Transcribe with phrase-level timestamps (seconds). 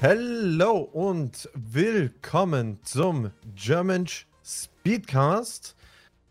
[0.00, 4.06] Hallo und willkommen zum German
[4.44, 5.74] Speedcast.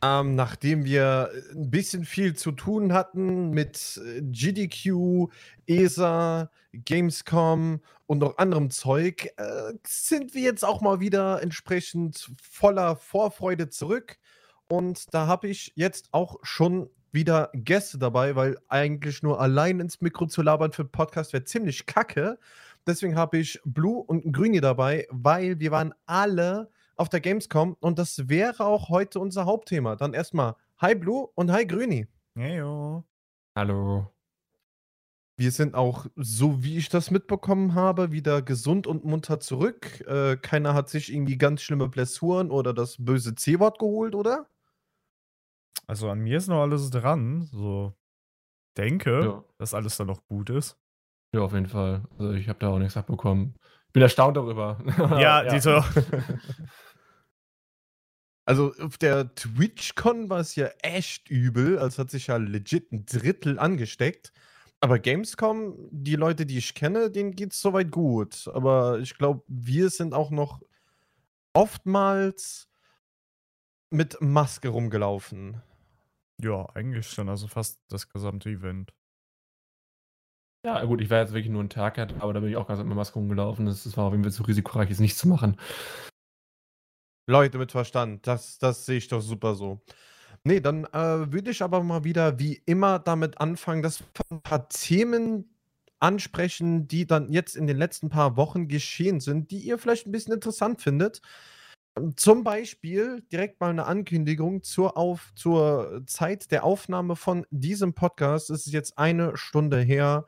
[0.01, 5.28] Ähm, nachdem wir ein bisschen viel zu tun hatten mit äh, GDQ,
[5.65, 12.95] ESA, Gamescom und noch anderem Zeug, äh, sind wir jetzt auch mal wieder entsprechend voller
[12.95, 14.18] Vorfreude zurück.
[14.70, 20.00] Und da habe ich jetzt auch schon wieder Gäste dabei, weil eigentlich nur allein ins
[20.00, 22.39] Mikro zu labern für Podcast wäre ziemlich kacke.
[22.87, 28.00] Deswegen habe ich Blue und Grüni dabei, weil wir waren alle auf der Gamescom und
[28.00, 29.95] das wäre auch heute unser Hauptthema.
[29.97, 32.08] Dann erstmal Hi Blue und Hi Grüni.
[32.36, 33.03] Heyo.
[33.55, 34.11] Hallo.
[35.39, 40.02] Wir sind auch, so wie ich das mitbekommen habe, wieder gesund und munter zurück.
[40.08, 44.50] Äh, keiner hat sich irgendwie ganz schlimme Blessuren oder das böse C-Wort geholt, oder?
[45.86, 47.44] Also an mir ist noch alles dran.
[47.44, 47.94] So
[48.78, 49.44] denke, Ja.
[49.59, 50.78] dass alles dann noch gut ist.
[51.33, 52.03] Ja, auf jeden Fall.
[52.17, 53.56] Also ich habe da auch nichts abbekommen.
[53.88, 54.80] Ich bin erstaunt darüber.
[55.20, 55.84] Ja, die so.
[58.45, 63.06] Also auf der TwitchCon war es ja echt übel, als hat sich ja legit ein
[63.06, 64.31] Drittel angesteckt.
[64.80, 68.47] Aber Gamescom, die Leute, die ich kenne, denen geht es soweit gut.
[68.53, 70.62] Aber ich glaube, wir sind auch noch
[71.52, 72.69] oftmals
[73.89, 75.62] mit Maske rumgelaufen.
[76.39, 77.28] Ja, eigentlich schon.
[77.28, 78.94] Also fast das gesamte Event.
[80.68, 82.84] Ja, gut, ich war jetzt wirklich nur einen Tag, aber da bin ich auch ganz
[82.84, 83.66] mit Maske rumgelaufen.
[83.66, 85.56] Das, das war auf jeden Fall zu risikoreich, jetzt nichts zu machen.
[87.26, 89.80] Leute mit Verstand, das, das sehe ich doch super so.
[90.44, 94.42] Nee, dann äh, würde ich aber mal wieder wie immer damit anfangen, dass wir ein
[94.42, 95.56] paar Themen
[96.02, 100.12] ansprechen, die dann jetzt in den letzten paar Wochen geschehen sind, die ihr vielleicht ein
[100.12, 101.22] bisschen interessant findet.
[102.18, 108.50] Zum Beispiel direkt mal eine Ankündigung zur, auf, zur Zeit der Aufnahme von diesem Podcast.
[108.50, 110.25] Es ist jetzt eine Stunde her,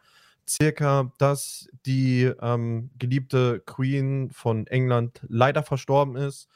[0.49, 6.47] circa, dass die ähm, geliebte Queen von England leider verstorben ist.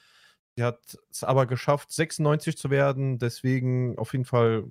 [0.56, 3.18] Sie hat es aber geschafft, 96 zu werden.
[3.20, 4.66] Deswegen auf jeden Fall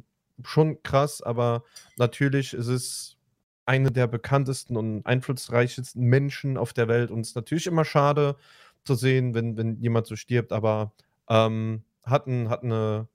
[0.44, 1.64] schon krass, aber
[1.96, 3.16] natürlich ist es
[3.64, 8.36] eine der bekanntesten und einflussreichsten Menschen auf der Welt und es ist natürlich immer schade
[8.84, 10.92] zu sehen, wenn, wenn jemand so stirbt, aber
[11.28, 13.08] ähm, hat, ein, hat eine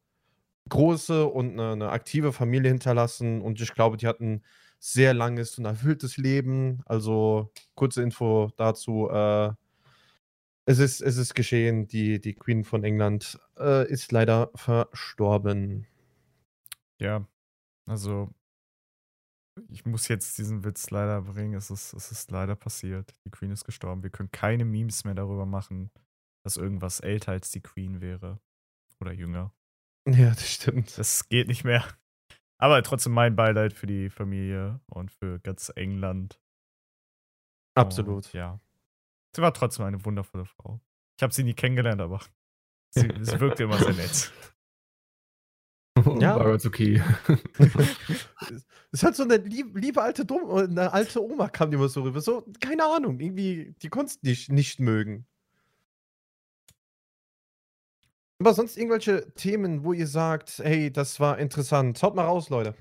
[0.69, 4.44] große und eine, eine aktive Familie hinterlassen und ich glaube, die hat ein
[4.79, 6.81] sehr langes und erfülltes Leben.
[6.85, 9.09] Also kurze Info dazu.
[9.09, 9.53] Äh,
[10.65, 15.88] es ist, es ist geschehen, die, die Queen von England äh, ist leider verstorben.
[16.99, 17.25] Ja,
[17.85, 18.29] also
[19.69, 21.55] ich muss jetzt diesen Witz leider bringen.
[21.55, 23.13] Es ist, es ist leider passiert.
[23.25, 24.03] Die Queen ist gestorben.
[24.03, 25.89] Wir können keine Memes mehr darüber machen,
[26.44, 28.39] dass irgendwas älter als die Queen wäre.
[28.99, 29.53] Oder jünger.
[30.05, 30.97] Ja, das stimmt.
[30.97, 31.83] Das geht nicht mehr.
[32.59, 36.40] Aber trotzdem mein Beileid für die Familie und für ganz England.
[37.75, 38.25] Absolut.
[38.25, 38.59] Und, ja.
[39.35, 40.79] Sie war trotzdem eine wundervolle Frau.
[41.18, 42.22] Ich habe sie nie kennengelernt, aber
[42.90, 44.31] sie, sie wirkte immer sehr nett.
[46.19, 46.35] Ja.
[46.40, 47.01] War okay.
[48.91, 51.89] Es ist halt so eine lieb, liebe alte, Dom eine alte Oma kam die immer
[51.89, 52.22] so rüber.
[52.22, 55.25] So, keine Ahnung, irgendwie die Kunst nicht, nicht mögen.
[58.39, 62.01] Aber sonst irgendwelche Themen, wo ihr sagt, hey, das war interessant.
[62.03, 62.75] Haut mal raus, Leute.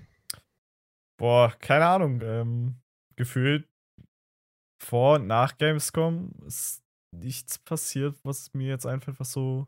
[1.19, 2.21] Boah, keine Ahnung.
[2.23, 2.81] Ähm,
[3.17, 3.67] gefühlt
[4.83, 6.85] vor und nach Gamescom ist
[7.15, 9.67] nichts passiert, was mir jetzt einfällt, was so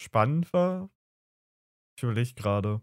[0.00, 0.90] spannend war.
[1.98, 2.80] Ich überlege gerade.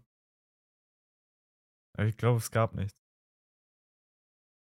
[1.98, 2.92] Ich glaube, es gab nichts.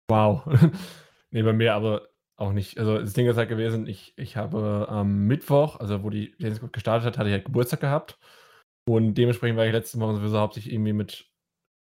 [0.09, 0.45] Wow.
[1.31, 2.79] nee, bei mir aber auch nicht.
[2.79, 6.71] Also das Ding ist halt gewesen, ich, ich habe am Mittwoch, also wo die Gamescom
[6.71, 8.17] gestartet hat, hatte ich halt Geburtstag gehabt.
[8.87, 11.29] Und dementsprechend war ich letzte Woche sowieso hauptsächlich irgendwie mit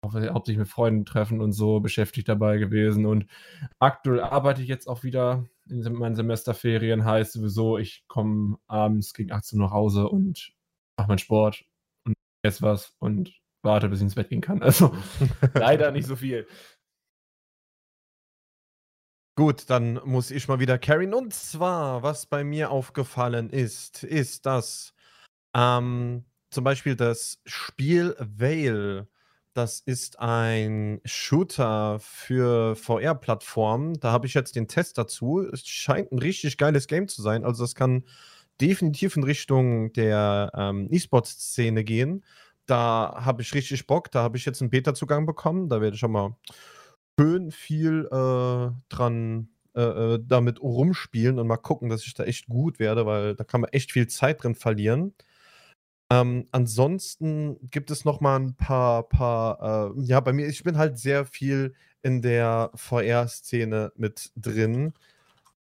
[0.06, 3.06] hauptsächlich mit Freunden treffen und so beschäftigt dabei gewesen.
[3.06, 3.28] Und
[3.80, 7.06] aktuell arbeite ich jetzt auch wieder in meinen Semesterferien.
[7.06, 10.54] Heißt sowieso, ich komme abends gegen 18 Uhr nach Hause und
[10.98, 11.66] mache meinen Sport
[12.06, 12.14] und
[12.46, 13.34] esse was und
[13.64, 14.62] warte, bis ich ins Bett gehen kann.
[14.62, 14.96] Also
[15.54, 16.48] leider nicht so viel.
[19.38, 21.14] Gut, dann muss ich mal wieder carryen.
[21.14, 24.96] Und zwar, was bei mir aufgefallen ist, ist, dass
[25.56, 29.08] ähm, zum Beispiel das Spiel Veil,
[29.54, 34.00] das ist ein Shooter für VR-Plattformen.
[34.00, 35.42] Da habe ich jetzt den Test dazu.
[35.42, 37.44] Es scheint ein richtig geiles Game zu sein.
[37.46, 38.06] Also, das kann
[38.60, 42.26] definitiv in Richtung der ähm, E-Sport-Szene gehen.
[42.66, 44.10] Da habe ich richtig Bock.
[44.10, 45.70] Da habe ich jetzt einen Beta-Zugang bekommen.
[45.70, 46.36] Da werde ich schon mal
[47.20, 49.82] schön viel äh, dran äh,
[50.16, 53.62] äh, damit rumspielen und mal gucken, dass ich da echt gut werde, weil da kann
[53.62, 55.14] man echt viel Zeit drin verlieren.
[56.12, 60.78] Ähm, ansonsten gibt es noch mal ein paar, paar äh, ja, bei mir, ich bin
[60.78, 64.94] halt sehr viel in der VR-Szene mit drin.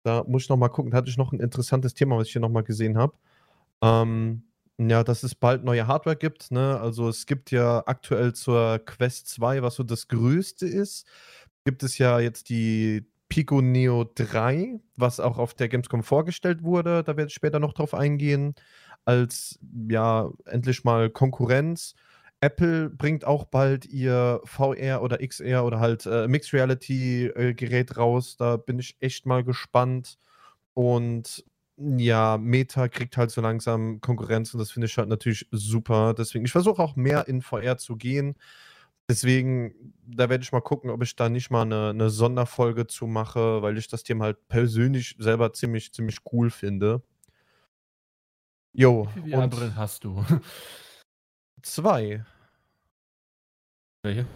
[0.04, 0.92] Da muss ich noch mal gucken.
[0.92, 3.14] Da hatte ich noch ein interessantes Thema, was ich hier noch mal gesehen habe.
[3.82, 4.44] Ähm,
[4.78, 6.78] ja, dass es bald neue Hardware gibt, ne?
[6.80, 11.06] Also, es gibt ja aktuell zur Quest 2, was so das Größte ist,
[11.66, 17.02] gibt es ja jetzt die Pico Neo 3, was auch auf der Gamescom vorgestellt wurde.
[17.02, 18.54] Da werde ich später noch drauf eingehen.
[19.04, 19.58] Als,
[19.88, 21.94] ja, endlich mal Konkurrenz.
[22.40, 27.96] Apple bringt auch bald ihr VR oder XR oder halt, äh, Mixed Reality, äh, Gerät
[27.96, 28.36] raus.
[28.36, 30.18] Da bin ich echt mal gespannt.
[30.74, 31.44] Und
[31.78, 36.14] ja, Meta kriegt halt so langsam Konkurrenz und das finde ich halt natürlich super.
[36.14, 38.36] Deswegen, ich versuche auch mehr in VR zu gehen.
[39.08, 43.06] Deswegen, da werde ich mal gucken, ob ich da nicht mal eine, eine Sonderfolge zu
[43.06, 47.02] mache, weil ich das Thema halt persönlich selber ziemlich, ziemlich cool finde.
[48.72, 50.24] Jo, Wie viele VR-Brillen hast du?
[51.62, 52.24] Zwei.
[54.02, 54.26] Welche?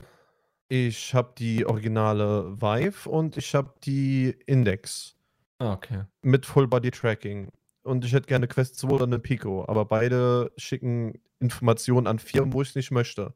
[0.68, 5.16] Ich habe die originale Vive und ich habe die Index.
[5.58, 6.04] Ah, okay.
[6.22, 7.50] Mit Full Body Tracking.
[7.82, 12.52] Und ich hätte gerne Quest 2 oder eine Pico, aber beide schicken Informationen an Firmen,
[12.52, 13.34] wo ich es nicht möchte.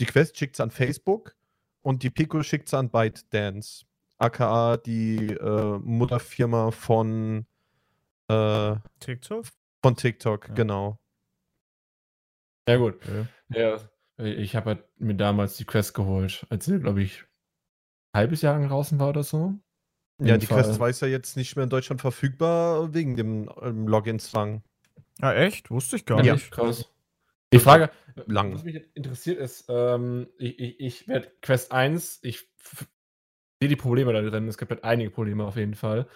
[0.00, 1.34] Die Quest schickt es an Facebook
[1.82, 3.84] und die Pico schickt es an ByteDance,
[4.18, 7.46] aka die äh, Mutterfirma von
[8.28, 9.46] äh, TikTok?
[9.82, 10.54] Von TikTok, Ja.
[10.54, 10.98] genau.
[12.68, 12.96] Ja, gut.
[12.96, 13.26] Okay.
[13.48, 13.76] Ja,
[14.18, 17.24] ich habe halt mir damals die Quest geholt, als sie, glaube ich,
[18.12, 19.54] ein halbes Jahr lang draußen war oder so.
[20.20, 20.62] Ja, die Fall.
[20.62, 24.62] Quest 2 ist ja jetzt nicht mehr in Deutschland verfügbar wegen dem ähm, Login-Zwang.
[25.20, 25.70] Ah, echt?
[25.70, 26.34] Wusste ich gar Ja.
[26.34, 26.50] nicht.
[26.52, 26.88] krass.
[27.52, 27.90] Die Frage,
[28.26, 28.54] Lang.
[28.54, 32.48] was mich interessiert ist, ähm, ich, ich, ich werde Quest 1, ich
[33.60, 34.48] sehe die Probleme da drin.
[34.48, 36.08] Es gibt halt einige Probleme auf jeden Fall.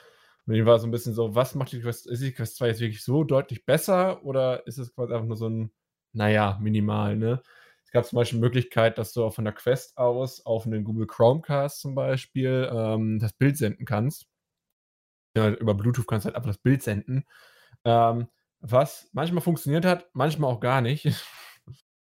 [0.47, 2.69] Und ich war so ein bisschen so, was macht die Quest, ist die Quest 2
[2.69, 5.73] jetzt wirklich so deutlich besser oder ist es quasi einfach nur so ein,
[6.13, 7.43] naja, minimal, ne?
[7.85, 10.85] Es gab zum Beispiel die Möglichkeit, dass du auch von der Quest aus auf einen
[10.85, 14.27] Google Chromecast zum Beispiel ähm, das Bild senden kannst.
[15.37, 17.27] Ja, über Bluetooth kannst du halt einfach das Bild senden.
[17.85, 18.27] Ähm,
[18.61, 21.07] was manchmal funktioniert hat, manchmal auch gar nicht.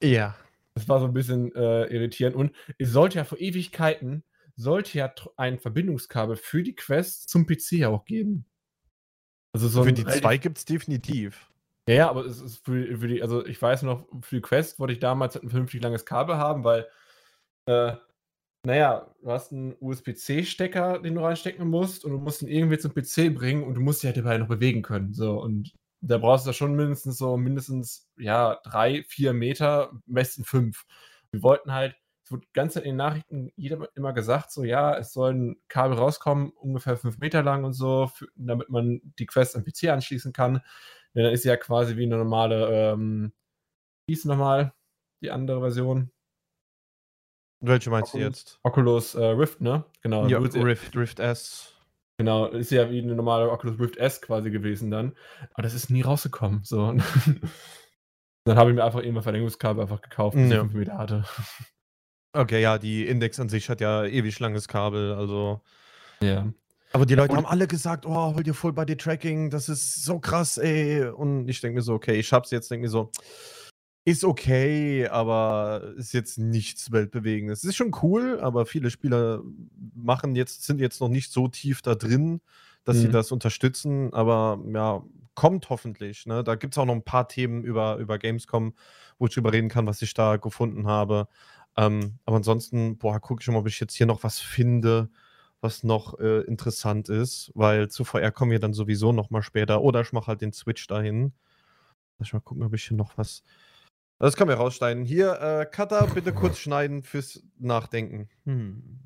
[0.03, 0.35] Ja.
[0.73, 2.35] Das war so ein bisschen äh, irritierend.
[2.35, 4.23] Und es sollte ja vor Ewigkeiten,
[4.55, 8.45] sollte ja ein Verbindungskabel für die Quest zum PC auch geben.
[9.53, 11.51] Also so Für die 2 gibt es definitiv.
[11.87, 14.79] Ja, ja, aber es ist für, für die, also ich weiß noch, für die Quest
[14.79, 16.87] wollte ich damals halt ein vernünftig langes Kabel haben, weil,
[17.65, 17.93] äh,
[18.65, 22.93] naja, du hast einen USB-C-Stecker, den du reinstecken musst und du musst ihn irgendwie zum
[22.93, 25.13] PC bringen und du musst dich halt dabei noch bewegen können.
[25.13, 30.01] So, und da brauchst du da schon mindestens so, mindestens, ja, drei, vier Meter, am
[30.05, 30.85] besten fünf.
[31.31, 35.13] Wir wollten halt, es wurde ganz in den Nachrichten jeder immer gesagt, so, ja, es
[35.13, 39.55] soll ein Kabel rauskommen, ungefähr fünf Meter lang und so, für, damit man die Quest
[39.55, 40.61] am PC anschließen kann.
[41.13, 43.33] Ja, dann ist ja quasi wie eine normale, ähm,
[44.07, 44.73] wie hieß nochmal
[45.21, 46.11] die andere Version?
[47.59, 48.39] Welche meinst du Oculus.
[48.39, 48.59] jetzt?
[48.63, 49.85] Oculus äh, Rift, ne?
[50.01, 50.27] Genau.
[50.27, 51.75] Ja, Rift, Rift S.
[52.17, 55.13] Genau, ist ja wie eine normale Oculus Rift S quasi gewesen dann.
[55.53, 56.61] Aber das ist nie rausgekommen.
[56.63, 56.93] So.
[58.45, 60.57] dann habe ich mir einfach irgendwann Verlängerungskabel einfach gekauft, bis Ja.
[60.57, 61.25] ich 5 Meter hatte.
[62.33, 65.61] Okay, ja, die Index an sich hat ja ewig langes Kabel, also.
[66.21, 66.51] Ja.
[66.93, 70.03] Aber die Leute Und- haben alle gesagt, oh, hol dir Full Body Tracking, das ist
[70.03, 71.05] so krass, ey.
[71.05, 73.11] Und ich denke mir so, okay, ich hab's jetzt, denke mir so,
[74.05, 77.59] ist okay, aber ist jetzt nichts Weltbewegendes.
[77.59, 79.41] Es ist schon cool, aber viele Spieler
[79.95, 82.41] machen jetzt, sind jetzt noch nicht so tief da drin,
[82.83, 83.11] dass sie Mhm.
[83.11, 85.03] das unterstützen, aber ja,
[85.35, 86.25] kommt hoffentlich.
[86.25, 86.43] Ne?
[86.43, 88.73] Da gibt es auch noch ein paar Themen über, über Gamescom,
[89.19, 91.27] wo ich drüber reden kann, was ich da gefunden habe.
[91.77, 95.09] Ähm, aber ansonsten, boah, gucke ich mal, ob ich jetzt hier noch was finde,
[95.61, 99.81] was noch äh, interessant ist, weil zu VR kommen wir dann sowieso noch mal später.
[99.83, 101.33] Oder ich mache halt den Switch dahin.
[102.17, 103.43] Lass ich mal gucken, ob ich hier noch was.
[104.21, 105.03] Das kann mir rausschneiden.
[105.03, 108.29] Hier, äh, Cutter, bitte kurz schneiden fürs Nachdenken.
[108.45, 108.99] Hm.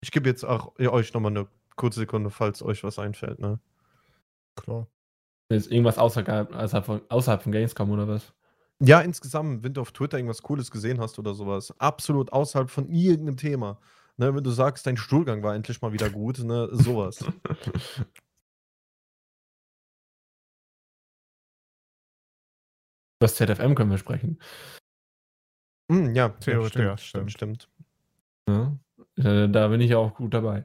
[0.00, 3.40] Ich gebe jetzt auch ja, euch noch mal eine kurze Sekunde, falls euch was einfällt,
[3.40, 3.58] ne?
[4.54, 4.86] Klar.
[5.48, 8.32] Ist irgendwas außerhalb, außerhalb, von, außerhalb von Gamescom oder was?
[8.78, 12.88] Ja, insgesamt, wenn du auf Twitter irgendwas Cooles gesehen hast oder sowas, absolut außerhalb von
[12.88, 13.80] irgendeinem Thema.
[14.16, 17.24] Ne, wenn du sagst, dein Stuhlgang war endlich mal wieder gut, ne, sowas.
[23.20, 24.40] Über das ZFM können wir sprechen.
[25.90, 27.68] Hm, ja, Theoretisch, ja, stimmt, stimmt, stimmt.
[28.48, 28.78] Ja?
[29.48, 30.64] Da bin ich ja auch gut dabei.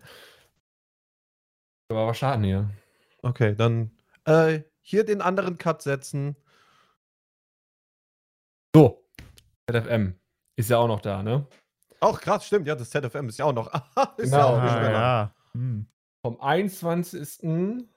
[1.89, 2.69] Aber aber schade hier.
[3.23, 3.91] Okay, dann
[4.25, 6.35] äh, hier den anderen Cut setzen.
[8.75, 9.03] So,
[9.69, 10.19] ZFM
[10.55, 11.47] ist ja auch noch da, ne?
[11.99, 13.73] Auch krass, stimmt, ja, das ZFM ist ja auch noch.
[14.17, 15.35] ist Genau, ja auch nicht Ah, mehr ja.
[15.53, 15.87] Hm.
[16.25, 17.87] Vom 21.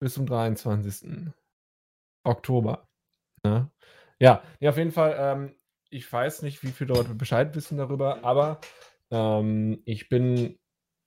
[0.00, 1.32] bis zum 23.
[2.24, 2.85] Oktober.
[3.46, 3.70] Ne?
[4.18, 5.54] Ja, ja, auf jeden Fall, ähm,
[5.90, 8.60] ich weiß nicht, wie viele Leute Bescheid wissen darüber, aber
[9.10, 10.58] ähm, ich bin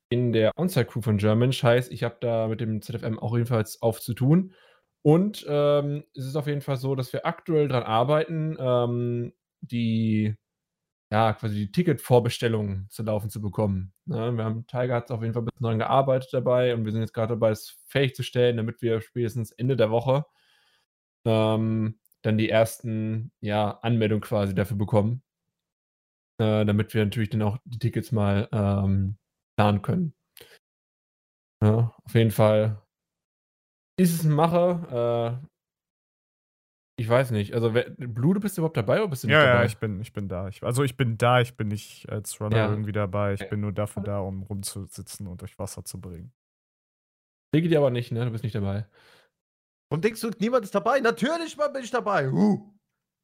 [0.10, 1.52] in der On-Site-Crew von German.
[1.52, 4.54] Heißt, ich habe da mit dem ZFM auch jedenfalls aufzutun.
[5.02, 10.36] Und ähm, es ist auf jeden Fall so, dass wir aktuell daran arbeiten, ähm, die,
[11.12, 13.94] ja, quasi die Ticketvorbestellungen zu laufen zu bekommen.
[14.06, 14.32] Ne?
[14.34, 17.14] Wir haben, Tiger hat auf jeden Fall bisschen daran gearbeitet dabei und wir sind jetzt
[17.14, 20.26] gerade dabei, es fähig zu stellen, damit wir spätestens Ende der Woche
[21.26, 25.24] ähm, dann die ersten, ja, Anmeldungen quasi dafür bekommen.
[26.40, 29.18] Äh, damit wir natürlich dann auch die Tickets mal ähm,
[29.58, 30.14] planen können.
[31.62, 32.82] Ja, auf jeden Fall
[33.98, 35.42] ist es ein Macher.
[35.44, 35.48] Äh,
[36.98, 37.54] ich weiß nicht.
[37.54, 39.60] Also, wer, Blue, du bist überhaupt dabei oder bist du nicht Ja, dabei?
[39.62, 40.48] ja, ich bin, ich bin da.
[40.50, 42.68] Ich, also ich bin da, ich bin nicht als Runner Ja.
[42.70, 43.34] irgendwie dabei.
[43.34, 46.34] Ich bin nur dafür da, um rumzusitzen und euch Wasser zu bringen.
[47.54, 48.26] Lege dir aber nicht, ne?
[48.26, 48.86] Du bist nicht dabei.
[49.90, 51.00] Und denkst du, niemand ist dabei?
[51.00, 52.30] Natürlich Mann, bin ich dabei.
[52.30, 52.60] Huh.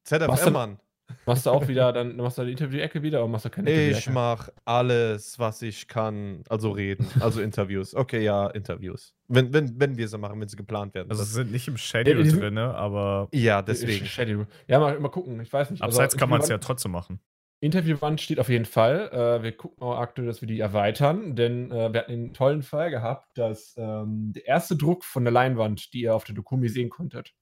[0.08, 0.28] Was denn?
[0.30, 0.78] ZFM, Mann.
[1.24, 3.76] Machst du auch wieder, dann machst du die Interview-Ecke wieder oder machst du keine Ich
[3.76, 4.10] Interview-Ecke?
[4.12, 6.42] mach alles, was ich kann.
[6.48, 7.94] Also reden, also Interviews.
[7.94, 9.14] Okay, ja, Interviews.
[9.28, 11.08] Wenn, wenn, wenn wir sie machen, wenn sie geplant werden.
[11.10, 14.04] Also Das- sie sind nicht im Schedule die sind- drin, aber ja, Deswegen.
[14.06, 14.48] Schedule.
[14.66, 15.40] Ja, mal, mal gucken.
[15.40, 15.80] Ich weiß nicht.
[15.82, 17.20] Also, abseits kann man es ja trotzdem machen.
[17.60, 19.08] Interviewwand steht auf jeden Fall.
[19.12, 22.62] Äh, wir gucken auch aktuell, dass wir die erweitern, denn äh, wir hatten einen tollen
[22.62, 26.68] Fall gehabt, dass ähm, der erste Druck von der Leinwand, die ihr auf der Dokumi
[26.68, 27.34] sehen konntet,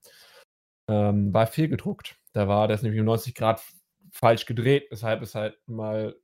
[0.89, 2.17] ähm, war fehlgedruckt.
[2.33, 3.63] Da war das nämlich um 90 Grad
[4.13, 6.17] falsch gedreht, weshalb es halt mal.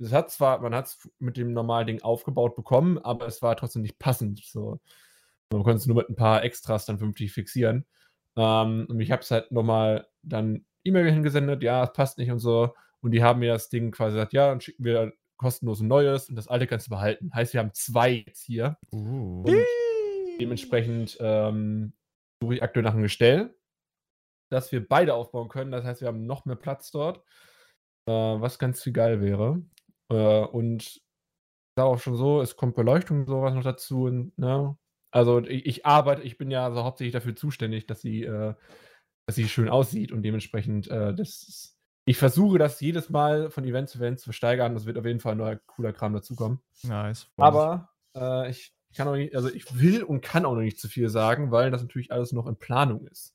[0.00, 3.56] Es hat zwar, man hat es mit dem normalen Ding aufgebaut bekommen, aber es war
[3.56, 4.44] trotzdem nicht passend.
[4.44, 4.78] So.
[5.52, 7.86] Man konnte es nur mit ein paar Extras dann vernünftig fixieren.
[8.36, 12.38] Ähm, und ich habe es halt nochmal dann E-Mail hingesendet, ja, es passt nicht und
[12.38, 12.74] so.
[13.00, 16.28] Und die haben mir das Ding quasi gesagt, ja, dann schicken wir kostenlos ein neues
[16.28, 17.30] und das alte kannst du behalten.
[17.32, 18.76] Heißt, wir haben zwei jetzt hier.
[18.92, 19.44] Uh.
[20.40, 21.94] Dementsprechend ähm,
[22.42, 23.56] suche ich aktuell nach einem Gestell,
[24.50, 25.70] dass wir beide aufbauen können.
[25.70, 27.18] Das heißt, wir haben noch mehr Platz dort,
[28.06, 29.62] äh, was ganz viel geil wäre.
[30.10, 31.04] Äh, und ich
[31.76, 34.04] sage auch schon so, es kommt Beleuchtung und sowas noch dazu.
[34.04, 34.76] Und, ne?
[35.12, 38.54] Also ich, ich arbeite, ich bin ja so hauptsächlich dafür zuständig, dass sie, äh,
[39.26, 41.77] dass sie schön aussieht und dementsprechend, äh, das
[42.08, 44.72] ich versuche das jedes Mal von Event zu Event zu steigern.
[44.72, 46.58] Das wird auf jeden Fall ein neuer cooler Kram dazukommen.
[46.82, 47.26] Nice.
[47.36, 50.88] Aber äh, ich kann auch nicht, also ich will und kann auch noch nicht zu
[50.88, 53.34] viel sagen, weil das natürlich alles noch in Planung ist.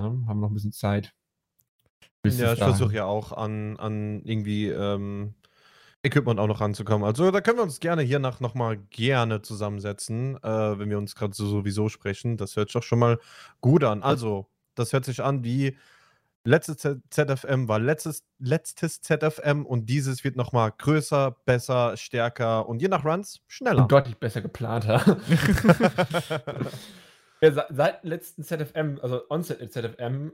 [0.00, 1.12] Ja, haben wir noch ein bisschen Zeit.
[2.22, 5.34] Bis Ja, ich versuche ja auch an, an irgendwie ähm,
[6.02, 7.04] Equipment auch noch ranzukommen.
[7.06, 11.34] Also da können wir uns gerne hiernach nochmal gerne zusammensetzen, äh, wenn wir uns gerade
[11.34, 12.38] so sowieso sprechen.
[12.38, 13.18] Das hört sich doch schon mal
[13.60, 14.02] gut an.
[14.02, 15.76] Also, das hört sich an wie
[16.44, 16.76] letztes
[17.10, 23.04] ZFM war letztes, letztes ZFM und dieses wird nochmal größer, besser, stärker und je nach
[23.04, 23.82] Runs schneller.
[23.82, 25.00] und deutlich besser geplanter.
[27.40, 30.32] ja, se- seit dem letzten ZFM, also Onset ZFM,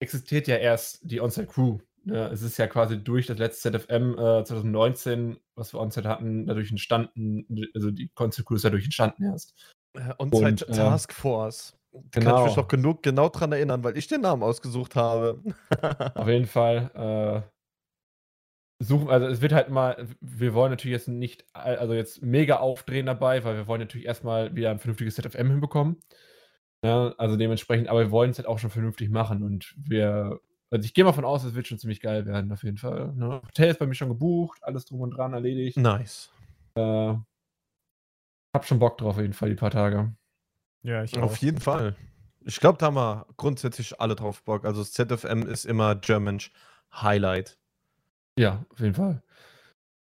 [0.00, 1.78] existiert ja erst die Onset Crew.
[2.04, 2.28] Ne?
[2.28, 6.70] Es ist ja quasi durch das letzte ZFM äh, 2019, was wir Onset hatten, dadurch
[6.70, 9.54] entstanden, also die Onset Crew ist dadurch entstanden erst.
[9.94, 11.75] Äh, Und, On-Site äh, Task Force.
[12.10, 12.40] Da Kann genau.
[12.40, 15.40] ich mich noch genug genau dran erinnern, weil ich den Namen ausgesucht habe.
[16.14, 21.44] Auf jeden Fall äh, suchen, also es wird halt mal, wir wollen natürlich jetzt nicht,
[21.52, 25.96] also jetzt mega aufdrehen dabei, weil wir wollen natürlich erstmal wieder ein vernünftiges ZFM hinbekommen.
[26.84, 30.84] Ja, also dementsprechend, aber wir wollen es halt auch schon vernünftig machen und wir, also
[30.84, 33.12] ich gehe mal von aus, es wird schon ziemlich geil werden, auf jeden Fall.
[33.14, 33.40] Ne?
[33.46, 35.78] Hotel ist bei mir schon gebucht, alles drum und dran erledigt.
[35.78, 36.30] Nice.
[36.74, 37.14] Äh,
[38.54, 40.14] hab schon Bock drauf, auf jeden Fall, die paar Tage.
[40.86, 41.36] Ja, ich Auf auch.
[41.38, 41.96] jeden Fall.
[42.44, 44.64] Ich glaube, da haben wir grundsätzlich alle drauf Bock.
[44.64, 46.40] Also das ZFM ist immer German
[46.94, 47.58] Highlight.
[48.38, 49.22] Ja, auf jeden Fall.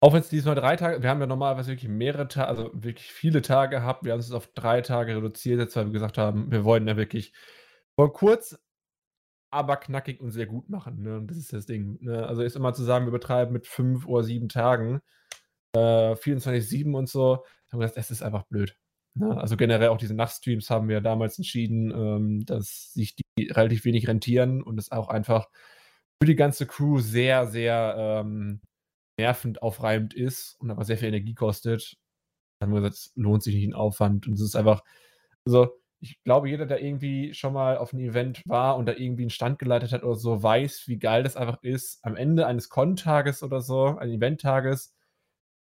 [0.01, 3.13] Auch wenn es diesmal drei Tage, wir haben ja normalerweise wirklich mehrere Tage, also wirklich
[3.13, 4.05] viele Tage gehabt.
[4.05, 6.97] Wir haben es auf drei Tage reduziert, jetzt weil wir gesagt haben, wir wollen ja
[6.97, 7.35] wirklich
[7.97, 8.59] wollen kurz,
[9.51, 11.03] aber knackig und sehr gut machen.
[11.03, 11.19] Ne?
[11.19, 11.99] Und das ist das Ding.
[12.01, 12.27] Ne?
[12.27, 15.03] Also ist immer zu sagen, wir betreiben mit fünf oder sieben Tagen,
[15.75, 17.37] äh, 24-7 und so.
[17.37, 18.77] Da haben wir gesagt, es ist einfach blöd.
[19.15, 19.37] Ne?
[19.37, 24.09] Also generell auch diese Nachtstreams haben wir damals entschieden, ähm, dass sich die relativ wenig
[24.09, 25.49] rentieren und es auch einfach
[26.23, 28.61] für die ganze Crew sehr, sehr ähm,
[29.19, 31.97] nervend aufreibend ist und aber sehr viel Energie kostet.
[32.59, 34.27] Dann haben wir gesagt, es lohnt sich nicht den Aufwand.
[34.27, 34.83] Und es ist einfach,
[35.47, 35.69] also
[36.01, 39.31] ich glaube, jeder, der irgendwie schon mal auf einem Event war und da irgendwie einen
[39.31, 43.43] Stand geleitet hat oder so, weiß, wie geil das einfach ist, am Ende eines Con-Tages
[43.43, 44.95] oder so, eines Event-Tages,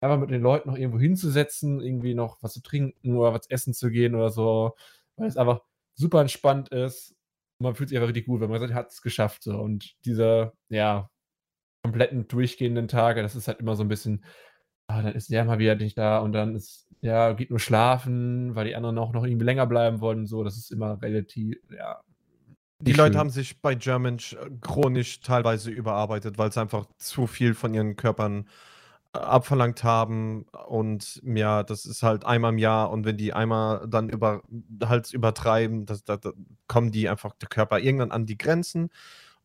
[0.02, 3.72] einfach mit den Leuten noch irgendwo hinzusetzen, irgendwie noch was zu trinken oder was essen
[3.72, 4.74] zu gehen oder so,
[5.16, 5.60] weil es einfach
[5.94, 7.14] super entspannt ist.
[7.58, 9.42] Und man fühlt sich einfach richtig gut, wenn man sagt, hat es geschafft.
[9.44, 9.58] So.
[9.58, 11.08] Und diese, ja,
[11.84, 14.24] kompletten durchgehenden Tage, das ist halt immer so ein bisschen,
[14.88, 18.54] ah, dann ist der mal wieder nicht da und dann ist, ja, geht nur schlafen,
[18.54, 20.26] weil die anderen auch noch irgendwie länger bleiben wollen.
[20.26, 22.00] So, das ist immer relativ, ja.
[22.80, 24.18] Die Leute haben sich bei German
[24.60, 28.48] chronisch teilweise überarbeitet, weil es einfach zu viel von ihren Körpern
[29.12, 34.08] abverlangt haben und ja, das ist halt einmal im Jahr und wenn die einmal dann
[34.08, 34.42] über
[34.84, 36.32] halt übertreiben, das, da, da
[36.66, 38.90] kommen die einfach der Körper irgendwann an die Grenzen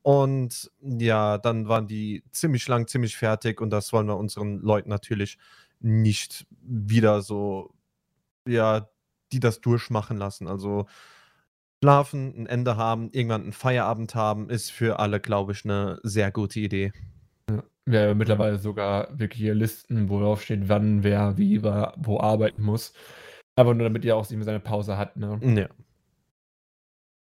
[0.03, 4.89] und ja, dann waren die ziemlich lang, ziemlich fertig und das wollen wir unseren Leuten
[4.89, 5.37] natürlich
[5.81, 7.73] nicht wieder so,
[8.47, 8.89] ja,
[9.33, 10.47] die das durchmachen lassen.
[10.47, 10.87] Also
[11.83, 16.31] schlafen, ein Ende haben, irgendwann einen Feierabend haben, ist für alle, glaube ich, eine sehr
[16.31, 16.93] gute Idee.
[17.87, 22.91] Wir haben mittlerweile sogar wirkliche Listen, wo drauf steht, wann wer wie wo arbeiten muss.
[23.55, 25.39] Aber nur damit ihr auch seine Pause hat, ne?
[25.41, 25.69] Ja.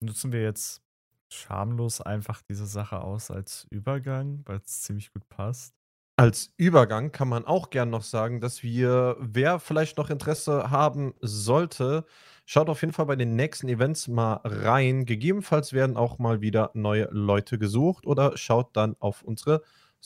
[0.01, 0.81] Nutzen wir jetzt
[1.29, 5.75] schamlos einfach diese Sache aus als Übergang, weil es ziemlich gut passt?
[6.17, 11.13] Als Übergang kann man auch gern noch sagen, dass wir, wer vielleicht noch Interesse haben
[11.22, 12.05] sollte,
[12.45, 15.05] schaut auf jeden Fall bei den nächsten Events mal rein.
[15.05, 19.62] Gegebenenfalls werden auch mal wieder neue Leute gesucht oder schaut dann auf unsere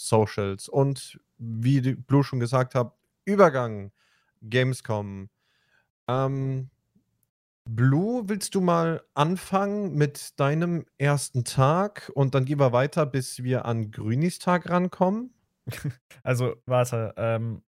[0.08, 0.70] Socials.
[0.70, 2.94] Und wie Blue schon gesagt hat,
[3.26, 3.92] Übergang
[4.42, 5.30] Gamescom.
[6.08, 6.70] Ähm,
[7.66, 13.44] Blue, willst du mal anfangen mit deinem ersten Tag und dann gehen wir weiter, bis
[13.44, 15.34] wir an Grünis Tag rankommen?
[16.24, 17.62] Also, warte, ähm,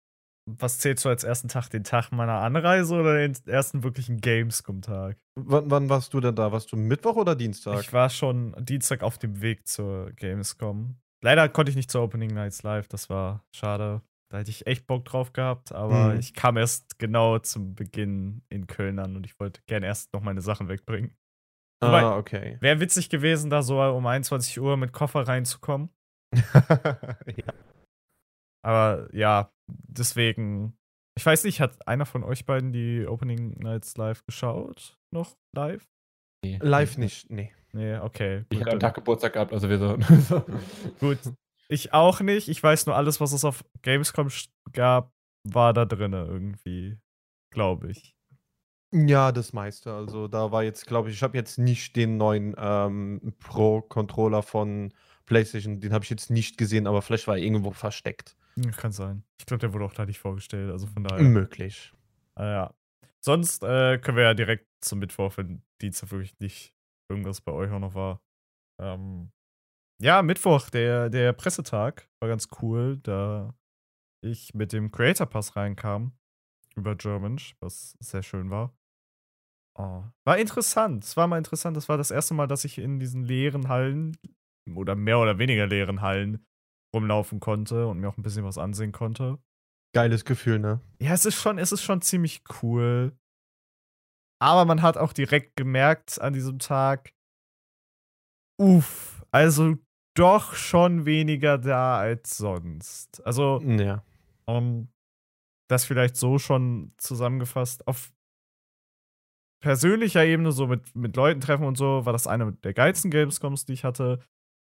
[0.45, 1.69] was zählst du als ersten Tag?
[1.69, 5.17] Den Tag meiner Anreise oder den ersten wirklichen Gamescom-Tag?
[5.35, 6.51] Wann, wann warst du denn da?
[6.51, 7.81] Warst du Mittwoch oder Dienstag?
[7.81, 10.95] Ich war schon Dienstag auf dem Weg zur Gamescom.
[11.21, 14.01] Leider konnte ich nicht zur Opening Nights live, das war schade.
[14.31, 16.19] Da hätte ich echt Bock drauf gehabt, aber mhm.
[16.19, 20.21] ich kam erst genau zum Beginn in Köln an und ich wollte gerne erst noch
[20.21, 21.15] meine Sachen wegbringen.
[21.81, 22.57] ah, okay.
[22.59, 25.89] Wäre witzig gewesen, da so um 21 Uhr mit Koffer reinzukommen.
[26.35, 27.53] ja.
[28.63, 30.75] Aber ja, deswegen.
[31.17, 34.97] Ich weiß nicht, hat einer von euch beiden die Opening Nights live geschaut?
[35.13, 35.85] Noch live?
[36.43, 36.59] Nee.
[36.61, 37.51] Live nicht, nee.
[37.71, 38.45] Nee, okay.
[38.49, 39.97] Ich habe einen Tag Geburtstag gehabt, also wir so.
[40.99, 41.19] gut.
[41.67, 42.47] Ich auch nicht.
[42.47, 44.29] Ich weiß nur, alles, was es auf Gamescom
[44.73, 46.97] gab, war da drin irgendwie.
[47.51, 48.15] Glaube ich.
[48.91, 49.93] Ja, das meiste.
[49.93, 54.91] Also da war jetzt, glaube ich, ich habe jetzt nicht den neuen ähm, Pro-Controller von
[55.27, 58.35] PlayStation, den habe ich jetzt nicht gesehen, aber vielleicht war er irgendwo versteckt.
[58.77, 59.23] Kann sein.
[59.37, 61.23] Ich glaube, der wurde auch da nicht vorgestellt, also von daher.
[61.23, 61.93] Möglich.
[62.33, 62.73] Ah, ja.
[63.19, 66.73] Sonst äh, können wir ja direkt zum Mittwoch, wenn Dienstag wirklich nicht
[67.09, 68.21] irgendwas bei euch auch noch war.
[68.81, 69.31] Ähm,
[70.01, 73.53] ja, Mittwoch, der, der Pressetag war ganz cool, da
[74.23, 76.13] ich mit dem Creator Pass reinkam
[76.75, 78.73] über Germansch, was sehr schön war.
[79.77, 81.03] Oh, war interessant.
[81.03, 81.77] Es war mal interessant.
[81.77, 84.17] Das war das erste Mal, dass ich in diesen leeren Hallen
[84.75, 86.45] oder mehr oder weniger leeren Hallen
[86.93, 89.39] rumlaufen konnte und mir auch ein bisschen was ansehen konnte.
[89.93, 90.81] Geiles Gefühl, ne?
[90.99, 93.17] Ja, es ist schon, es ist schon ziemlich cool.
[94.41, 97.13] Aber man hat auch direkt gemerkt an diesem Tag,
[98.59, 99.75] uff, also
[100.17, 103.25] doch schon weniger da als sonst.
[103.25, 104.03] Also, ja.
[104.45, 104.89] Um,
[105.69, 107.87] das vielleicht so schon zusammengefasst.
[107.87, 108.11] Auf
[109.61, 113.65] persönlicher Ebene, so mit, mit Leuten treffen und so, war das eine der geilsten Gamescoms,
[113.65, 114.19] die ich hatte.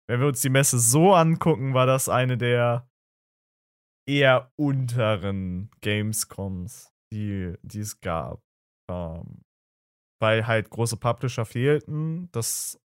[0.09, 2.89] Wenn wir uns die Messe so angucken, war das eine der
[4.07, 8.41] eher unteren Gamescoms, die, die es gab.
[8.89, 9.43] Ähm,
[10.19, 12.29] weil halt große Publisher fehlten.
[12.31, 12.79] Das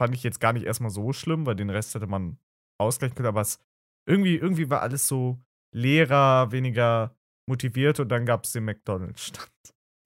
[0.00, 2.38] fand ich jetzt gar nicht erstmal so schlimm, weil den Rest hätte man
[2.78, 3.28] ausgleichen können.
[3.28, 3.58] Aber es
[4.06, 5.40] irgendwie, irgendwie war alles so
[5.72, 7.16] leerer, weniger
[7.48, 9.50] motiviert und dann gab es den McDonalds-Stand.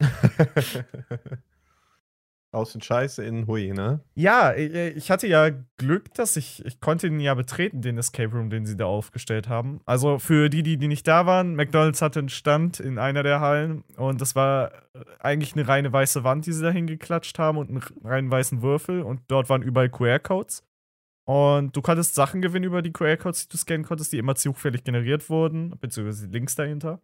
[2.57, 4.01] Außen Scheiße, innen Hui, ne?
[4.15, 8.51] Ja, ich hatte ja Glück, dass ich, ich konnte ihn ja betreten, den Escape Room,
[8.51, 9.81] den sie da aufgestellt haben.
[9.85, 13.41] Also für die, die, die nicht da waren, McDonalds hatte einen Stand in einer der
[13.41, 14.73] Hallen und das war
[15.19, 19.03] eigentlich eine reine weiße Wand, die sie da hingeklatscht haben und einen reinen weißen Würfel
[19.03, 20.65] und dort waren überall QR-Codes.
[21.27, 24.85] Und du konntest Sachen gewinnen über die QR-Codes, die du scannen konntest, die immer zufällig
[24.85, 27.01] generiert wurden, beziehungsweise Links dahinter.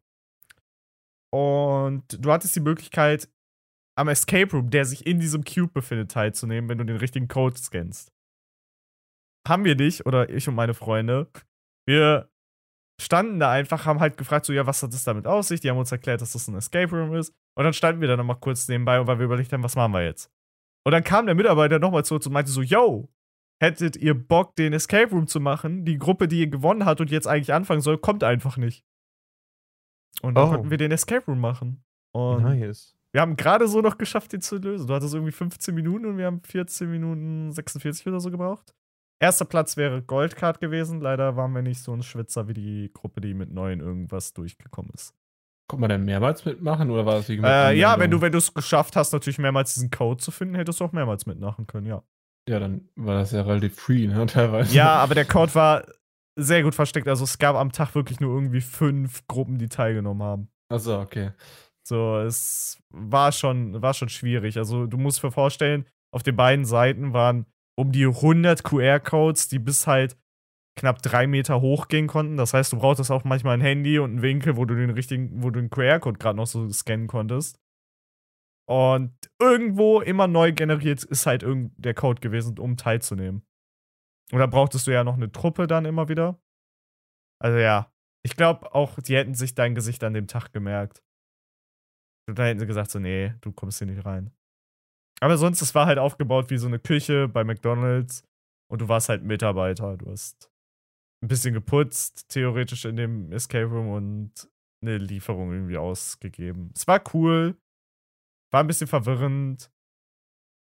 [1.31, 3.29] Und du hattest die Möglichkeit,
[3.97, 7.57] am Escape Room, der sich in diesem Cube befindet, teilzunehmen, wenn du den richtigen Code
[7.57, 8.13] scannst.
[9.47, 11.29] Haben wir nicht, oder ich und meine Freunde.
[11.87, 12.31] Wir
[13.01, 15.61] standen da einfach, haben halt gefragt, so, ja, was hat das damit aus sich?
[15.61, 17.35] Die haben uns erklärt, dass das ein Escape Room ist.
[17.57, 20.05] Und dann standen wir da nochmal kurz nebenbei, weil wir überlegt haben, was machen wir
[20.05, 20.31] jetzt?
[20.85, 23.09] Und dann kam der Mitarbeiter nochmal zu uns und meinte so, yo,
[23.61, 25.85] hättet ihr Bock, den Escape Room zu machen?
[25.85, 28.85] Die Gruppe, die gewonnen hat und jetzt eigentlich anfangen soll, kommt einfach nicht.
[30.23, 30.51] Und dann oh.
[30.53, 31.85] konnten wir den Escape Room machen.
[32.13, 32.97] Und nice.
[33.13, 34.87] Wir haben gerade so noch geschafft, den zu lösen.
[34.87, 38.75] Du hattest irgendwie 15 Minuten und wir haben 14 Minuten 46 oder so gebraucht.
[39.21, 41.01] Erster Platz wäre Goldcard gewesen.
[41.01, 44.91] Leider waren wir nicht so ein Schwitzer wie die Gruppe, die mit neun irgendwas durchgekommen
[44.95, 45.15] ist.
[45.69, 48.39] Konnte man denn mehrmals mitmachen oder war das wie äh, Ja, wenn du, wenn du
[48.39, 51.87] es geschafft hast, natürlich mehrmals diesen Code zu finden, hättest du auch mehrmals mitmachen können,
[51.87, 52.03] ja.
[52.49, 54.75] Ja, dann war das ja relativ free, ne, teilweise.
[54.75, 55.85] Ja, aber der Code war
[56.37, 57.07] sehr gut versteckt.
[57.07, 60.49] Also es gab am Tag wirklich nur irgendwie fünf Gruppen, die teilgenommen haben.
[60.69, 61.31] Achso, okay.
[61.87, 64.57] So, es war schon, war schon schwierig.
[64.57, 69.59] Also du musst dir vorstellen, auf den beiden Seiten waren um die 100 QR-Codes, die
[69.59, 70.17] bis halt
[70.77, 72.37] knapp drei Meter hoch gehen konnten.
[72.37, 75.43] Das heißt, du brauchtest auch manchmal ein Handy und einen Winkel, wo du den richtigen,
[75.43, 77.59] wo du den QR-Code gerade noch so scannen konntest.
[78.69, 81.45] Und irgendwo immer neu generiert ist halt
[81.77, 83.45] der Code gewesen, um teilzunehmen.
[84.31, 86.41] Und da brauchtest du ja noch eine Truppe dann immer wieder.
[87.39, 87.93] Also ja,
[88.25, 91.03] ich glaube auch, die hätten sich dein Gesicht an dem Tag gemerkt.
[92.29, 94.31] Und dann hätten sie gesagt so, nee, du kommst hier nicht rein.
[95.21, 98.25] Aber sonst, es war halt aufgebaut wie so eine Küche bei McDonalds
[98.71, 99.97] und du warst halt Mitarbeiter.
[99.97, 100.51] Du hast
[101.23, 104.51] ein bisschen geputzt, theoretisch in dem Escape Room und
[104.83, 106.73] eine Lieferung irgendwie ausgegeben.
[106.75, 107.57] Es war cool,
[108.51, 109.71] war ein bisschen verwirrend,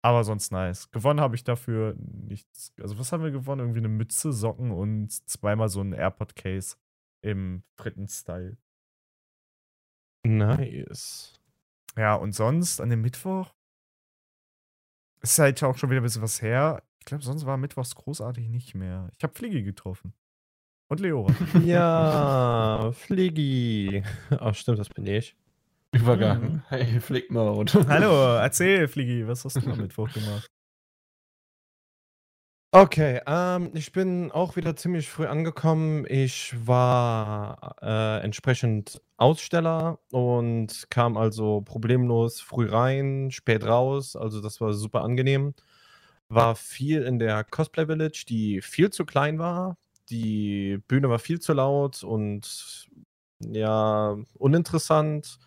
[0.01, 0.89] aber sonst nice.
[0.91, 2.73] Gewonnen habe ich dafür nichts.
[2.79, 3.61] Also, was haben wir gewonnen?
[3.61, 6.77] Irgendwie eine Mütze, Socken und zweimal so ein AirPod-Case
[7.23, 8.57] im Fritten-Style.
[10.25, 11.41] Nice.
[11.97, 13.53] Ja, und sonst an dem Mittwoch
[15.21, 16.83] ist halt auch schon wieder ein bisschen was her.
[16.99, 19.09] Ich glaube, sonst war Mittwochs großartig nicht mehr.
[19.17, 20.13] Ich habe Fliegi getroffen.
[20.87, 21.33] Und Leora.
[21.63, 24.03] Ja, Fliggi.
[24.29, 25.35] Ach, stimmt, das bin ich.
[25.93, 26.63] Übergang.
[26.67, 27.71] Hey, Flick Mode.
[27.87, 30.51] Hallo, erzähl, Fliegi, was hast du am Mittwoch gemacht?
[32.75, 36.05] Okay, ähm, ich bin auch wieder ziemlich früh angekommen.
[36.09, 44.17] Ich war äh, entsprechend Aussteller und kam also problemlos früh rein, spät raus.
[44.17, 45.53] Also das war super angenehm.
[46.29, 49.77] War viel in der Cosplay Village, die viel zu klein war.
[50.09, 52.89] Die Bühne war viel zu laut und
[53.39, 55.39] ja, uninteressant.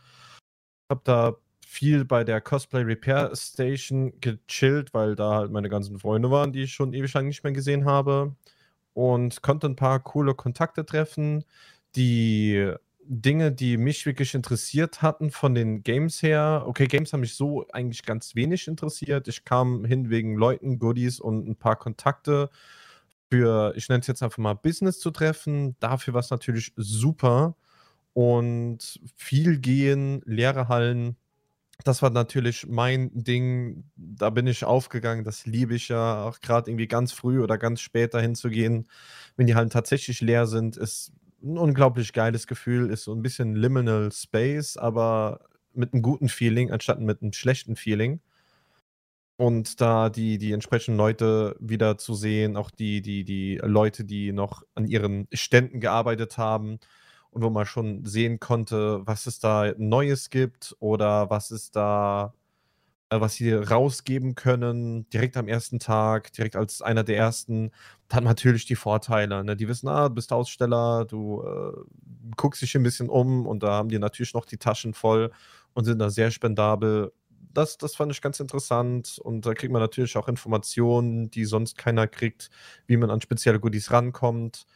[0.91, 1.37] Hab da
[1.79, 6.63] viel bei der Cosplay Repair Station gechillt, weil da halt meine ganzen Freunde waren, die
[6.63, 8.35] ich schon ewig lang nicht mehr gesehen habe.
[8.95, 11.45] Und konnte ein paar coole Kontakte treffen.
[11.95, 12.73] Die
[13.05, 16.65] Dinge, die mich wirklich interessiert hatten von den Games her.
[16.67, 19.29] Okay, Games haben mich so eigentlich ganz wenig interessiert.
[19.29, 22.51] Ich kam hin wegen Leuten, Goodies und ein paar Kontakte
[23.31, 25.77] für, ich nenne es jetzt einfach mal Business zu treffen.
[25.79, 27.55] Dafür war es natürlich super.
[28.15, 31.17] Und viel gehen, leere Hallen,
[31.85, 33.85] das war natürlich mein Ding.
[33.97, 35.25] Da bin ich aufgegangen.
[35.25, 38.89] Das liebe ich ja auch gerade irgendwie ganz früh oder ganz spät dahin zu gehen,
[39.37, 41.13] wenn die Hallen tatsächlich leer sind, ist
[41.43, 42.91] ein unglaublich geiles Gefühl.
[42.91, 45.41] Ist so ein bisschen Liminal Space, aber
[45.73, 48.21] mit einem guten Feeling anstatt mit einem schlechten Feeling.
[49.37, 54.33] Und da die, die entsprechenden Leute wieder zu sehen, auch die, die, die Leute, die
[54.33, 56.81] noch an ihren Ständen gearbeitet haben
[57.31, 62.35] und wo man schon sehen konnte, was es da Neues gibt oder was es da,
[63.11, 67.71] äh, was sie rausgeben können, direkt am ersten Tag, direkt als einer der ersten,
[68.11, 69.45] hat natürlich die Vorteile.
[69.45, 69.57] Ne?
[69.57, 71.73] Die wissen, ah, du bist Aussteller, du äh,
[72.37, 75.31] guckst dich ein bisschen um und da haben die natürlich noch die Taschen voll
[75.75, 77.13] und sind da sehr spendabel.
[77.55, 81.77] Das, das fand ich ganz interessant und da kriegt man natürlich auch Informationen, die sonst
[81.79, 82.51] keiner kriegt,
[82.87, 84.67] wie man an spezielle Goodies rankommt.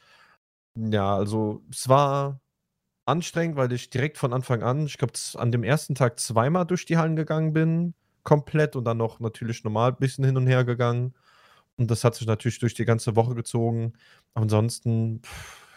[0.75, 2.41] Ja, also es war
[3.05, 6.87] anstrengend, weil ich direkt von Anfang an, ich glaube, an dem ersten Tag zweimal durch
[6.87, 10.65] die Hallen gegangen bin, komplett und dann noch natürlich normal ein bisschen hin und her
[10.65, 11.15] gegangen.
[11.77, 13.95] Und das hat sich natürlich durch die ganze Woche gezogen.
[14.35, 15.73] Ansonsten, pff,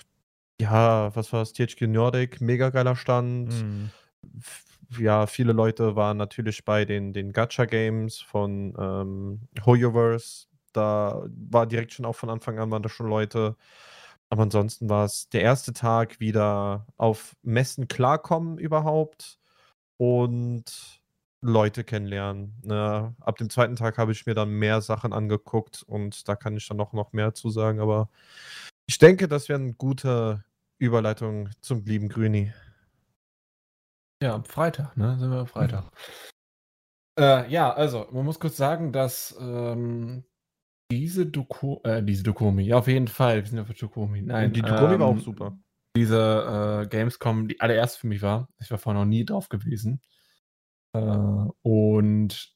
[0.61, 1.53] ja, was war das?
[1.53, 3.53] THQ Nordic, mega geiler Stand.
[3.53, 3.91] Mhm.
[4.99, 10.47] Ja, viele Leute waren natürlich bei den, den Gacha-Games von ähm, Hoyoverse.
[10.73, 13.55] Da war direkt schon auch von Anfang an waren da schon Leute.
[14.29, 19.39] Aber ansonsten war es der erste Tag wieder auf Messen klarkommen überhaupt
[19.97, 21.01] und
[21.41, 22.55] Leute kennenlernen.
[22.63, 23.15] Ne?
[23.19, 26.67] Ab dem zweiten Tag habe ich mir dann mehr Sachen angeguckt und da kann ich
[26.67, 27.79] dann noch, noch mehr zu sagen.
[27.79, 28.09] Aber
[28.87, 30.43] ich denke, das wäre eine gute
[30.79, 32.51] Überleitung zum lieben Grüni.
[34.21, 35.17] Ja, am Freitag, ne?
[35.19, 35.85] Sind wir am Freitag.
[37.19, 40.23] Äh, ja, also, man muss kurz sagen, dass ähm,
[40.91, 43.37] diese Doku äh, diese Dokumi, ja, auf jeden Fall.
[43.37, 44.21] Wir sind ja für Dokumi.
[44.21, 45.57] Nein, Die Dokumi war auch ähm, super.
[45.95, 48.49] diese äh, Gamescom die allererste für mich war.
[48.59, 50.01] Ich war vorher noch nie drauf gewesen.
[50.93, 50.99] Äh,
[51.61, 52.53] und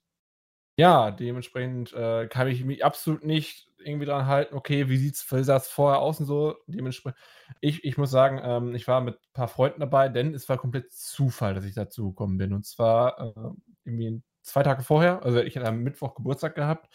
[0.77, 5.43] ja, dementsprechend äh, kann ich mich absolut nicht irgendwie dran halten, okay, wie sieht's, wie
[5.43, 6.55] sah es vorher aus und so.
[6.67, 7.19] Dementsprechend,
[7.61, 10.57] ich, ich muss sagen, ähm, ich war mit ein paar Freunden dabei, denn es war
[10.57, 12.53] komplett Zufall, dass ich dazu gekommen bin.
[12.53, 13.49] Und zwar äh,
[13.85, 16.89] irgendwie zwei Tage vorher, also ich hatte am Mittwoch Geburtstag gehabt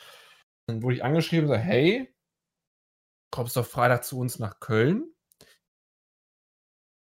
[0.67, 2.13] dann wurde ich angeschrieben, so, hey,
[3.31, 5.13] kommst du auf Freitag zu uns nach Köln?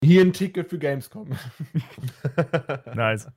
[0.04, 1.36] Hier ein Ticket für Gamescom.
[2.94, 3.28] nice.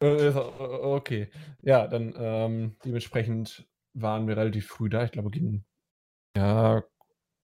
[0.00, 1.30] Äh, okay.
[1.62, 5.04] Ja, dann ähm, dementsprechend waren wir relativ früh da.
[5.04, 5.64] Ich glaube, gegen
[6.36, 6.82] ja,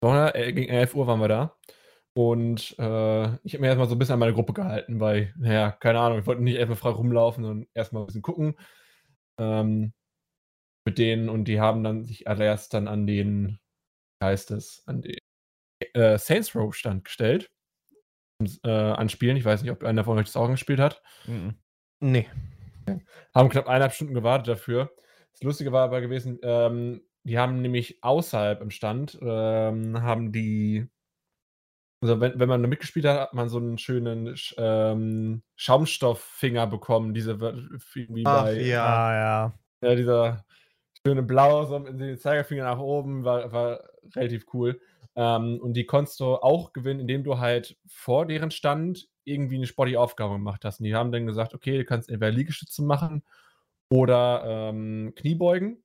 [0.02, 1.56] äh, gegen 11 Uhr waren wir da.
[2.14, 5.70] Und äh, ich habe mir erstmal so ein bisschen an meine Gruppe gehalten, weil, naja,
[5.72, 8.56] keine Ahnung, ich wollte nicht erstmal frei rumlaufen, sondern erstmal ein bisschen gucken.
[9.38, 9.92] Ähm,
[10.90, 13.59] mit denen und die haben dann sich allererst dann an den,
[14.20, 15.18] wie heißt es, an den
[15.94, 17.50] äh, Saints Row Stand gestellt.
[18.64, 19.37] Äh, anspielen.
[19.37, 21.03] Ich weiß nicht, ob einer von euch das auch gespielt hat.
[21.26, 21.55] Mhm.
[22.00, 22.26] Nee.
[23.35, 24.90] Haben knapp eineinhalb Stunden gewartet dafür.
[25.33, 30.88] Das Lustige war aber gewesen, ähm, die haben nämlich außerhalb im Stand, ähm, haben die,
[32.03, 37.40] also wenn, wenn man mitgespielt hat, hat man so einen schönen ähm, Schaumstofffinger bekommen, diese
[37.40, 38.87] wie Ach, bei ja.
[38.87, 39.59] Ah, ja.
[39.83, 39.94] ja.
[39.94, 40.46] dieser
[41.06, 43.80] schöne Blau, so mit den Zeigerfinger nach oben, war, war
[44.14, 44.80] relativ cool.
[45.16, 49.66] Ähm, und die konntest du auch gewinnen, indem du halt vor deren Stand irgendwie eine
[49.66, 50.80] Sporty-Aufgabe gemacht hast.
[50.80, 53.22] Und die haben dann gesagt, okay, du kannst entweder Liegestütze machen
[53.88, 55.82] oder ähm, Kniebeugen.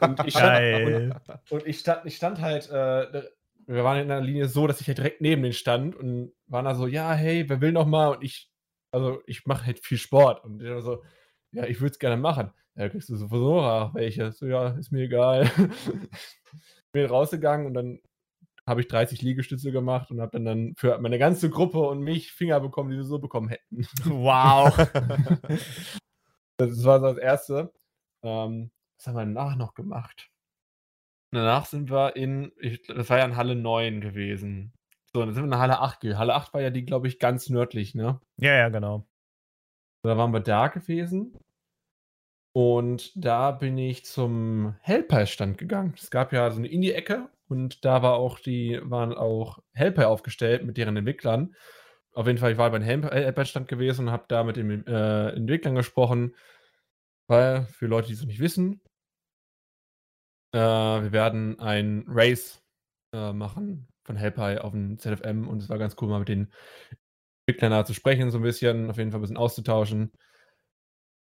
[0.00, 1.14] und ich stand, und,
[1.50, 3.22] und ich stand, ich stand halt, äh,
[3.66, 6.64] wir waren in einer Linie so, dass ich halt direkt neben den stand und waren
[6.64, 8.14] da so, ja, hey, wer will noch mal?
[8.14, 8.50] Und ich,
[8.92, 10.44] also ich mache halt viel Sport.
[10.44, 11.02] Und ich so,
[11.50, 12.52] ja, ich würde es gerne machen.
[12.76, 14.32] Ja, kriegst du sowieso ach, welche?
[14.32, 15.50] So, ja, ist mir egal.
[16.92, 18.00] Bin rausgegangen und dann
[18.66, 22.32] habe ich 30 Liegestütze gemacht und habe dann, dann für meine ganze Gruppe und mich
[22.32, 23.86] Finger bekommen, die sie so bekommen hätten.
[24.04, 24.76] Wow.
[26.58, 27.72] das war so das Erste.
[28.22, 30.30] Ähm, was haben wir danach noch gemacht?
[31.32, 34.72] Danach sind wir in, ich, das war ja in Halle 9 gewesen.
[35.12, 36.18] So, dann sind wir in Halle 8 gewesen.
[36.18, 38.20] Halle 8 war ja die, glaube ich, ganz nördlich, ne?
[38.36, 39.06] Ja, ja, genau.
[40.02, 41.36] Da waren wir da gewesen.
[42.56, 45.92] Und da bin ich zum Hellpie-Stand gegangen.
[45.94, 50.64] Es gab ja so eine Indie-Ecke und da war auch die, waren auch Helper aufgestellt
[50.64, 51.54] mit deren Entwicklern.
[52.14, 55.74] Auf jeden Fall, ich war beim Helper-Stand gewesen und habe da mit den äh, Entwicklern
[55.74, 56.34] gesprochen.
[57.26, 58.80] Weil, für Leute, die es nicht wissen,
[60.54, 62.62] äh, wir werden ein Race
[63.12, 66.50] äh, machen von Helpy auf dem ZFM und es war ganz cool, mal mit den
[67.46, 70.10] Entwicklern da zu sprechen, so ein bisschen, auf jeden Fall ein bisschen auszutauschen.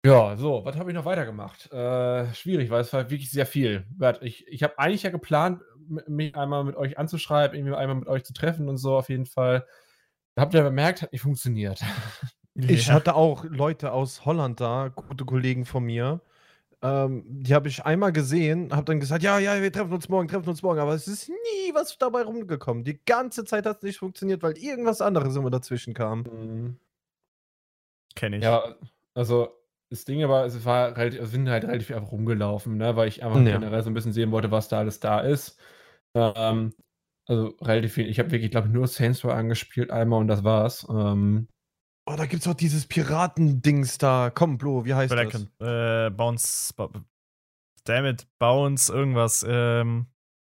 [0.06, 1.72] Ja, so, was habe ich noch weitergemacht?
[1.72, 3.86] Äh, schwierig, weil es war wirklich sehr viel.
[4.22, 5.62] Ich, ich habe eigentlich ja geplant,
[6.08, 9.26] mich einmal mit euch anzuschreiben, irgendwie einmal mit euch zu treffen und so auf jeden
[9.26, 9.65] Fall.
[10.38, 11.82] Habt ihr bemerkt, hat nicht funktioniert.
[12.58, 12.94] Ich ja.
[12.94, 16.22] hatte auch Leute aus Holland da, gute Kollegen von mir.
[16.82, 20.30] Ähm, die habe ich einmal gesehen, habe dann gesagt, ja, ja, wir treffen uns morgen,
[20.30, 20.80] treffen uns morgen.
[20.80, 22.86] Aber es ist nie was dabei rumgekommen.
[22.86, 26.20] Die ganze Zeit hat es nicht funktioniert, weil irgendwas anderes immer dazwischen kam.
[26.20, 26.78] Mhm.
[28.15, 28.44] Kenne ich.
[28.46, 28.74] Ja,
[29.13, 29.50] also
[29.89, 33.24] das Ding aber, es war relativ, wir sind halt relativ einfach rumgelaufen, ne, weil ich
[33.24, 33.54] einfach ja.
[33.54, 35.60] generell so ein bisschen sehen wollte, was da alles da ist.
[36.15, 36.74] Ähm,
[37.28, 38.08] also relativ viel.
[38.08, 40.86] Ich habe wirklich, glaube ich, nur Saints Row angespielt einmal und das war's.
[40.89, 41.48] Ähm,
[42.06, 44.32] oh, da gibt's auch dieses Piratendings da.
[44.34, 45.50] Komm, Blo, wie heißt Blacken.
[45.58, 45.67] das?
[45.67, 46.74] Äh, Bounce.
[47.84, 49.45] Damn it, Bounce, irgendwas.
[49.48, 50.08] Ähm,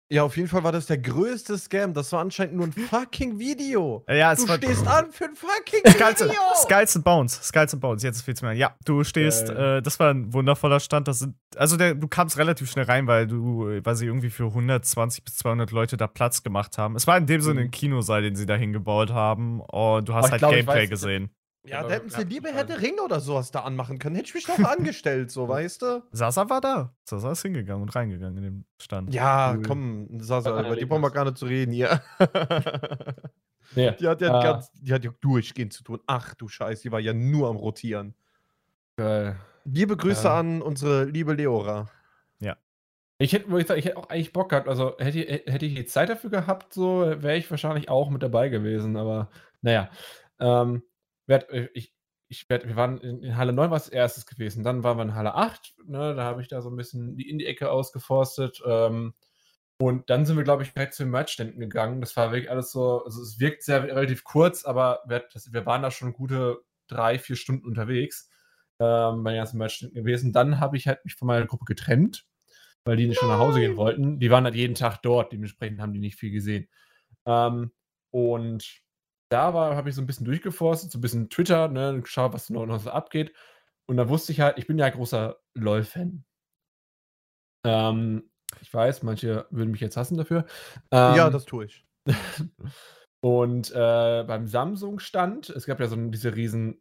[0.09, 1.93] ja, auf jeden Fall war das der größte Scam.
[1.93, 4.05] Das war anscheinend nur ein fucking Video.
[4.07, 6.41] Ja, es du war, stehst an für ein fucking Skulls Video.
[6.55, 7.33] Skulls and Bones.
[7.41, 8.03] Skulls and Bones.
[8.03, 8.53] Jetzt viel zu mehr.
[8.53, 9.49] Ja, du stehst.
[9.49, 9.77] Äh.
[9.77, 11.07] Äh, das war ein wundervoller Stand.
[11.07, 14.45] Das sind, also der, du kamst relativ schnell rein, weil du, weil sie irgendwie für
[14.45, 16.95] 120 bis 200 Leute da Platz gemacht haben.
[16.95, 17.71] Es war in dem Sinne ein mhm.
[17.71, 19.59] Kinosaal, den sie da hingebaut haben.
[19.61, 21.31] Und du hast halt glaub, Gameplay gesehen.
[21.67, 24.15] Ja, da hätten sie lieber hätte Ring oder sowas da anmachen können.
[24.15, 26.04] Hätte ich mich noch angestellt, so, weißt du?
[26.12, 26.95] Sasa war da.
[27.04, 29.13] Sasa ist hingegangen und reingegangen in den Stand.
[29.13, 29.63] Ja, cool.
[29.65, 32.01] komm, Sasa, über die brauchen wir gar nicht zu reden hier.
[33.75, 33.91] ja.
[33.91, 34.43] Die hat ja ah.
[34.43, 35.99] ganz, die hat ja durchgehend zu tun.
[36.08, 38.15] Ach du Scheiß, die war ja nur am Rotieren.
[38.97, 39.38] Geil.
[39.65, 40.39] Liebe Grüße ja.
[40.39, 41.89] an unsere liebe Leora.
[42.39, 42.56] Ja.
[43.17, 44.67] Ich hätte, ich, sagen, ich hätte auch eigentlich Bock gehabt.
[44.67, 48.49] Also hätte, hätte ich die Zeit dafür gehabt, so wäre ich wahrscheinlich auch mit dabei
[48.49, 48.95] gewesen.
[48.97, 49.30] Aber
[49.62, 49.89] naja.
[50.39, 50.84] Ähm,
[51.27, 51.93] werd, äh, ich,
[52.27, 54.63] ich werd, wir waren in, in Halle 9 war es erstes gewesen.
[54.63, 55.75] Dann waren wir in Halle 8.
[55.85, 58.61] Ne, da habe ich da so ein bisschen die in die Ecke ausgeforstet.
[58.65, 59.13] Ähm,
[59.77, 61.99] und dann sind wir, glaube ich, direkt zu den Merchständen gegangen.
[61.99, 65.65] Das war wirklich alles so, also es wirkt sehr relativ kurz, aber wir, das, wir
[65.65, 68.29] waren da schon gute drei, vier Stunden unterwegs
[68.79, 70.31] ähm, bei den ganzen Merchständen gewesen.
[70.31, 72.25] Dann habe ich halt mich von meiner Gruppe getrennt,
[72.85, 74.19] weil die nicht schon nach Hause gehen wollten.
[74.19, 76.69] Die waren halt jeden Tag dort, dementsprechend haben die nicht viel gesehen.
[77.25, 77.71] Ähm,
[78.11, 78.84] und
[79.29, 82.49] da war, habe ich so ein bisschen durchgeforstet, so ein bisschen Twitter, ne, geschaut, was
[82.49, 83.33] noch, noch so abgeht.
[83.88, 86.23] Und da wusste ich halt, ich bin ja ein großer LOL-Fan.
[87.65, 88.29] Ähm,
[88.61, 90.45] ich weiß, manche würden mich jetzt hassen dafür.
[90.91, 91.85] Ähm, ja, das tue ich.
[93.21, 96.79] und äh, beim Samsung-Stand, es gab ja so diese riesen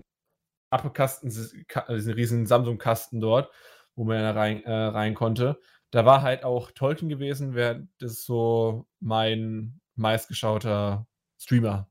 [0.71, 3.51] Appelkasten, diesen riesen Samsung-Kasten dort,
[3.97, 5.59] wo man ja rein, äh, rein konnte.
[5.91, 11.07] Da war halt auch Tolkien gewesen, wer das so mein meistgeschauter
[11.39, 11.89] Streamer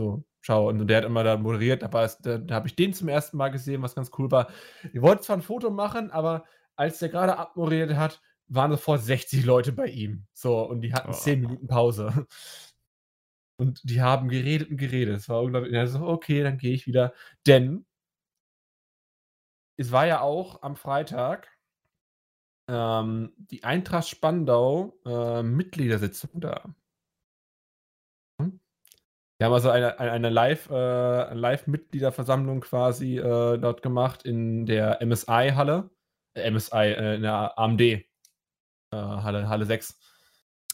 [0.00, 0.70] so schaue.
[0.70, 3.50] Und der hat immer da moderiert, aber da, da habe ich den zum ersten Mal
[3.50, 4.48] gesehen, was ganz cool war.
[4.92, 6.44] Wir wollten zwar ein Foto machen, aber
[6.76, 10.26] als der gerade abmoderiert hat, waren sofort 60 Leute bei ihm.
[10.32, 11.12] So, und die hatten Oh.
[11.12, 12.26] 10 Minuten Pause.
[13.58, 15.18] Und die haben geredet und geredet.
[15.18, 15.90] Es war unglaublich.
[15.90, 17.12] So, okay, dann gehe ich wieder.
[17.46, 17.84] Denn
[19.76, 21.48] es war ja auch am Freitag
[22.68, 26.74] ähm, die Eintracht Spandau äh, Mitgliedersitzung da.
[29.40, 35.88] Wir haben also eine, eine, Live, äh, Live-Mitgliederversammlung quasi äh, dort gemacht in der MSI-Halle.
[36.34, 37.80] Äh, MSI, äh, in der AMD.
[37.80, 38.04] Äh,
[38.92, 39.98] Halle, Halle 6.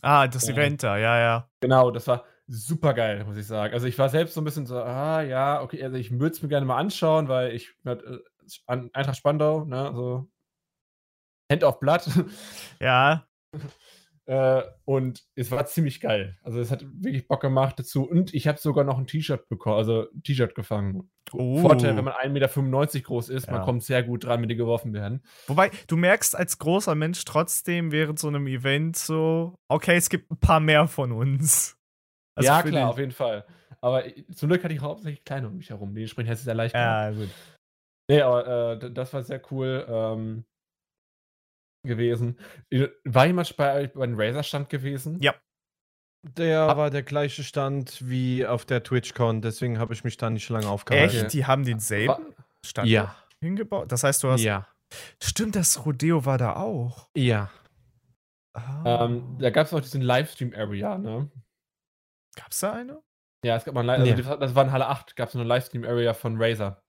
[0.02, 0.48] Ah, das.
[0.48, 1.50] Event da, ja, ja.
[1.60, 3.72] Genau, das war super geil, muss ich sagen.
[3.72, 6.42] Also ich war selbst so ein bisschen so, ah ja, okay, also ich würde es
[6.42, 7.96] mir gerne mal anschauen, weil ich äh,
[8.66, 10.28] Eintracht Spandau, ne, so
[11.52, 12.10] Hand auf Blatt.
[12.80, 13.28] Ja,
[14.26, 16.36] äh, und es war ziemlich geil.
[16.42, 18.08] Also es hat wirklich Bock gemacht dazu.
[18.08, 21.10] Und ich habe sogar noch ein T-Shirt bekommen, also ein T-Shirt gefangen.
[21.32, 21.58] Oh.
[21.60, 23.64] Vorteil, wenn man 1,95 Meter groß ist, man Ja.
[23.64, 25.22] kommt sehr gut dran, wenn die geworfen werden.
[25.46, 30.30] Wobei, du merkst als großer Mensch trotzdem während so einem Event so, okay, es gibt
[30.30, 31.76] ein paar mehr von uns.
[32.36, 33.46] Also ja, klar, auf jeden Fall.
[33.80, 35.94] Aber zum Glück hatte ich hauptsächlich kleine um mich herum.
[35.94, 36.88] Dementsprechend hätte es sehr leicht gemacht.
[36.88, 37.28] Ja, gut.
[38.08, 40.44] Nee, aber äh, das war sehr cool ähm,
[41.86, 42.38] gewesen.
[42.70, 45.20] Äh, War jemand bei euch bei den Razer-Stand gewesen?
[45.22, 45.34] Ja.
[46.22, 50.28] Der Hab- war der gleiche Stand wie auf der TwitchCon, deswegen habe ich mich da
[50.30, 51.16] nicht lange aufgehalten.
[51.26, 51.32] Echt?
[51.32, 52.20] Die haben denselben War,
[52.64, 53.14] Stand Ja.
[53.40, 53.92] hingebaut?
[53.92, 54.40] Das heißt, du hast.
[54.42, 54.66] Ja.
[55.22, 57.08] Stimmt, das Rodeo war da auch.
[57.16, 57.50] Ja.
[58.54, 59.04] Ah.
[59.04, 61.30] ähm, da gab es auch diesen Livestream-Area, ne?
[62.36, 63.02] Gab's da eine?
[63.44, 65.34] Ja, es gab mal ein Li- also das, das war in Halle 8, gab es
[65.36, 66.82] eine Livestream-Area von Razer.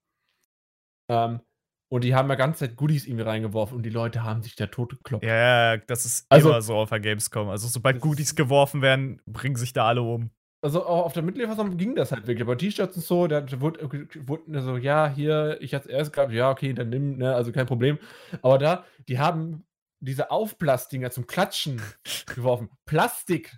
[1.10, 1.40] Ähm,
[1.88, 4.66] und die haben ja ganze Zeit Goodies irgendwie reingeworfen und die Leute haben sich da
[4.66, 5.24] tot gekloppt.
[5.24, 7.48] Ja, das ist Also- immer so auf der Gamescom.
[7.48, 10.30] Also, sobald Goodies geworfen werden, bringen sich da alle um.
[10.60, 12.42] Also auch auf der Mitgliederversammlung ging das halt wirklich.
[12.42, 13.88] Aber T-Shirts und so, da wurde,
[14.26, 17.66] wurde so, ja, hier, ich als erstes gehabt, ja, okay, dann nimm, ne, also kein
[17.66, 17.98] Problem.
[18.42, 19.64] Aber da, die haben
[20.00, 21.80] diese Aufblasdinger zum Klatschen
[22.34, 22.70] geworfen.
[22.86, 23.56] Plastik.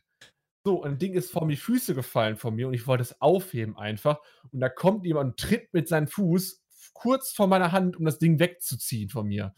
[0.63, 3.79] So, ein Ding ist vor mir Füße gefallen von mir und ich wollte es aufheben
[3.79, 4.21] einfach.
[4.53, 8.19] Und da kommt jemand und tritt mit seinem Fuß kurz vor meiner Hand, um das
[8.19, 9.55] Ding wegzuziehen von mir.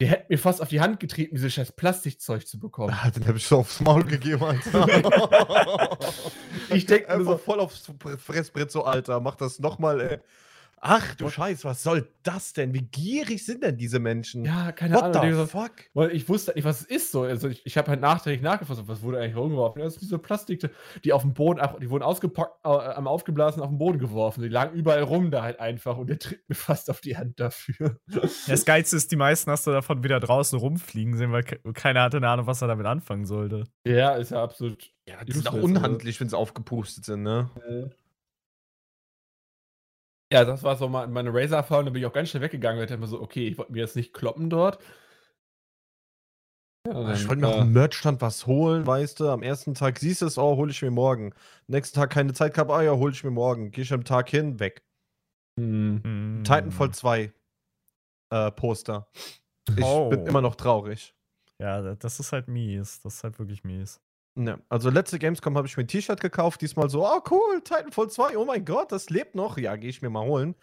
[0.00, 2.92] Der hätte mir fast auf die Hand getreten, dieses scheiß Plastikzeug zu bekommen.
[2.92, 4.86] Ah, Den habe ich so aufs Maul gegeben, Alter.
[6.70, 9.20] Ich denk mir so- voll aufs Fressbrett so, Alter.
[9.20, 10.18] Mach das nochmal, ey.
[10.84, 12.74] Ach du Scheiß, was soll das denn?
[12.74, 14.44] Wie gierig sind denn diese Menschen?
[14.44, 15.40] Ja, keine What Ahnung.
[15.40, 15.70] the fuck?
[15.94, 17.22] Weil ich wusste halt nicht, was es ist so.
[17.22, 19.80] Also ich, ich habe halt nachträglich nachgefasst, was wurde eigentlich rumgeworfen.
[19.80, 20.68] Das ist diese Plastik,
[21.04, 24.42] die auf dem Boden, die wurden ausgepackt, äh, am aufgeblasen auf den Boden geworfen.
[24.42, 27.38] Die lagen überall rum da halt einfach und der tritt mir fast auf die Hand
[27.38, 28.00] dafür.
[28.48, 32.02] Das Geilste ist, die meisten hast du davon wieder draußen rumfliegen sehen, weil ke keiner
[32.02, 33.64] hatte eine Ahnung, was er damit anfangen sollte.
[33.86, 34.90] ja, ist ja absolut.
[35.08, 35.86] Ja, die sind auch useless, also.
[35.86, 37.50] unhandlich, wenn sie aufgepustet sind, ne?
[40.32, 41.84] Ja, das war so mal meine Razer-Erfahrung.
[41.84, 42.78] Da bin ich auch ganz schnell weggegangen.
[42.78, 44.82] weil Ich dachte mir so, okay, ich wollte mir jetzt nicht kloppen dort.
[46.86, 49.28] Ja, Ich wollte mir auf äh, dem Merchstand was holen, weißt du.
[49.28, 51.32] Am ersten Tag siehst du es, oh, hole ich mir morgen.
[51.68, 53.70] Nächsten Tag keine Zeit gehabt, ah ja, hole ich mir morgen.
[53.70, 54.82] Geh ich am Tag hin, weg.
[55.60, 56.00] hm.
[56.02, 56.42] Hm.
[56.44, 57.32] Titanfall 2
[58.32, 59.06] äh, Poster.
[59.76, 60.08] Ich Oh.
[60.08, 61.14] bin immer noch traurig.
[61.60, 63.00] Ja, das ist halt mies.
[63.02, 64.00] Das ist halt wirklich mies.
[64.34, 68.08] Ne, also letzte Gamescom habe ich mir ein T-Shirt gekauft, diesmal so, oh cool, Titanfall
[68.08, 69.58] 2, oh mein Gott, das lebt noch.
[69.58, 70.54] Ja, gehe ich mir mal holen.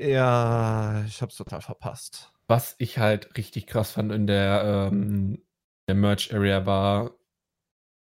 [0.00, 2.32] Ja, ich hab's total verpasst.
[2.48, 5.44] Was ich halt richtig krass fand in der, ähm,
[5.88, 7.12] der Merch-Area war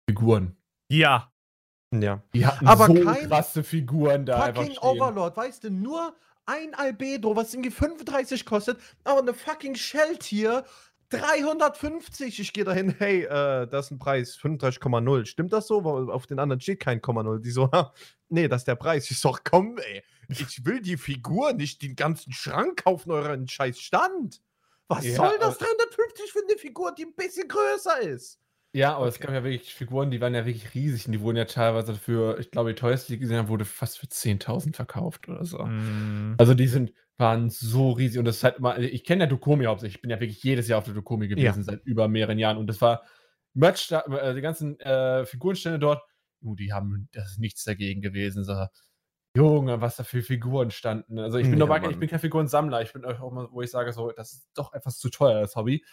[0.08, 0.56] Figuren.
[0.90, 1.32] Ja.
[1.94, 2.22] Ja.
[2.34, 4.88] Die hatten Aber so kein krasse Figuren da einfach Fucking stehen.
[4.88, 10.64] Overlord, weißt du, nur ein Albedo, was irgendwie 35 kostet, aber eine fucking Shell-Tier
[11.12, 12.40] 350.
[12.40, 15.26] Ich gehe dahin, hey, äh, das ist ein Preis, 35,0.
[15.26, 15.84] Stimmt das so?
[15.84, 17.40] Weil Auf den anderen steht kein 0.
[17.40, 17.70] Die so,
[18.28, 19.10] nee, das ist der Preis.
[19.10, 23.78] Ich sag, komm, ey, ich will die Figur, nicht den ganzen Schrank kaufen, euren scheiß
[23.80, 24.40] Stand.
[24.88, 25.56] Was Ja, soll das?
[25.56, 28.38] aber- 350 für eine Figur, die ein bisschen größer ist.
[28.74, 29.26] Ja, aber es Okay.
[29.26, 32.38] gab ja wirklich Figuren, die waren ja wirklich riesig und die wurden ja teilweise für,
[32.40, 35.58] ich glaube, die teuerste, die ich gesehen habe, wurde fast für 10.000 verkauft oder so.
[35.58, 36.36] Hm.
[36.38, 39.64] Also die sind, waren so riesig und das ist halt immer, ich kenne ja Dokomi
[39.66, 42.56] hauptsächlich, ich bin ja wirklich jedes Jahr auf der Dokomi gewesen, seit über mehreren Jahren
[42.56, 43.02] und das war
[43.54, 46.02] Merch, äh, die ganzen äh, Figurenstände dort,
[46.42, 48.66] oh, die haben, das ist nichts dagegen gewesen, so.
[49.36, 51.18] Junge, was da für Figuren standen.
[51.18, 51.90] Also ich bin Ja, normal, Mann.
[51.90, 54.74] ich bin kein Figurensammler, ich bin auch mal, wo ich sage, so, das ist doch
[54.74, 55.84] etwas zu teuer, das Hobby.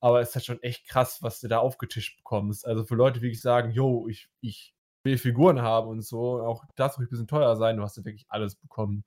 [0.00, 2.66] Aber es ist halt schon echt krass, was du da aufgetischt bekommst.
[2.66, 6.64] Also für Leute, die wirklich sagen, yo, ich, ich will Figuren haben und so, auch
[6.76, 9.04] das ruhig ein bisschen teuer sein, du hast ja wirklich alles bekommen.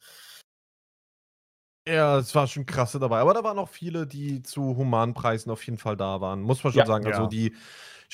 [1.88, 3.19] Ja, es war schon krasse dabei.
[3.19, 6.41] Aber da waren auch viele, die zu humanen Preisen auf jeden Fall da waren.
[6.41, 7.05] Muss man schon Ja, sagen.
[7.05, 7.27] Also ja.
[7.27, 7.53] die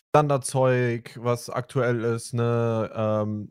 [0.10, 3.50] Standardzeug, was aktuell ist, ne, ähm,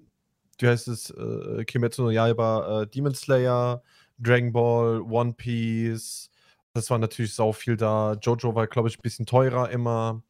[0.59, 3.83] wie heißt es, äh, Kimetsu no Yaiba, äh, Demon Slayer,
[4.18, 6.31] Dragon Ball, One Piece
[6.75, 8.14] das war natürlich sau viel da.
[8.14, 10.23] Jojo war, glaube ich, ein bisschen teurer immer.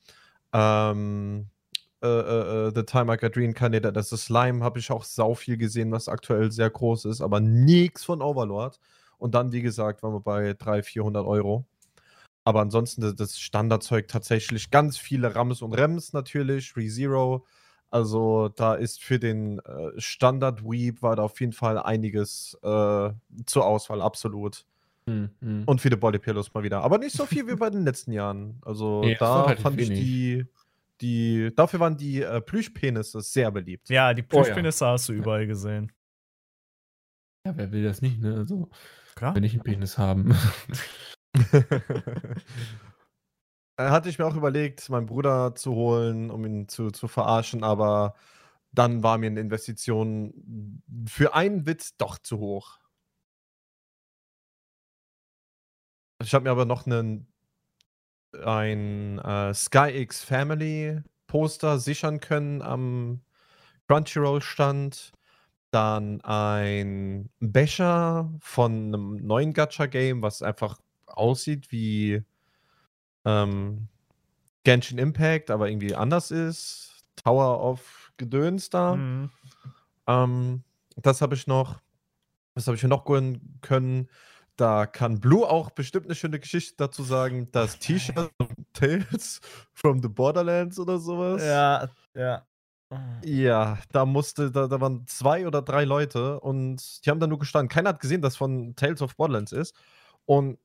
[0.53, 1.49] Ähm,
[2.03, 5.34] äh, äh, äh, The Time I Got Reincarnated, das ist Slime, habe ich auch sau
[5.34, 8.80] viel gesehen, was aktuell sehr groß ist, aber nichts von Overlord.
[9.23, 11.64] Und dann, wie gesagt, waren wir bei 300, 400 Euro.
[12.43, 17.47] Aber ansonsten das Standardzeug tatsächlich ganz viele Rams und Rems natürlich, ReZero.
[17.89, 23.11] Also da ist für den äh, Standard Weep war da auf jeden Fall einiges äh,
[23.47, 24.66] zur Auswahl, absolut.
[25.07, 25.62] Hm, hm.
[25.66, 26.83] Und viele Bodypillows mal wieder.
[26.83, 28.59] Aber nicht so viel wie bei den letzten Jahren.
[28.62, 30.47] Also Nee, da halt fand ich die,
[31.01, 33.89] die, dafür waren die äh, Plüschpenisse sehr beliebt.
[33.89, 34.43] Ja, die Oh ja.
[34.43, 35.93] Plüschpenisse hast du überall gesehen.
[37.47, 38.37] Ja, wer will das nicht, ne?
[38.37, 38.68] Also,
[39.14, 39.34] Klar.
[39.34, 40.36] wenn ich einen Penis haben.
[43.78, 47.64] Äh, Hatte ich mir auch überlegt, meinen Bruder zu holen, um ihn zu, zu verarschen,
[47.64, 48.14] aber
[48.72, 52.78] dann war mir eine Investition für einen Witz doch zu hoch.
[56.22, 57.26] Ich habe mir aber noch einen,
[58.44, 63.22] ein äh, SkyX Family Poster sichern können am
[63.88, 65.12] Crunchyroll-Stand.
[65.73, 72.23] Dann ein Becher von einem neuen Gacha-Game, was einfach aussieht wie
[73.25, 73.89] ähm,
[74.64, 77.05] Genshin Impact, aber irgendwie anders ist.
[77.16, 78.97] Tower of Gedöns da.
[78.97, 79.31] Mhm.
[80.07, 80.62] Ähm,
[80.97, 81.81] das habe ich noch.
[82.55, 84.11] Was habe ich mir noch gönnen können?
[84.57, 87.51] Da kann Blue auch bestimmt eine schöne Geschichte dazu sagen.
[87.51, 88.31] Das T-Shirt
[88.75, 89.41] Tales
[89.73, 91.43] from the Borderlands oder sowas.
[91.43, 92.47] Ja, ja.
[93.24, 97.38] Ja, da musste, da, da waren zwei oder drei Leute und die haben da nur
[97.38, 97.68] gestanden.
[97.68, 99.74] Keiner hat gesehen, dass von Tales of Borderlands ist.
[100.26, 100.59] Und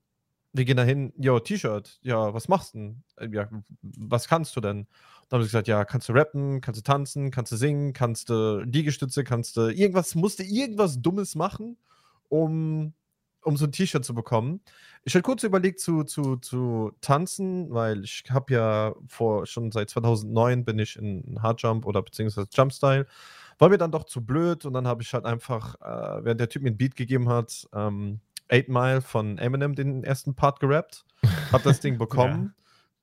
[0.54, 3.04] wir gehen da hin, jo, T-Shirt, ja, was machst du denn?
[3.18, 3.50] Äh, Ja,
[3.82, 4.88] was kannst du denn?
[5.30, 8.30] Dann haben sie gesagt, ja, kannst du rappen, kannst du tanzen, kannst du singen, kannst
[8.30, 11.78] du Liegestütze, kannst du irgendwas, musste irgendwas Dummes machen,
[12.30, 12.94] um,
[13.48, 14.62] um so ein T-Shirt zu bekommen.
[15.04, 19.90] Ich hatte kurz überlegt zu, zu, zu tanzen, weil ich habe ja vor, schon seit
[19.90, 23.08] 2009 bin ich in Hardjump oder beziehungsweise Jumpstyle.
[23.58, 26.50] War mir dann doch zu blöd und dann habe ich halt einfach, äh, während der
[26.50, 28.20] Typ mir ein Beat gegeben hat, ähm,
[28.52, 31.06] 8 Mile von Eminem den ersten Part gerappt,
[31.52, 32.54] hab das Ding bekommen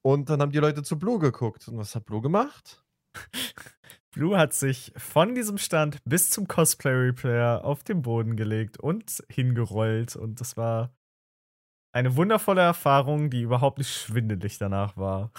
[0.03, 1.67] und dann haben die Leute zu Blue geguckt.
[1.69, 2.83] Und was hat Blue gemacht?
[4.15, 10.15] Blue hat sich von diesem Stand bis zum Cosplay-Replayer auf den Boden gelegt und hingerollt.
[10.15, 10.95] Und das war
[11.93, 15.33] eine wundervolle Erfahrung, die überhaupt nicht schwindelig danach war.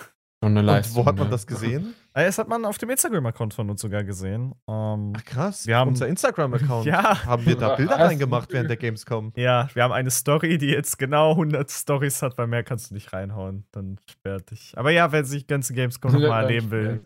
[0.45, 1.03] Und eine Und Leistung.
[1.03, 1.31] wo hat man ne?
[1.31, 1.93] das gesehen?
[2.17, 4.55] Äh, Das hat man auf dem Instagram-Account von uns sogar gesehen.
[4.69, 6.85] Ähm, Ach krass, Wir haben- unser Instagram-Account.
[6.85, 9.33] ja, Haben wir da Bilder reingemacht während der Gamescom?
[9.35, 12.93] ja, wir haben eine Story, die jetzt genau 100 Stories hat, weil mehr kannst du
[12.93, 13.65] nicht reinhauen.
[13.73, 14.71] Dann sperrt dich.
[14.77, 17.03] Aber ja, wer sich ganze Gamescom nochmal erleben will,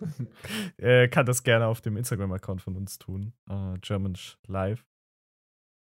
[0.77, 3.33] äh, kann das gerne auf dem Instagram-Account von uns tun.
[3.49, 4.15] Äh, German
[4.45, 4.85] Live.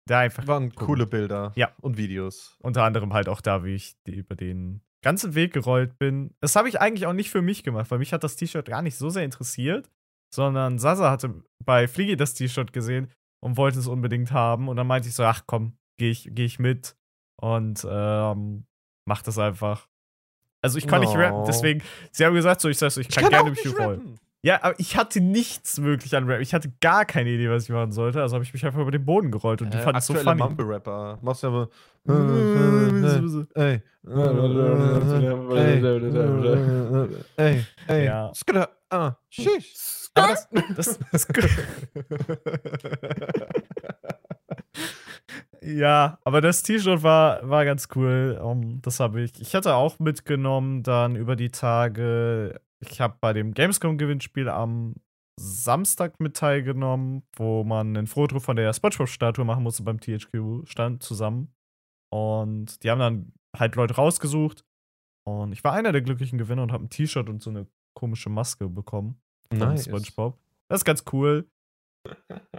[0.07, 1.71] Da einfach Waren coole Bilder Ja.
[1.81, 2.59] und Videos.
[2.61, 6.35] Unter anderem halt auch da, wie ich die, über den ganzen Weg gerollt bin.
[6.41, 8.83] Das habe ich eigentlich auch nicht für mich gemacht, weil mich hat das T-Shirt gar
[8.83, 9.91] nicht so sehr interessiert,
[10.35, 13.09] sondern Sasa hatte bei Fliege das T-Shirt gesehen
[13.41, 14.69] und wollte es unbedingt haben.
[14.69, 16.97] Und dann meinte ich so, ach komm, gehe ich, geh ich mit
[17.41, 18.67] und ähm,
[19.05, 19.87] mach das einfach.
[20.63, 23.27] Also ich kann nicht rappen, deswegen, sie haben gesagt, so ich sag so, ich kann,
[23.27, 24.19] auch gerne nicht mich rollen.
[24.45, 26.43] Ja, aber ich hatte nichts wirklich an Rap.
[26.43, 28.21] Ich hatte gar keine Idee, was ich machen sollte.
[28.21, 30.13] Also habe ich mich einfach über den Boden gerollt und die Äh, fanden es so
[30.13, 30.43] funny.
[30.43, 31.19] Mumble-Rapper.
[31.23, 31.69] Machst du aber.
[32.05, 32.13] ja,
[33.55, 33.83] Ey.
[37.37, 37.65] Ey.
[37.89, 38.05] Ey.
[38.05, 38.33] Ja.
[38.35, 38.69] Skada.
[38.91, 39.13] Ah.
[39.31, 40.11] Shish.
[40.15, 41.27] Aber das, das, das,
[45.63, 48.39] ja, aber das T-Shirt war, war ganz cool.
[48.43, 49.41] Um, das habe ich.
[49.41, 52.61] Ich hatte auch mitgenommen dann über die Tage.
[52.81, 54.95] Ich habe bei dem Gamescom-Gewinnspiel am
[55.41, 61.53] Samstag mit teilgenommen, wo man ein Foto von der SpongeBob-Statue machen musste beim THQ-Stand zusammen.
[62.13, 64.65] Und die haben dann halt Leute rausgesucht.
[65.27, 68.29] Und ich war einer der glücklichen Gewinner und habe ein T-Shirt und so eine komische
[68.29, 69.85] Maske bekommen von Nice.
[69.87, 70.39] SpongeBob.
[70.69, 71.49] Das ist ganz cool.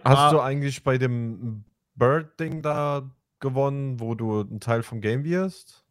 [0.03, 0.31] Hast Ah.
[0.31, 1.63] du eigentlich bei dem
[1.95, 3.09] Bird-Ding da
[3.39, 5.84] gewonnen, wo du ein Teil vom Game wirst?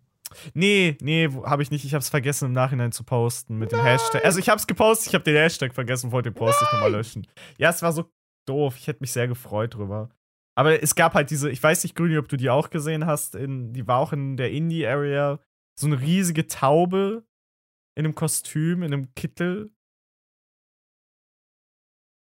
[0.55, 1.85] Nee, nee, habe ich nicht.
[1.85, 4.25] Ich habe es vergessen im Nachhinein zu posten mit dem Hashtag.
[4.25, 6.93] Also ich habe es gepostet, ich habe den Hashtag vergessen, wollte den Post nicht nochmal
[6.93, 7.27] löschen.
[7.59, 8.11] Ja, es war so
[8.47, 8.77] doof.
[8.79, 10.11] Ich hätte mich sehr gefreut drüber.
[10.57, 13.35] Aber es gab halt diese, ich weiß nicht, Grüni, ob du die auch gesehen hast,
[13.35, 15.41] in, die war auch in der Indie-Area,
[15.79, 17.27] so eine riesige Taube
[17.97, 19.75] in einem Kostüm, in einem Kittel.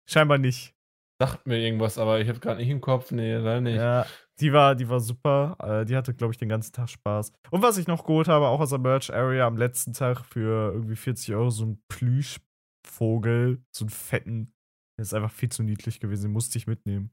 [0.09, 0.75] Scheinbar nicht.
[1.23, 3.13] Sagt mir irgendwas, aber ich habe gerade nicht im Kopf.
[3.13, 3.77] Nee, leider nicht.
[3.77, 4.05] Ja,
[4.41, 5.57] die war, die war super.
[5.63, 7.33] Äh, die hatte, glaube ich, den ganzen Tag Spaß.
[7.53, 10.97] Und was ich noch geholt habe, auch aus der Merch-Area am letzten Tag für irgendwie
[10.97, 14.53] 40 Euro, so ein Plüschvogel, so einen fetten.
[14.99, 17.11] Der ist einfach viel zu niedlich gewesen, den musste ich mitnehmen.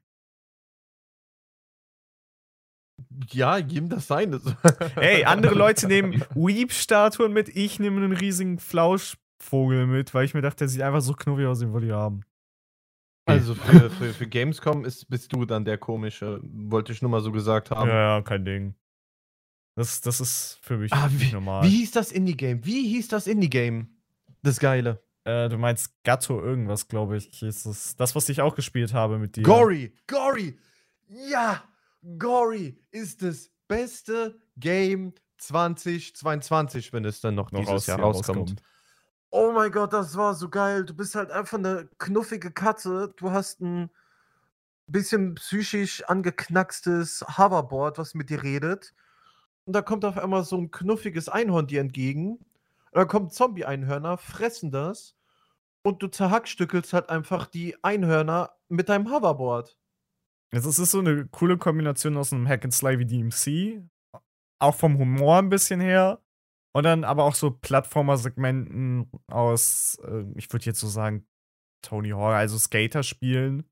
[3.32, 4.42] Ja, jedem das seine.
[4.96, 10.42] Ey, andere Leute nehmen Weep-Statuen mit, ich nehme einen riesigen Flauschvogel mit, weil ich mir
[10.42, 12.24] dachte, der sieht einfach so knuffig aus, den wollte ich haben.
[13.30, 17.22] Also für, für, für Gamescom ist, bist du dann der komische, wollte ich nur mal
[17.22, 17.90] so gesagt haben.
[17.90, 18.76] Ja, ja, kein Ding.
[19.76, 21.64] Das, das ist für mich Ah, wie, normal.
[21.64, 22.66] wie hieß das Indie-Game?
[22.66, 23.88] Wie hieß das Indie-Game?
[24.42, 25.02] Das Geile.
[25.24, 27.42] Äh, du meinst Gatto irgendwas, glaube ich.
[27.44, 29.44] Ist das, das, was ich auch gespielt habe mit dir.
[29.44, 29.94] Gory!
[30.08, 30.58] Gory!
[31.08, 31.64] Ja!
[32.18, 38.40] Gory ist das beste Game 2022, wenn es dann noch, Noch dieses Jahr ja, rauskommt.
[38.40, 38.62] rauskommt.
[39.32, 40.86] Oh mein Gott, das war so geil.
[40.86, 43.14] Du bist halt einfach eine knuffige Katze.
[43.18, 43.92] Du hast ein
[44.88, 48.94] bisschen psychisch angeknackstes Hoverboard, was mit dir redet.
[49.66, 52.38] Und da kommt auf einmal so ein knuffiges Einhorn dir entgegen.
[52.38, 52.46] Und
[52.94, 55.16] dann kommen Zombie-Einhörner, fressen das.
[55.84, 59.78] Und du zerhackstückelst halt einfach die Einhörner mit deinem Hoverboard.
[60.52, 63.84] Es ist so eine coole Kombination aus einem Hack and Slay wie DMC.
[64.58, 66.20] Auch vom Humor ein bisschen her.
[66.72, 71.26] Und dann aber auch so Plattformer-Segmenten aus, äh, ich würde jetzt so sagen,
[71.82, 73.64] Tony Hawk, also Skater-Spielen.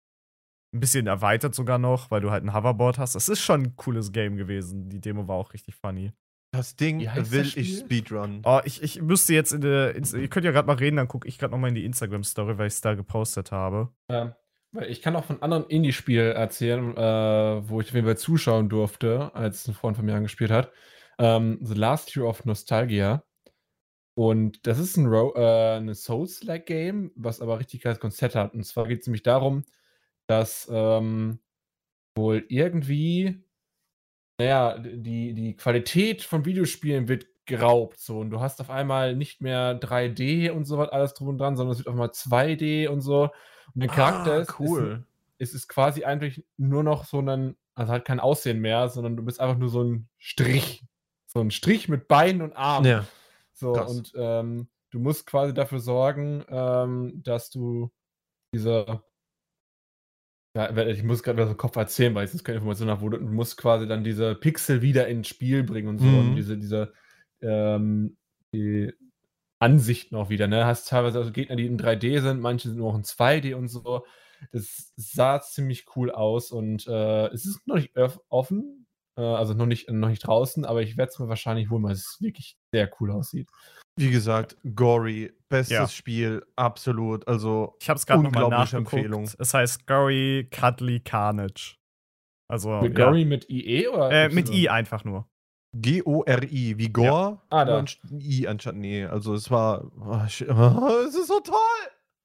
[0.74, 3.16] Ein bisschen erweitert sogar noch, weil du halt ein Hoverboard hast.
[3.16, 4.90] Es ist schon ein cooles Game gewesen.
[4.90, 6.12] Die Demo war auch richtig funny.
[6.54, 7.80] Das Ding will das ich?
[7.80, 8.42] Speedrun.
[8.46, 9.96] Oh, ich, ich müsste jetzt in der.
[9.96, 12.58] Ins- Ihr könnt ja gerade mal reden, dann gucke ich gerade nochmal in die Instagram-Story,
[12.58, 13.90] weil ich es da gepostet habe.
[14.10, 14.34] Ähm,
[14.72, 18.70] weil ich kann auch von anderen Indie-Spielen erzählen, äh, wo ich auf jeden Fall zuschauen
[18.70, 20.72] durfte, als ein Freund von mir angespielt hat.
[21.20, 23.24] Ähm, The Last Year of Nostalgia.
[24.16, 28.54] Und das ist ein, äh, eine Souls-like-Game, was aber richtig geiles Konzept hat.
[28.54, 29.64] Und zwar geht es nämlich darum,
[30.28, 31.40] dass ähm,
[32.16, 33.44] wohl irgendwie,
[34.40, 38.00] naja, die, die Qualität von Videospielen wird geraubt.
[38.00, 38.20] So.
[38.20, 41.56] Und du hast auf einmal nicht mehr 3D und so was alles drum und dran,
[41.58, 43.24] sondern es wird auf einmal 2D und so.
[43.74, 45.06] Und der Charakter Ah, ist, ist, cool.
[45.40, 49.40] ist quasi eigentlich nur noch so ein, also halt kein Aussehen mehr, sondern du bist
[49.40, 50.84] einfach nur so ein Strich.
[51.38, 52.88] So ein Strich mit Beinen und Armen.
[52.88, 53.06] Ja.
[53.54, 53.92] So, krass.
[53.92, 57.92] und ähm, du musst quasi dafür sorgen, ähm, dass du
[58.56, 59.04] diese.
[60.56, 63.10] Ja, ich muss gerade aus dem Kopf erzählen, weil ich jetzt keine Information habe, wo
[63.10, 66.06] du, du musst quasi dann diese Pixel wieder ins Spiel bringen und so.
[66.06, 66.30] Mhm.
[66.30, 66.92] Und diese, diese
[67.42, 68.18] ähm,
[68.52, 68.92] die
[69.60, 70.48] Ansichten auch wieder.
[70.48, 70.66] Ne?
[70.66, 73.68] Hast teilweise also Gegner, die in 3D sind, manche sind nur noch in 2D und
[73.68, 74.08] so.
[74.52, 77.94] Das sah ziemlich cool aus und äh, es ist noch nicht
[78.30, 78.87] offen,
[79.22, 82.18] also noch nicht, noch nicht draußen, aber ich werde es mir wahrscheinlich holen, weil es
[82.20, 83.50] wirklich sehr cool aussieht.
[84.00, 85.88] Wie gesagt, Gory, bestes Ja.
[85.88, 87.28] Spiel, absolut.
[87.28, 88.94] Also, Ich habe es gerade nochmal nachgeguckt.
[88.94, 89.30] Empfehlung.
[89.40, 91.76] Es heißt Gory Cuddly Carnage.
[92.48, 93.06] Also, Mit ja.
[93.06, 94.12] Gory mit IE oder?
[94.12, 94.50] Äh, mit?
[94.50, 95.28] I einfach nur.
[95.76, 97.42] G-O-R-I, wie Gore.
[97.50, 97.84] Ah, da.
[98.12, 99.06] I anstatt Nee.
[99.06, 99.92] Also, es war.
[100.00, 101.58] Oh, es ist so toll!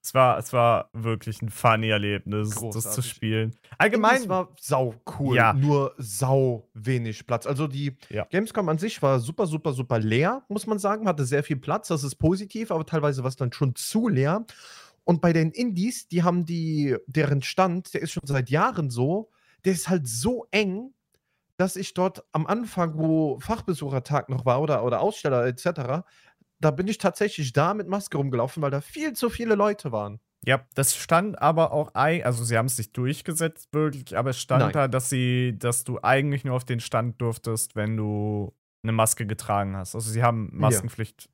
[0.05, 3.09] Es war, es war wirklich ein funny Erlebnis, das zu Großartig.
[3.11, 3.55] spielen.
[3.79, 5.37] Allgemein Es war sau cool.
[5.37, 5.53] Ja.
[5.53, 7.47] Nur sau wenig Platz.
[7.47, 8.25] Also, die Ja.
[8.25, 11.07] Gamescom an sich war super, super, super leer, muss man sagen.
[11.07, 11.87] Hatte sehr viel Platz.
[11.89, 14.45] Das ist positiv, aber teilweise war es dann schon zu leer.
[15.05, 19.31] Und bei den Indies, die haben die, deren Stand, der ist schon seit Jahren so,
[19.65, 20.93] der ist halt so eng,
[21.57, 26.03] dass ich dort am Anfang, wo Fachbesuchertag noch war oder, oder Aussteller etc.,
[26.65, 30.21] da bin ich tatsächlich da mit Maske rumgelaufen, weil da viel zu viele Leute waren.
[30.45, 34.41] Ja, das stand aber auch, ei- also sie haben es nicht durchgesetzt wirklich, aber es
[34.41, 34.73] stand Nein.
[34.73, 38.53] da, dass sie, dass du eigentlich nur auf den Stand durftest, wenn du
[38.83, 39.95] eine Maske getragen hast.
[39.95, 41.29] Also sie haben Maskenpflicht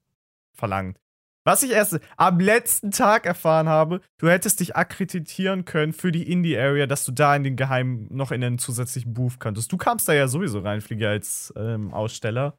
[0.55, 0.99] verlangt.
[1.47, 6.31] Was ich erst am letzten Tag erfahren habe, du hättest dich akkreditieren können für die
[6.31, 9.73] Indie-Area, dass du da in den geheimen, noch in den zusätzlichen Booth könntest.
[9.73, 12.59] Du kamst da ja sowieso rein, Flieger, als ähm, Aussteller.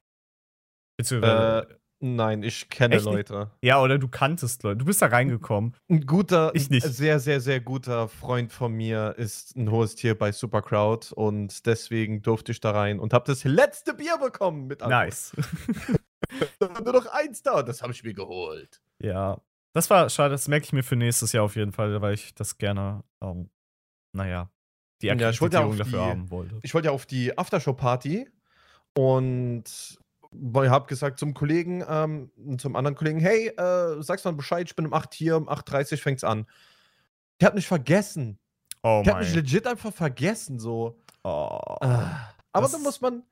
[0.97, 3.05] Beziehungsweise, Äh, nein, ich kenne Echt?
[3.05, 3.51] Leute.
[3.61, 4.77] ja, oder du kanntest Leute.
[4.77, 5.75] Du bist da reingekommen.
[5.89, 6.85] Ein guter, Ich nicht.
[6.85, 12.21] sehr, sehr, sehr guter Freund von mir ist ein hohes Tier bei Supercrowd und deswegen
[12.21, 15.05] durfte ich da rein und habe das letzte Bier bekommen mit Alkohol.
[15.05, 15.31] Nice.
[16.59, 18.81] Da war nur noch eins da und das habe ich mir geholt.
[19.01, 19.41] Ja,
[19.73, 22.35] das war schade, das merke ich mir für nächstes Jahr auf jeden Fall, weil ich
[22.35, 23.49] das gerne, ähm,
[24.13, 24.51] naja,
[25.01, 26.59] die Ja, ich wollte ja Akkreditierung auf dafür die- haben wollte.
[26.61, 28.27] Ich wollte ja auf die Aftershow-Party
[28.95, 29.63] und
[30.33, 34.85] habe gesagt zum Kollegen, ähm, zum anderen Kollegen, hey, äh, sag's mal Bescheid, ich bin
[34.85, 36.45] um 8 hier, um 8.30 Uhr fängt's an.
[37.39, 38.37] Der hat mich vergessen.
[38.83, 39.43] Oh Der hat mich mein.
[39.43, 40.99] legit einfach vergessen, so.
[41.23, 41.59] Oh.
[41.81, 42.33] Ah.
[42.53, 43.23] Aber da muss man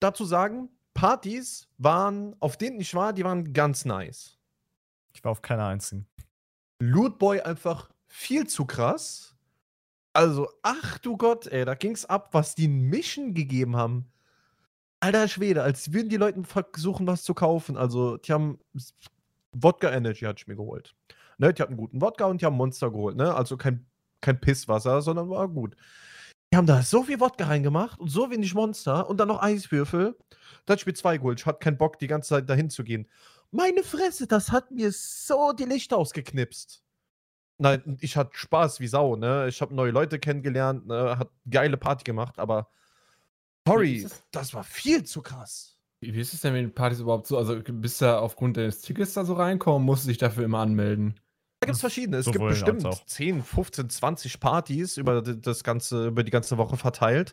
[0.00, 4.38] dazu sagen, Partys waren, auf denen ich war, die waren ganz nice.
[5.12, 6.06] Ich war auf keiner einzigen.
[6.78, 9.36] Lootboy einfach viel zu krass.
[10.12, 14.12] Also, ach du Gott, ey, da ging's ab, was die Mission gegeben haben.
[15.04, 17.76] Alter Schwede, als würden die Leute versuchen, was zu kaufen.
[17.76, 18.58] Also, die haben
[19.52, 20.94] Wodka Energy hatte ich mir geholt.
[21.38, 23.34] Ne, die hatten guten Wodka und die haben Monster geholt, ne?
[23.34, 23.86] Also kein,
[24.20, 25.76] kein Pisswasser, sondern war gut.
[26.52, 30.16] Die haben da so viel Wodka reingemacht und so wenig Monster und dann noch Eiswürfel.
[30.66, 31.40] Dann spielt zwei geholt.
[31.40, 33.08] Ich hatte keinen Bock, die ganze Zeit dahin zu gehen.
[33.50, 36.82] Meine Fresse, das hat mir so die Lichter ausgeknipst.
[37.58, 39.46] Nein, ich hatte Spaß wie Sau, ne?
[39.48, 41.18] Ich habe neue Leute kennengelernt, ne?
[41.18, 42.68] Hat geile Party gemacht, aber
[43.66, 45.78] sorry, das war viel zu krass.
[46.00, 47.38] Wie ist es denn mit den Partys überhaupt so?
[47.38, 50.58] Also bist du da aufgrund deines Tickets da so reinkommen, musst du dich dafür immer
[50.58, 51.18] anmelden?
[51.60, 52.18] Da gibt es verschiedene.
[52.18, 53.06] Es Sowohl gibt bestimmt auch.
[53.06, 57.32] 10, 15, 20 Partys über das ganze, über die ganze Woche verteilt.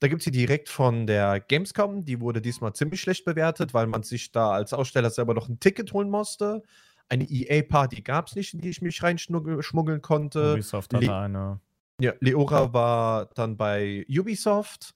[0.00, 2.04] Da gibt es die direkt von der Gamescom.
[2.04, 5.60] Die wurde diesmal ziemlich schlecht bewertet, weil man sich da als Aussteller selber noch ein
[5.60, 6.62] Ticket holen musste.
[7.08, 10.52] Eine EA-Party gab es nicht, in die ich mich reinschmuggeln konnte.
[10.52, 11.60] Ubisoft hatte Le- eine.
[12.02, 14.94] Ja, Leora war dann bei Ubisoft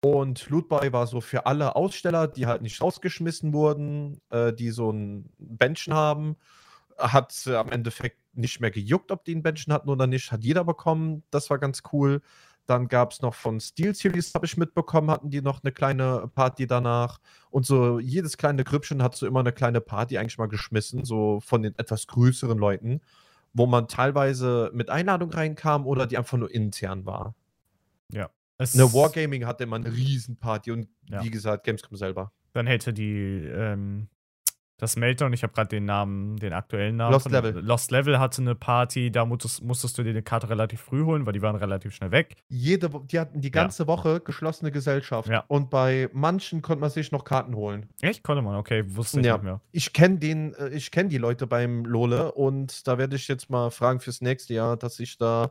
[0.00, 4.90] und Lootboy war so für alle Aussteller, die halt nicht rausgeschmissen wurden, äh, die so
[4.90, 6.36] ein Benchen haben.
[6.96, 10.30] Hat äh, am Endeffekt nicht mehr gejuckt, ob die ein Benchen hatten oder nicht.
[10.32, 11.24] Hat jeder bekommen.
[11.30, 12.22] Das war ganz cool.
[12.66, 16.30] Dann gab es noch von Steel Series, habe ich mitbekommen, hatten die noch eine kleine
[16.34, 17.18] Party danach.
[17.50, 21.40] Und so jedes kleine Grüppchen hat so immer eine kleine Party eigentlich mal geschmissen, so
[21.40, 23.00] von den etwas größeren Leuten,
[23.54, 27.34] wo man teilweise mit Einladung reinkam oder die einfach nur intern war.
[28.58, 31.22] Es, Eine Wargaming hatte immer eine Riesenparty und Ja.
[31.22, 32.32] wie gesagt, Gamescom selber.
[32.52, 34.08] Dann hätte die ähm,
[34.80, 37.12] das Meltdown, ich habe gerade den Namen, den aktuellen Namen.
[37.12, 37.52] Lost von- Level.
[37.64, 41.26] Lost Level hatte eine Party, da musstest, musstest du dir eine Karte relativ früh holen,
[41.26, 42.36] weil die waren relativ schnell weg.
[42.48, 43.52] Jede, die hatten die Ja.
[43.62, 45.28] ganze Woche geschlossene Gesellschaft.
[45.28, 45.44] Ja.
[45.48, 47.88] Und bei manchen konnte man sich noch Karten holen.
[48.02, 48.22] Echt?
[48.22, 49.34] Konnte man, okay, wusste ich Ja.
[49.34, 49.60] nicht mehr.
[49.72, 53.50] Ich kenne den, äh, ich kenne die Leute beim Lole und da werde ich jetzt
[53.50, 55.50] mal fragen fürs nächste Jahr, dass ich da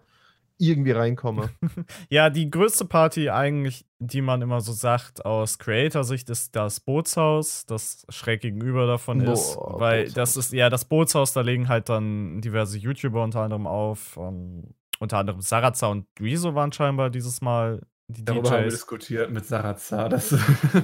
[0.57, 1.49] irgendwie reinkomme.
[2.09, 7.65] Ja, die größte Party eigentlich, die man immer so sagt aus Creator-Sicht, ist das Bootshaus,
[7.65, 9.55] das schräg gegenüber davon ist.
[9.55, 10.13] Boah, Weil Bootshaus.
[10.15, 14.17] das ist, ja, das Bootshaus, da legen halt dann diverse YouTuber unter anderem auf.
[14.17, 18.73] Ähm, unter anderem Sarazar und Duiso waren scheinbar dieses Mal die Darüber haben wir DJs.
[18.73, 20.09] diskutiert mit Sarazar.
[20.09, 20.33] Das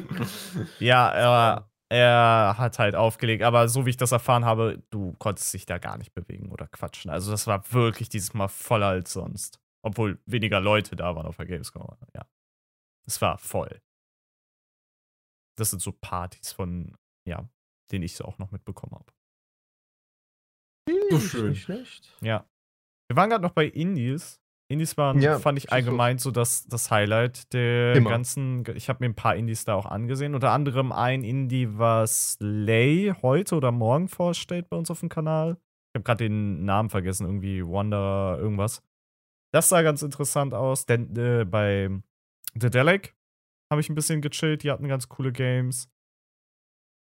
[0.80, 5.54] Ja, er, er hat halt aufgelegt, aber so wie ich das erfahren habe, du konntest
[5.54, 7.10] dich da gar nicht bewegen oder quatschen.
[7.12, 9.60] Also das war wirklich dieses Mal voller als sonst.
[9.84, 11.96] Obwohl weniger Leute da waren auf der Gamescom.
[12.16, 12.26] Ja.
[13.06, 13.82] Es war voll.
[15.58, 17.48] Das sind so Partys von, ja,
[17.92, 19.12] denen ich so auch noch mitbekommen habe.
[21.12, 21.50] So schön.
[21.50, 22.18] Nicht schlecht.
[22.22, 22.46] Ja.
[23.08, 24.40] Wir waren gerade noch bei Indies.
[24.70, 28.10] Indies waren, Ja, fand ich allgemein so das, das Highlight der Immer.
[28.10, 28.64] ganzen.
[28.76, 30.34] Ich habe mir ein paar Indies da auch angesehen.
[30.34, 35.58] Unter anderem ein Indie, was Slay heute oder morgen vorstellt bei uns auf dem Kanal.
[35.92, 38.82] Ich habe gerade den Namen vergessen, irgendwie Wonder irgendwas.
[39.54, 41.90] Das sah ganz interessant aus, denn äh, bei
[42.60, 43.16] The Delic
[43.72, 44.64] habe ich ein bisschen gechillt.
[44.64, 45.90] Die hatten ganz coole Games.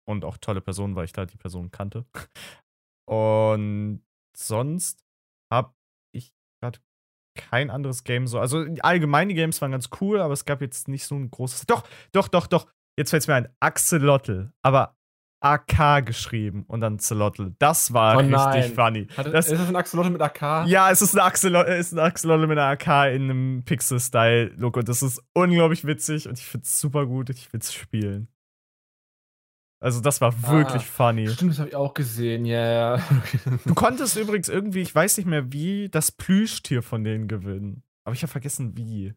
[0.08, 2.06] Und auch tolle Personen, weil ich da die Person kannte.
[3.08, 4.04] Und
[4.36, 5.04] sonst
[5.52, 5.74] habe
[6.12, 6.78] ich gerade
[7.36, 8.38] kein anderes Game so.
[8.38, 11.66] Also allgemein die Games waren ganz cool, aber es gab jetzt nicht so ein großes.
[11.66, 12.70] Doch, doch, doch, doch.
[12.96, 13.48] Jetzt fällt es mir ein.
[13.60, 14.52] Axolotl.
[14.62, 14.96] Aber
[15.40, 17.54] AK geschrieben und dann Zelotl.
[17.58, 19.06] Das war Oh richtig funny.
[19.16, 20.66] Hat, Das- ist das ein Axolotl mit AK?
[20.66, 24.88] Ja, es ist ein Axolotl, ist ein Axolotl mit einer AK in einem Pixel-Style-Look und
[24.88, 28.28] das ist unglaublich witzig und ich finde es super gut und ich will es spielen.
[29.78, 30.86] Also, das war wirklich Ah.
[30.86, 31.28] funny.
[31.28, 33.02] Stimmt, das habe ich auch gesehen, ja, ja.
[33.66, 37.82] Du konntest übrigens irgendwie, ich weiß nicht mehr wie, das Plüschtier von denen gewinnen.
[38.04, 39.14] Aber ich habe vergessen, wie.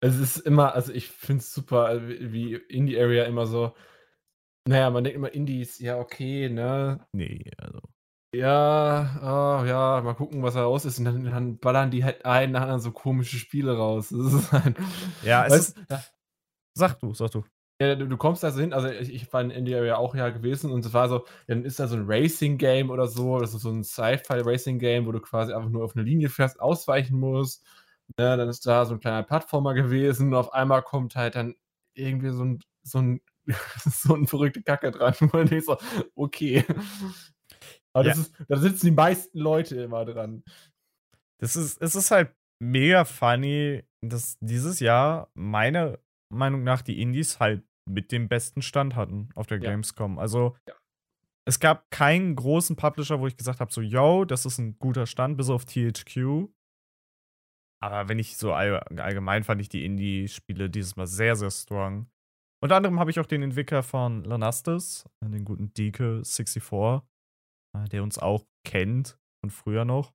[0.00, 3.74] Es ist immer, also ich finde es super, wie wie Indie-Area immer so.
[4.68, 7.04] Naja, man denkt immer, Indies, ja, okay, ne?
[7.12, 7.80] Nee, also.
[8.34, 10.98] Ja, ah, ja, mal gucken, was da raus ist.
[10.98, 14.08] Und dann, dann ballern die halt ein nach anderen so komische Spiele raus.
[14.16, 14.76] Das ist halt,
[15.20, 15.76] Ja, es ist.
[15.90, 16.02] ja,
[16.74, 17.44] Sag du, sag du.
[17.80, 20.30] ja, du, du kommst da so hin, also ich, ich war in Indie-Area auch ja
[20.30, 23.62] gewesen und es war so, dann ist da so ein Racing-Game oder so, das ist
[23.62, 27.64] so ein Sci-Fi-Racing-Game, wo du quasi einfach nur auf eine Linie fährst, ausweichen musst.
[28.18, 31.56] Ja, dann ist da so ein kleiner Plattformer gewesen und auf einmal kommt halt dann
[31.94, 33.20] irgendwie so ein, so ein,
[33.84, 35.14] so ein verrückte Kacke dran.
[35.32, 35.76] Und ich so,
[36.14, 36.64] okay.
[37.92, 38.22] Aber das Ja.
[38.22, 40.42] ist, da sitzen die meisten Leute immer dran.
[41.40, 45.98] Das ist, es ist halt mega funny, dass dieses Jahr meiner
[46.32, 49.70] Meinung nach die Indies halt mit dem besten Stand hatten auf der Ja.
[49.70, 50.18] Gamescom.
[50.18, 50.74] Also Ja.
[51.44, 55.06] es gab keinen großen Publisher, wo ich gesagt habe, so, yo, das ist ein guter
[55.06, 56.48] Stand, bis auf THQ.
[57.82, 62.08] Aber wenn ich so all, allgemein fand ich die Indie-Spiele dieses Mal sehr, sehr strong.
[62.62, 67.02] Unter anderem habe ich auch den Entwickler von Lanastis, den guten Deke64,
[67.76, 70.14] äh, der uns auch kennt von früher noch,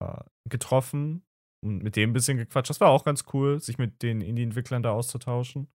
[0.00, 1.24] äh, getroffen
[1.64, 2.70] und mit dem ein bisschen gequatscht.
[2.70, 5.68] Das war auch ganz cool, sich mit den Indie-Entwicklern da auszutauschen.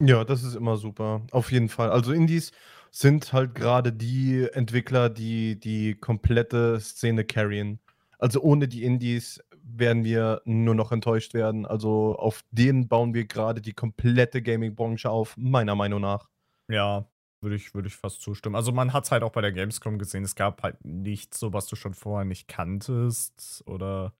[0.00, 1.26] Ja, das ist immer super.
[1.32, 1.90] Auf jeden Fall.
[1.90, 2.52] Also Indies
[2.92, 7.80] sind halt gerade die Entwickler, die die komplette Szene carryen.
[8.18, 11.66] Also ohne die Indies werden wir nur noch enttäuscht werden.
[11.66, 16.28] Also auf den bauen wir gerade die komplette Gaming-Branche auf, meiner Meinung nach.
[16.68, 17.06] Ja,
[17.42, 18.54] würde ich, würd ich fast zustimmen.
[18.54, 21.52] Also man hat es halt auch bei der Gamescom gesehen, es gab halt nichts so,
[21.52, 24.14] was du schon vorher nicht kanntest oder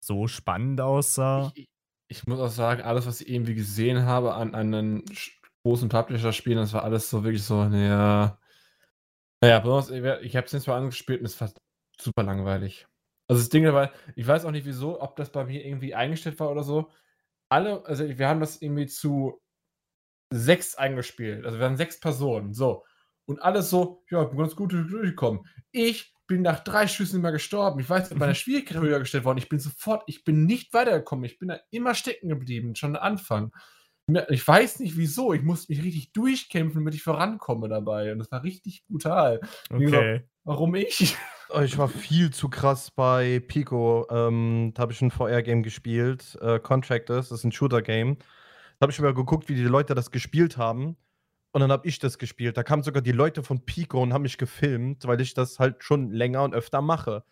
[0.00, 1.52] so spannend aussah.
[1.54, 1.68] Ich,
[2.08, 5.04] ich muss auch sagen, alles, was ich irgendwie gesehen habe an, an einen
[5.64, 8.38] großen Publisher-Spielen, das war alles so wirklich so, naja.
[9.42, 9.58] Naja,
[10.20, 11.52] ich habe es jetzt mal angespielt und es war
[12.00, 12.86] super langweilig.
[13.28, 16.38] Also das Ding dabei, ich weiß auch nicht wieso, ob das bei mir irgendwie eingestellt
[16.38, 16.90] war oder so.
[17.48, 19.40] Alle, also wir haben das irgendwie zu
[20.32, 21.44] sechs eingespielt.
[21.44, 22.54] Also wir waren sechs Personen.
[22.54, 22.84] So.
[23.26, 25.44] Und alles so, ja, ich bin ganz gut durchgekommen.
[25.72, 27.80] Ich bin nach drei Schüssen immer gestorben.
[27.80, 29.38] Ich weiß, meine Schwierigkeit höher gestellt worden.
[29.38, 31.24] Ich bin sofort, ich bin nicht weitergekommen.
[31.24, 33.52] Ich bin da immer stecken geblieben, schon am Anfang.
[34.28, 35.32] Ich weiß nicht wieso.
[35.32, 38.12] Ich musste mich richtig durchkämpfen, damit ich vorankomme dabei.
[38.12, 39.40] Und das war richtig brutal.
[39.70, 39.84] Okay.
[39.84, 41.16] Gesagt, warum ich?
[41.48, 44.06] Oh, ich war viel zu krass bei Pico.
[44.10, 46.36] Ähm, da habe ich ein VR-Game gespielt.
[46.40, 48.18] Äh, Contractors, das ist ein Shooter-Game.
[48.18, 50.96] Da habe ich mir geguckt, wie die Leute das gespielt haben.
[51.52, 52.56] Und dann habe ich das gespielt.
[52.56, 55.84] Da kamen sogar die Leute von Pico und haben mich gefilmt, weil ich das halt
[55.84, 57.24] schon länger und öfter mache.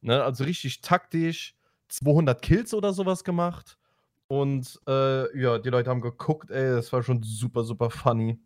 [0.00, 0.22] Ne?
[0.22, 1.56] Also richtig taktisch,
[1.88, 3.78] 200 Kills oder sowas gemacht.
[4.28, 8.38] Und äh, ja, die Leute haben geguckt, ey, das war schon super, super funny.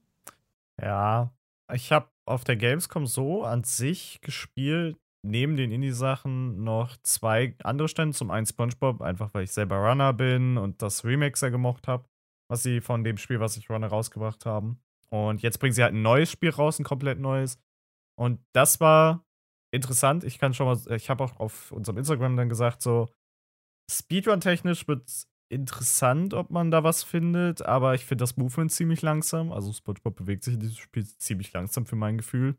[0.81, 1.33] Ja,
[1.73, 7.89] ich habe auf der Gamescom so an sich gespielt, neben den Indie-Sachen noch zwei andere
[7.89, 8.17] Stände.
[8.17, 12.09] Zum einen SpongeBob, einfach weil ich selber Runner bin und das Remake sehr gemocht habe,
[12.49, 14.81] was sie von dem Spiel, was ich Runner rausgebracht haben.
[15.11, 17.59] Und jetzt bringen sie halt ein neues Spiel raus, ein komplett neues.
[18.17, 19.25] Und das war
[19.73, 20.25] interessant.
[20.25, 23.09] Ich kann schon mal, ich habe auch auf unserem Instagram dann gesagt, so
[23.91, 29.03] Speedrun-technisch wird es interessant, ob man da was findet, aber ich finde das Movement ziemlich
[29.03, 29.53] langsam.
[29.53, 32.57] Also SpongeBob bewegt sich in diesem Spiel ziemlich langsam für mein Gefühl.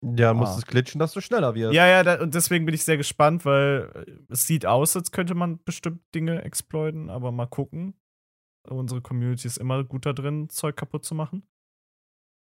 [0.00, 0.58] Ja, muss ah.
[0.58, 1.74] es glitschen, dass du schneller wirst.
[1.74, 5.34] Ja, ja, da, und deswegen bin ich sehr gespannt, weil es sieht aus, als könnte
[5.34, 7.94] man bestimmt Dinge exploiten, aber mal gucken.
[8.68, 11.42] Unsere Community ist immer gut da drin, Zeug kaputt zu machen.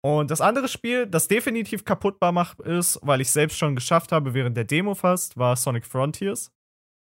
[0.02, 4.32] Und das andere Spiel, das definitiv kaputtbar macht, ist, weil ich selbst schon geschafft habe,
[4.32, 6.52] während der Demo fast, war Sonic Frontiers.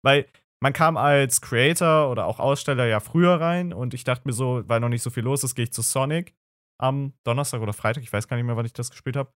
[0.03, 0.27] Weil
[0.61, 4.63] man kam als Creator oder auch Aussteller ja früher rein und ich dachte mir so,
[4.67, 6.35] weil noch nicht so viel los ist, gehe ich zu Sonic
[6.81, 9.33] am Donnerstag oder Freitag, ich weiß gar nicht mehr, wann ich das gespielt habe.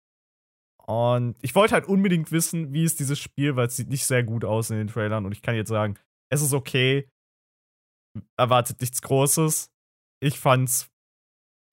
[0.87, 4.22] Und ich wollte halt unbedingt wissen, wie ist dieses Spiel, weil es sieht nicht sehr
[4.24, 5.99] gut aus in den Trailern und ich kann jetzt sagen,
[6.33, 7.09] es ist okay,
[8.37, 9.70] erwartet nichts Großes.
[10.22, 10.91] Ich fand's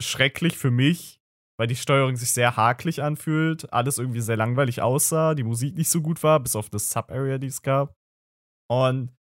[0.01, 1.19] schrecklich für mich,
[1.59, 5.89] weil die Steuerung sich sehr hakelig anfühlt, alles irgendwie sehr langweilig aussah, die Musik nicht
[5.89, 7.95] so gut war, bis auf das Sub-Area, die es gab.
[8.69, 9.15] Und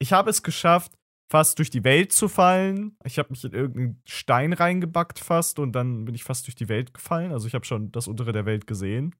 [0.00, 0.92] ich habe es geschafft,
[1.34, 2.96] fast durch die Welt zu fallen.
[3.02, 6.68] Ich habe mich in irgendeinen Stein reingebackt fast und dann bin ich fast durch die
[6.68, 7.32] Welt gefallen.
[7.32, 9.16] Also ich habe schon das untere der Welt gesehen.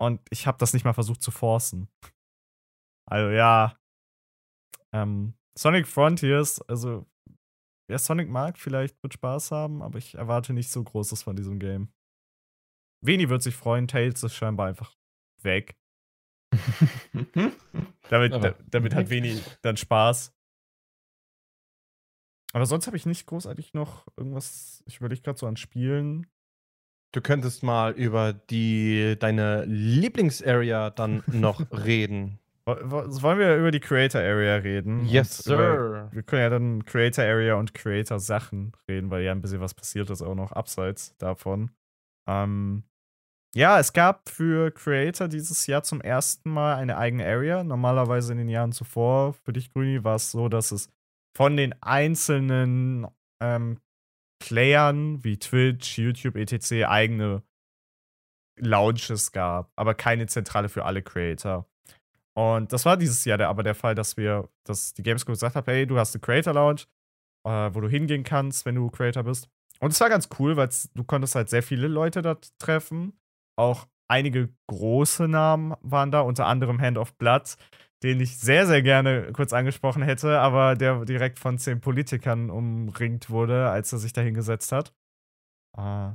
[0.00, 1.90] Und ich habe das nicht mal versucht zu forcen.
[3.06, 3.76] Also ja.
[4.94, 7.04] Ähm, Sonic Frontiers, also
[7.86, 11.58] wer Sonic mag, vielleicht wird Spaß haben, aber ich erwarte nicht so Großes von diesem
[11.58, 11.92] Game.
[13.04, 14.94] Veni wird sich freuen, Tails ist scheinbar einfach
[15.42, 15.76] weg.
[18.08, 20.32] damit, da, damit hat wenig dann Spaß.
[22.52, 24.82] Aber sonst habe ich nicht großartig noch irgendwas.
[24.86, 26.26] Ich überlege gerade so an Spielen.
[27.12, 32.38] Du könntest mal über die deine Lieblingsarea dann noch reden.
[32.64, 35.04] Wollen wir über die Creator Area reden?
[35.06, 35.54] Yes, sir.
[35.54, 39.60] Über, wir können ja dann Creator Area und Creator Sachen reden, weil ja ein bisschen
[39.60, 41.72] was passiert ist auch noch abseits davon.
[42.28, 42.84] Ähm,
[43.54, 47.64] ja, es gab für Creator dieses Jahr zum ersten Mal eine eigene Area.
[47.64, 50.88] Normalerweise in den Jahren zuvor, für dich, Grüni, war es so, dass es
[51.36, 53.06] von den einzelnen
[53.42, 53.78] ähm,
[54.40, 56.84] Playern wie Twitch, YouTube, etc.
[56.86, 57.42] eigene
[58.58, 61.66] Launches gab, aber keine zentrale für alle Creator.
[62.34, 65.66] Und das war dieses Jahr aber der Fall, dass wir, dass die Gamescom gesagt hat,
[65.66, 66.82] hey, du hast eine Creator Lounge,
[67.46, 69.48] äh, wo du hingehen kannst, wenn du Creator bist.
[69.80, 73.12] Und es war ganz cool, weil du konntest halt sehr viele Leute dort treffen
[73.56, 77.56] auch einige große Namen waren da, unter anderem Hand of Blood,
[78.02, 83.30] den ich sehr, sehr gerne kurz angesprochen hätte, aber der direkt von zehn Politikern umringt
[83.30, 84.92] wurde, als er sich da hingesetzt hat.
[85.76, 86.14] Uh,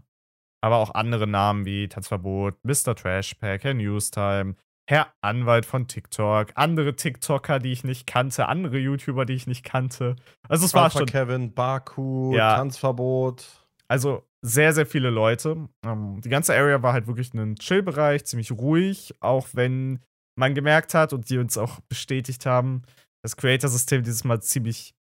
[0.61, 2.95] aber auch andere Namen wie Tanzverbot, Mr.
[2.95, 4.55] Trashpack, Herr Newstime,
[4.89, 9.63] Herr Anwalt von TikTok, andere TikToker, die ich nicht kannte, andere YouTuber, die ich nicht
[9.63, 10.15] kannte.
[10.47, 11.07] Also es Alpha war schon.
[11.07, 13.67] Kevin, Baku, ja, Tanzverbot.
[13.87, 15.69] Also sehr, sehr viele Leute.
[15.85, 19.99] Ähm, die ganze Area war halt wirklich ein Chill-Bereich, ziemlich ruhig, auch wenn
[20.37, 22.83] man gemerkt hat und die uns auch bestätigt haben,
[23.23, 24.95] das Creator-System dieses Mal ziemlich.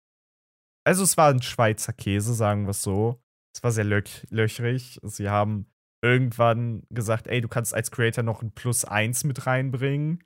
[0.84, 3.20] Also, es war ein Schweizer Käse, sagen wir es so.
[3.54, 4.98] Es war sehr löch löchrig.
[5.02, 5.66] Sie haben
[6.02, 10.22] irgendwann gesagt, ey, du kannst als Creator noch ein Plus 1 mit reinbringen.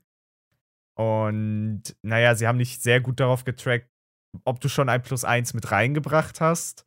[0.97, 3.89] Und naja, sie haben nicht sehr gut darauf getrackt,
[4.45, 6.87] ob du schon ein Plus 1 mit reingebracht hast.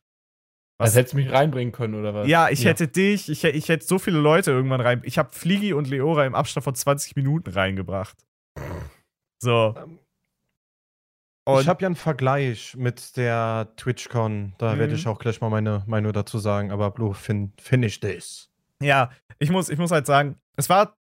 [0.84, 2.28] Was also hättest du mich reinbringen können, oder was?
[2.28, 2.72] Ja, ich ja.
[2.72, 5.02] hätte dich, ich, ich hätte so viele Leute irgendwann rein.
[5.06, 8.18] Ich habe Fliegi und Leora im Abstand von 20 Minuten reingebracht.
[9.40, 9.76] So.
[11.46, 14.56] Und ich habe ja einen Vergleich mit der TwitchCon.
[14.58, 14.80] Da mhm.
[14.80, 16.72] werde ich auch gleich mal meine Meinung dazu sagen.
[16.72, 18.50] Aber Blue, fin finish this.
[18.82, 19.10] Ja,
[19.40, 20.98] ich muss, ich muss halt sagen, es war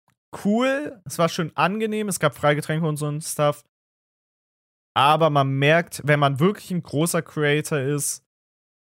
[0.44, 3.62] cool, es war schön angenehm, es gab Freigetränke und so ein Stuff.
[4.94, 8.25] Aber man merkt, wenn man wirklich ein großer Creator ist,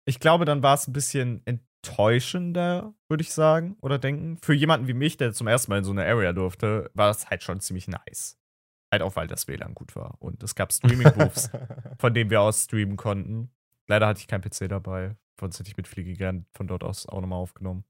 [0.05, 4.39] ich glaube, dann war es ein bisschen enttäuschender, würde ich sagen, oder denken.
[4.43, 7.29] Für jemanden wie mich, der zum ersten Mal in so eine Area durfte, war es
[7.31, 8.39] halt schon ziemlich nice.
[8.93, 10.17] Halt auch, weil das WLAN gut war.
[10.21, 11.51] Und es gab Streaming-Booths,
[11.99, 13.51] von denen wir aus streamen konnten.
[13.87, 15.17] Leider hatte ich keinen PC dabei.
[15.41, 17.85] Sonst hätte ich mit Fliege gern von dort aus auch nochmal aufgenommen.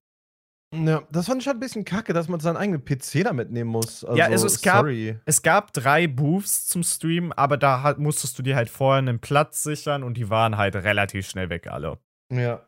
[0.75, 3.70] Ja, das fand ich halt ein bisschen kacke, dass man seinen eigenen PC da mitnehmen
[3.70, 4.05] muss.
[4.05, 4.87] Also, ja, also es gab,
[5.25, 9.20] es gab drei Booths zum Streamen, aber da hat, musstest du dir halt vorher einen
[9.20, 11.99] Platz sichern und die waren halt relativ schnell weg, alle.
[12.31, 12.62] Ja.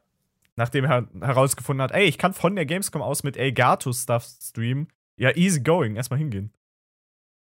[0.56, 4.88] Nachdem er herausgefunden hat, ey, ich kann von der Gamescom aus mit Elgato Stuff streamen.
[5.16, 6.52] Ja, easy going, erstmal hingehen.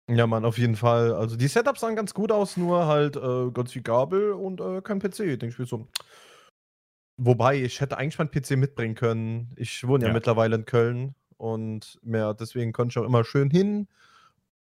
[0.09, 1.13] Ja, Mann, auf jeden Fall.
[1.15, 4.81] Also die Setups sahen ganz gut aus, nur halt äh, ganz viel Gabel und äh,
[4.81, 5.17] kein PC.
[5.39, 5.89] Denke ich mir so.
[7.19, 9.53] Wobei, ich hätte eigentlich meinen PC mitbringen können.
[9.57, 13.51] Ich wohne ja, ja mittlerweile in Köln und mehr, deswegen konnte ich auch immer schön
[13.51, 13.89] hin,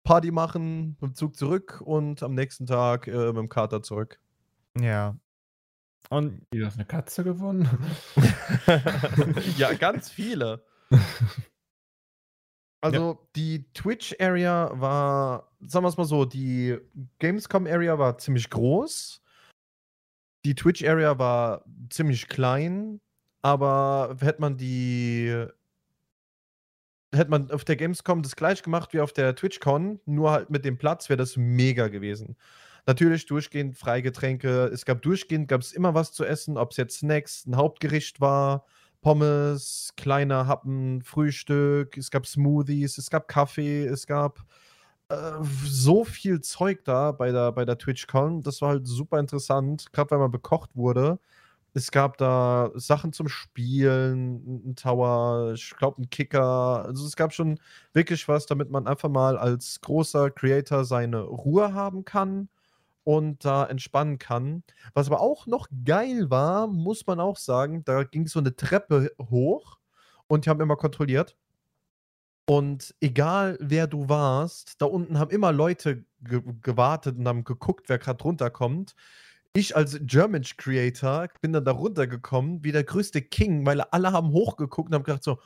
[0.05, 4.21] Party machen, mit dem Zug zurück und am nächsten Tag äh, mit dem Kater zurück.
[4.81, 5.17] Ja.
[6.09, 7.69] Und du hast eine Katze gewonnen?
[9.59, 10.65] ja, ganz viele.
[12.83, 13.29] Also ja.
[13.35, 16.77] die Twitch-Area war, sagen wir es mal so, die
[17.19, 19.23] Gamescom-Area war ziemlich groß.
[20.47, 23.01] Die Twitch-Area war ziemlich klein,
[23.43, 25.45] aber hätte man die
[27.13, 30.65] hätte man auf der Gamescom das gleich gemacht wie auf der TwitchCon, nur halt mit
[30.65, 32.37] dem Platz, wäre das mega gewesen.
[32.87, 34.67] Natürlich durchgehend Freigetränke.
[34.67, 38.21] Es gab durchgehend, gab es immer was zu essen, ob es jetzt Snacks, ein Hauptgericht
[38.21, 38.67] war,
[39.01, 44.45] Pommes, kleine Happen, Frühstück, es gab Smoothies, es gab Kaffee, es gab
[45.65, 48.43] so viel Zeug da bei der, bei der TwitchCon.
[48.43, 51.19] Das war halt super interessant, gerade weil man bekocht wurde.
[51.75, 56.85] Es gab da Sachen zum Spielen, ein Tower, ich glaube, ein Kicker.
[56.87, 57.61] Also es gab schon
[57.93, 62.49] wirklich was, damit man einfach mal als großer Creator seine Ruhe haben kann
[63.05, 64.65] und da entspannen kann.
[64.95, 69.13] Was aber auch noch geil war, muss man auch sagen, da ging so eine Treppe
[69.31, 69.79] hoch
[70.29, 71.37] und die haben immer kontrolliert.
[72.49, 77.89] Und egal wer du warst, da unten haben immer Leute ge gewartet und haben geguckt,
[77.89, 78.95] wer gerade runterkommt.
[79.55, 84.31] Ich als German Creator bin dann da runtergekommen, wie der größte King, weil alle haben
[84.33, 85.39] hochgeguckt und haben gedacht so,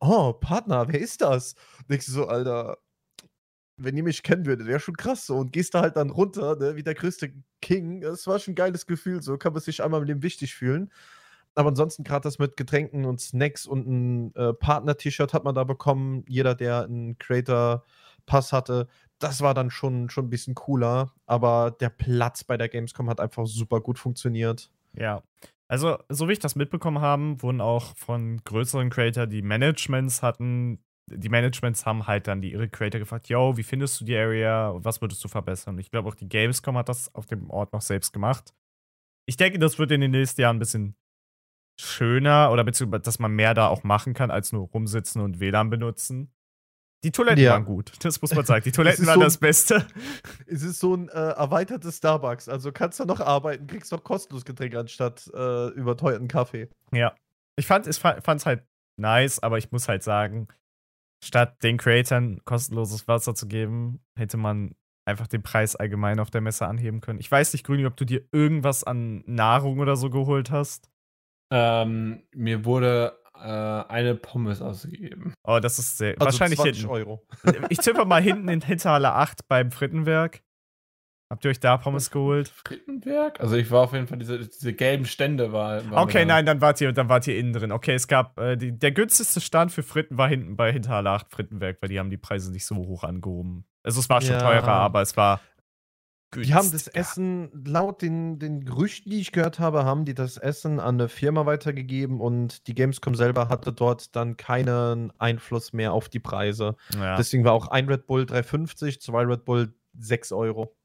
[0.00, 1.54] oh, Partner, wer ist das?
[1.88, 2.78] Und ich so, Alter,
[3.76, 5.36] wenn ihr mich kennen würdet, wäre schon krass so.
[5.36, 8.00] Und gehst da halt dann runter, ne, wie der größte King.
[8.02, 10.92] Das war schon ein geiles Gefühl, so kann man sich einmal mit dem wichtig fühlen.
[11.54, 15.64] Aber ansonsten gerade das mit Getränken und Snacks und ein äh, Partner-T-Shirt hat man da
[15.64, 16.24] bekommen.
[16.28, 18.88] Jeder, der einen Creator-Pass hatte,
[19.18, 21.12] das war dann schon, schon ein bisschen cooler.
[21.26, 24.70] Aber der Platz bei der Gamescom hat einfach super gut funktioniert.
[24.96, 25.22] Ja.
[25.68, 30.78] Also, so wie ich das mitbekommen habe, wurden auch von größeren Creator, die Managements hatten,
[31.10, 34.74] die Managements haben halt dann die ihre Creator gefragt, yo, wie findest du die Area
[34.76, 35.78] was würdest du verbessern?
[35.78, 38.54] Ich glaube auch die Gamescom hat das auf dem Ort noch selbst gemacht.
[39.26, 40.96] Ich denke, das wird in den nächsten Jahren ein bisschen
[41.80, 45.70] schöner oder beziehungsweise, dass man mehr da auch machen kann, als nur rumsitzen und WLAN
[45.70, 46.32] benutzen.
[47.02, 47.52] Die Toiletten ja.
[47.52, 48.62] waren gut, das muss man sagen.
[48.64, 49.86] Die Toiletten waren so das Beste.
[50.46, 52.48] Es ist so ein äh, erweitertes Starbucks.
[52.48, 56.68] Also kannst du noch arbeiten, kriegst noch kostenlos Getränke anstatt äh, überteuerten Kaffee.
[56.92, 57.14] Ja.
[57.56, 58.64] Ich fand es halt
[58.96, 60.48] nice, aber ich muss halt sagen,
[61.22, 64.74] statt den Creatoren kostenloses Wasser zu geben, hätte man
[65.06, 67.20] einfach den Preis allgemein auf der Messe anheben können.
[67.20, 70.90] Ich weiß nicht, Grüni, ob du dir irgendwas an Nahrung oder so geholt hast.
[71.56, 75.34] Ähm, mir wurde äh, eine Pommes ausgegeben.
[75.44, 76.14] Oh, das ist sehr.
[76.18, 76.92] Also wahrscheinlich 20 hinten.
[76.92, 77.22] Euro.
[77.68, 80.42] Ich tippe mal hinten in Hinterhalle 8 beim Frittenwerk.
[81.30, 82.48] Habt ihr euch da Pommes geholt?
[82.48, 83.40] Frittenberg?
[83.40, 85.82] Also ich war auf jeden Fall, diese, diese gelben Stände war.
[85.92, 87.72] okay, nein, dann wart ihr, dann wart ihr innen drin.
[87.72, 91.30] Okay, es gab, äh, die, der günstigste Stand für Fritten war hinten bei Hinterhalle 8
[91.30, 93.64] Frittenberg, weil die haben die Preise nicht so hoch angehoben.
[93.84, 94.40] Also es war schon ja.
[94.40, 95.40] teurer, aber es war
[96.34, 96.46] Günstiger.
[96.46, 100.36] Die haben das Essen, laut den, den Gerüchten, die ich gehört habe, haben die das
[100.36, 105.92] Essen an eine Firma weitergegeben und die Gamescom selber hatte dort dann keinen Einfluss mehr
[105.92, 106.76] auf die Preise.
[106.94, 107.16] Ja.
[107.16, 110.76] Deswegen war auch ein Red Bull 3,50, zwei Red Bull 6 Euro.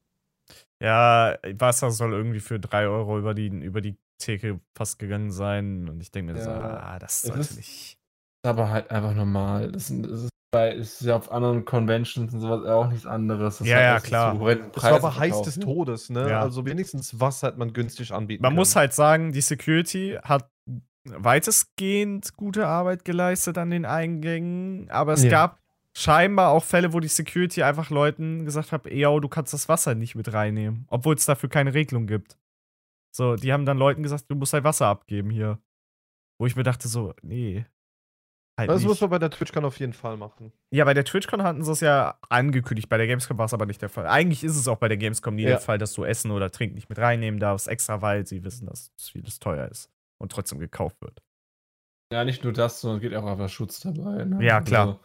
[0.81, 5.89] Ja, Wasser soll irgendwie für 3 Euro über die, über die Theke fast gegangen sein.
[5.89, 6.45] Und ich denke mir ja.
[6.45, 7.97] so, ah, das sollte ist nicht.
[8.43, 9.71] Aber halt einfach normal.
[9.71, 13.59] Das, das ist Weil es ist ja auf anderen Conventions und sowas auch nichts anderes.
[13.59, 14.55] Das Ja, hat ja, klar.
[14.73, 15.59] Das war aber heiß des?
[15.59, 16.27] Todes, ne?
[16.29, 16.41] Ja.
[16.41, 18.57] Also wenigstens was hätte man günstig anbieten Man können.
[18.57, 20.49] muss halt sagen, die Security hat
[21.05, 25.29] weitestgehend gute Arbeit geleistet an den Eingängen, aber es Ja.
[25.29, 25.59] gab
[25.95, 29.95] scheinbar auch Fälle, wo die Security einfach Leuten gesagt hat, yo, du kannst das Wasser
[29.95, 32.37] nicht mit reinnehmen, obwohl es dafür keine Regelung gibt.
[33.15, 35.59] So, die haben dann Leuten gesagt, du musst halt Wasser abgeben hier.
[36.39, 37.65] Wo ich mir dachte so, nee.
[38.59, 39.01] Halt Das muss nicht.
[39.01, 40.51] man bei der TwitchCon auf jeden Fall machen.
[40.71, 42.89] Ja, bei der TwitchCon hatten sie es ja angekündigt.
[42.89, 44.05] Bei der Gamescom war es aber nicht der Fall.
[44.07, 45.49] Eigentlich ist es auch bei der Gamescom nie Ja.
[45.49, 48.67] der Fall, dass du Essen oder Trinken nicht mit reinnehmen darfst, extra weil sie wissen,
[48.67, 51.21] dass es vieles teuer ist und trotzdem gekauft wird.
[52.11, 54.25] Ja, nicht nur das, sondern es geht auch einfach Schutz dabei.
[54.25, 54.43] Ne?
[54.43, 54.99] Ja, klar.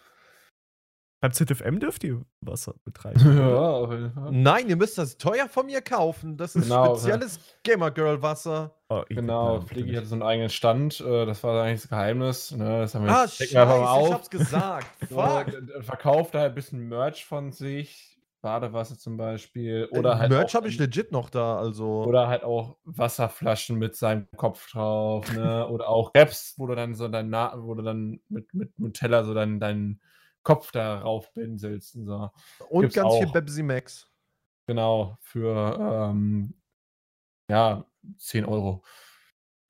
[1.24, 2.74] Beim ZFM dürft ihr Wasser.
[3.02, 4.30] Also, ja, auf jeden Fall.
[4.30, 6.36] Nein, ihr müsst das teuer von mir kaufen.
[6.36, 8.74] Das ist Genau, spezielles Gamer Girl Wasser.
[8.90, 11.00] Oh, ich- Genau, Fliegi hatte so einen eigenen Stand.
[11.00, 12.50] äh, Das war eigentlich das Geheimnis.
[12.52, 12.80] Ne?
[12.80, 14.12] Das haben wir Ah, scheiße, ich auf.
[14.12, 14.86] hab's gesagt.
[15.08, 15.46] Fuck.
[15.80, 18.18] verkauft halt ein bisschen Merch von sich.
[18.42, 19.88] Badewasser zum Beispiel.
[19.92, 20.28] Oder halt.
[20.30, 22.04] Merch habe ich legit noch da, also.
[22.04, 25.66] Oder halt auch Wasserflaschen mit seinem Kopf drauf, ne?
[25.70, 29.24] Oder auch Raps, wo du dann so dein Na wo du dann mit, mit Nutella
[29.24, 30.02] so deinen deinen
[30.44, 32.30] Kopf darauf pinselst und so.
[32.68, 33.32] und gibt's ganz viel auch.
[33.32, 34.08] Pepsi Max.
[34.66, 36.54] Genau, für ähm,
[37.50, 37.84] ja,
[38.18, 38.82] 10 Euro.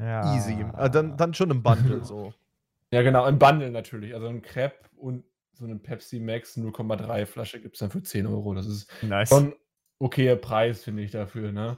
[0.00, 0.34] Ja.
[0.36, 0.64] Easy.
[0.72, 2.32] Ah, dann, dann schon im Bundle so.
[2.92, 4.14] Ja, genau, im Bundle natürlich.
[4.14, 8.24] Also ein Crepe und so eine Pepsi Max 0,3 Flasche gibt es dann für 10
[8.28, 8.54] Euro.
[8.54, 9.30] Das ist nice.
[9.30, 9.52] schon
[9.98, 11.76] okayer Preis, finde ich, dafür, ne?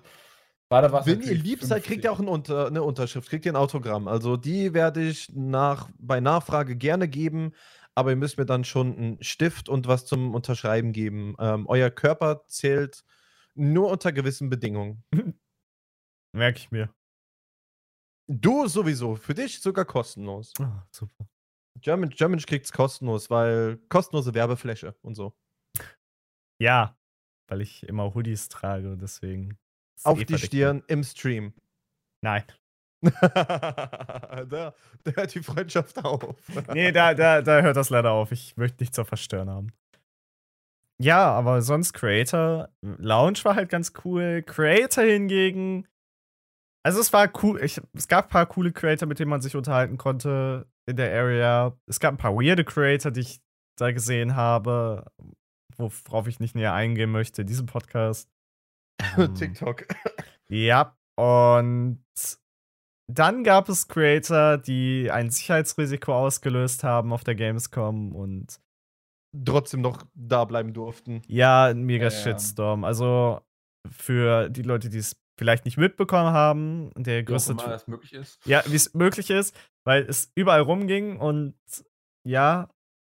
[0.69, 2.29] Badewasser Wenn ihr lieb seid, kriegt ihr auch 50.
[2.29, 4.09] ein Unter, eine Unterschrift, kriegt ihr ein Autogramm.
[4.09, 7.53] Also die werde ich nach, bei Nachfrage gerne geben,
[7.97, 11.35] aber ihr müsst mir dann schon einen Stift und was zum Unterschreiben geben.
[11.39, 13.03] Ähm, euer Körper zählt
[13.55, 15.03] nur unter gewissen Bedingungen.
[16.33, 16.95] Merke ich mir.
[18.29, 20.53] Du sowieso, für dich sogar kostenlos.
[20.61, 21.27] Oh, super.
[21.81, 25.35] German, German kriegt's kostenlos, weil kostenlose Werbefläche und so.
[26.59, 26.99] Ja,
[27.49, 29.59] weil ich immer Hoodies trage und deswegen.
[30.03, 30.53] Auf eh die verdeckt.
[30.53, 31.55] Stirn im Stream.
[32.21, 32.45] Nein.
[33.21, 34.75] da,
[35.05, 36.37] da hört die Freundschaft auf.
[36.73, 38.33] Nee, da, da, da hört das leider auf.
[38.33, 39.73] Ich möchte nichts auf Verstören haben.
[40.99, 42.71] Ja, aber sonst Creator.
[42.81, 44.43] Lounge war halt ganz cool.
[44.43, 45.87] Creator hingegen.
[46.85, 47.63] Also es war cool.
[47.63, 51.13] Ich, es gab ein paar coole Creator, mit denen man sich unterhalten konnte in der
[51.13, 51.77] Area.
[51.87, 53.41] Es gab ein paar weirde Creator, die ich
[53.79, 55.05] da gesehen habe,
[55.77, 58.31] worauf ich nicht näher eingehen möchte in diesem Podcast.
[59.19, 59.87] Ähm, TikTok.
[60.49, 62.03] ja, und
[63.09, 68.61] dann gab es Creator, die ein Sicherheitsrisiko ausgelöst haben auf der Gamescom und
[69.45, 71.23] Trotzdem noch da bleiben durften.
[71.27, 72.11] ja, ein mega Ja.
[72.11, 72.85] Shitstorm.
[72.85, 73.41] Also
[73.91, 78.15] für die Leute, die es vielleicht nicht mitbekommen haben, der Wie größte Tw- das möglich
[78.15, 78.45] ist.
[78.47, 79.55] ja, wie es möglich ist,
[79.85, 81.55] weil es überall rumging und
[82.27, 82.71] ja,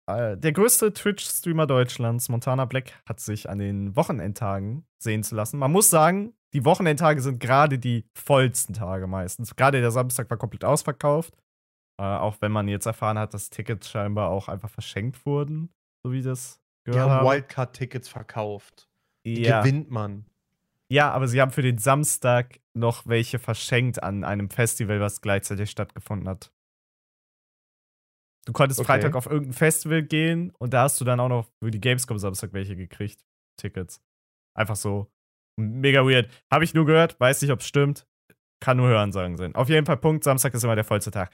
[0.07, 5.57] äh, der größte Twitch-Streamer Deutschlands, Montana Black, hat sich an den Wochenendtagen sehen zu lassen.
[5.57, 9.55] Man muss sagen, die Wochenendtage sind gerade die vollsten Tage meistens.
[9.55, 11.35] Gerade der Samstag war komplett ausverkauft.
[11.99, 15.69] Äh, auch wenn man jetzt erfahren hat, dass Tickets scheinbar auch einfach verschenkt wurden,
[16.03, 17.29] so wie das Die gehört haben habe.
[17.29, 18.89] Wildcard-Tickets verkauft.
[19.25, 19.61] Die ja.
[19.61, 20.25] gewinnt man.
[20.89, 25.69] ja, aber sie haben für den Samstag noch welche verschenkt an einem Festival, was gleichzeitig
[25.69, 26.53] stattgefunden hat.
[28.45, 28.87] Du konntest Okay.
[28.87, 32.17] Freitag auf irgendein Festival gehen und da hast du dann auch noch für die Gamescom
[32.17, 33.23] Samstag welche gekriegt.
[33.57, 34.01] Tickets.
[34.57, 35.11] Einfach so.
[35.59, 36.29] Mega weird.
[36.51, 38.07] Habe ich nur gehört, weiß nicht, ob es stimmt.
[38.61, 39.55] Kann nur hören sagen sein.
[39.55, 41.31] Auf jeden Fall Punkt, Samstag ist immer der vollste Tag.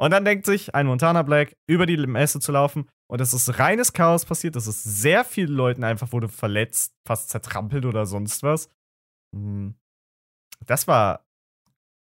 [0.00, 2.88] Und dann denkt sich ein Montana Black, über die Messe zu laufen.
[3.08, 4.56] Und es ist reines Chaos passiert.
[4.56, 8.68] Es ist sehr vielen Leuten einfach wurde verletzt, fast zertrampelt oder sonst was.
[9.34, 9.74] Hm.
[10.66, 11.24] Das war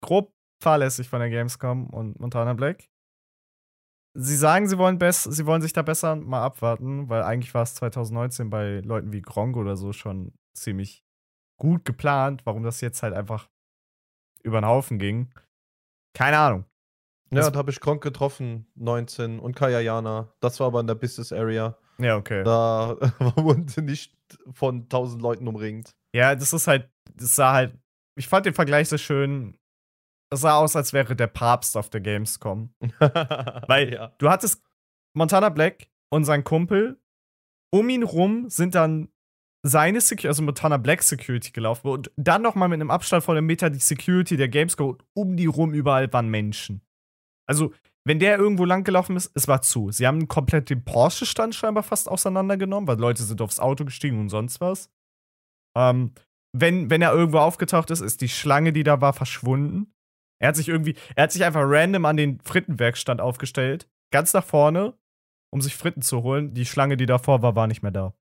[0.01, 2.89] grob fahrlässig von der Gamescom und Montana Black.
[4.15, 7.75] Sie sagen, sie wollen, sie wollen sich da besser mal abwarten, weil eigentlich war es
[7.75, 11.03] 2019 bei Leuten wie Gronk oder so schon ziemlich
[11.59, 13.47] gut geplant, warum das jetzt halt einfach
[14.43, 15.31] über den Haufen ging.
[16.15, 16.65] Keine Ahnung.
[17.31, 20.33] Ja, Das- da habe ich Kronk getroffen, 19 und Kaya Jana.
[20.39, 21.77] Das war aber in der Business Area.
[21.99, 22.43] Ja, okay.
[22.43, 22.97] Da
[23.35, 24.15] wurden sie nicht
[24.51, 25.95] von 1000 Leuten umringt.
[26.15, 27.77] Ja, das ist halt, das sah halt,
[28.17, 29.57] ich fand den Vergleich sehr schön.
[30.31, 32.73] Es sah aus, als wäre der Papst auf der Gamescom.
[32.99, 34.13] Weil ja.
[34.17, 34.63] du hattest
[35.15, 36.99] Montana Black und sein Kumpel.
[37.71, 39.09] Um ihn rum sind dann
[39.61, 43.47] seine Security, also Montana Black Security gelaufen und dann nochmal mit einem Abstand von einem
[43.47, 46.81] Meter die Security der Gamescom und um die rum überall waren Menschen.
[47.47, 47.73] Also,
[48.05, 49.91] wenn der irgendwo lang gelaufen ist, es war zu.
[49.91, 54.29] Sie haben komplett den Porsche-Stand scheinbar fast auseinandergenommen, weil Leute sind aufs Auto gestiegen und
[54.29, 54.89] sonst was.
[55.75, 56.13] Ähm,
[56.55, 59.93] wenn, wenn er irgendwo aufgetaucht ist, ist die Schlange, die da war, verschwunden.
[60.41, 64.45] Er hat sich irgendwie, er hat sich einfach random an den Frittenwerkstand aufgestellt, ganz nach
[64.45, 64.97] vorne,
[65.53, 66.53] um sich Fritten zu holen.
[66.53, 68.13] Die Schlange, die davor war, war nicht mehr da.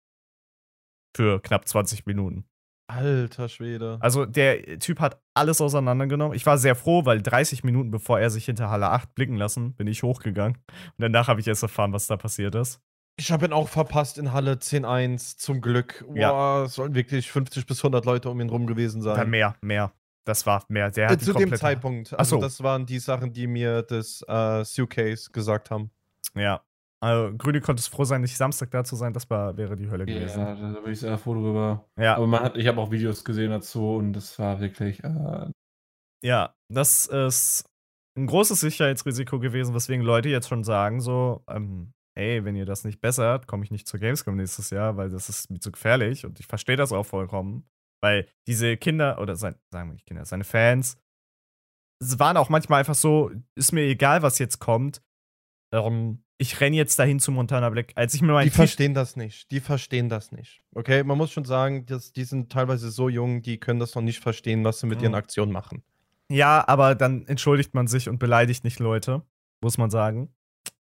[1.15, 2.45] Für knapp 20 Minuten.
[2.87, 3.97] Alter Schwede.
[3.99, 6.35] Also der Typ hat alles auseinandergenommen.
[6.35, 9.73] Ich war sehr froh, weil 30 Minuten bevor er sich hinter Halle 8 blicken lassen,
[9.73, 10.57] bin ich hochgegangen.
[10.57, 12.79] Und danach habe ich erst erfahren, was da passiert ist.
[13.19, 16.05] Ich habe ihn auch verpasst in Halle 10-1, zum Glück.
[16.13, 16.31] Ja.
[16.31, 19.29] Boah, es sollen wirklich 50 bis 100 Leute um ihn rum gewesen sein.
[19.29, 19.91] mehr, mehr.
[20.23, 20.91] Das war mehr.
[20.91, 22.13] Der Äh, hat zu dem Zeitpunkt.
[22.17, 22.41] Also, so.
[22.41, 25.89] das waren die Sachen, die mir das äh, Suitcase gesagt haben.
[26.35, 26.61] Ja.
[26.99, 29.13] Also, Grüne konnte es froh sein, nicht Samstag da zu sein.
[29.13, 30.39] Das war, wäre die Hölle gewesen.
[30.39, 31.87] Ja, da bin ich sehr froh drüber.
[31.99, 35.03] Ja, Aber man hat, ich habe auch Videos gesehen dazu und das war wirklich.
[35.03, 35.51] Äh,
[36.23, 37.69] ja, das ist
[38.17, 42.83] ein großes Sicherheitsrisiko gewesen, weswegen Leute jetzt schon sagen, so, ähm, ey, wenn ihr das
[42.83, 46.25] nicht bessert, komme ich nicht zur Gamescom nächstes Jahr, weil das ist mir zu gefährlich
[46.25, 47.69] und ich verstehe das auch vollkommen.
[48.01, 50.97] Weil diese Kinder, oder sein, sagen wir nicht Kinder, seine Fans,
[52.01, 55.01] es waren auch manchmal einfach so, ist mir egal, was jetzt kommt.
[55.73, 57.91] Ähm, ich renne jetzt dahin zu Montana Black.
[57.95, 59.49] Als ich mir mein Die verstehen das nicht.
[59.51, 60.61] Die verstehen das nicht.
[60.75, 64.03] Okay, man muss schon sagen, dass die sind teilweise so jung, die können das noch
[64.03, 65.17] nicht verstehen, was sie mit ihren Mhm.
[65.17, 65.83] Aktionen machen.
[66.29, 69.23] Ja, aber dann entschuldigt man sich und beleidigt nicht Leute,
[69.61, 70.33] muss man sagen.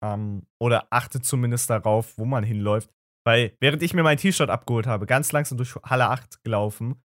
[0.02, 2.90] Ähm, oder achtet zumindest darauf, wo man hinläuft.
[3.24, 7.02] Weil während ich mir mein T-Shirt abgeholt habe, ganz langsam durch Halle 8 gelaufen,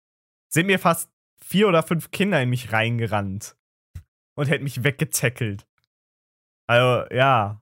[0.49, 1.09] sind mir fast
[1.43, 3.55] vier oder fünf Kinder in mich reingerannt
[4.35, 5.65] und hätten mich weggetackelt.
[6.67, 7.61] Also, ja.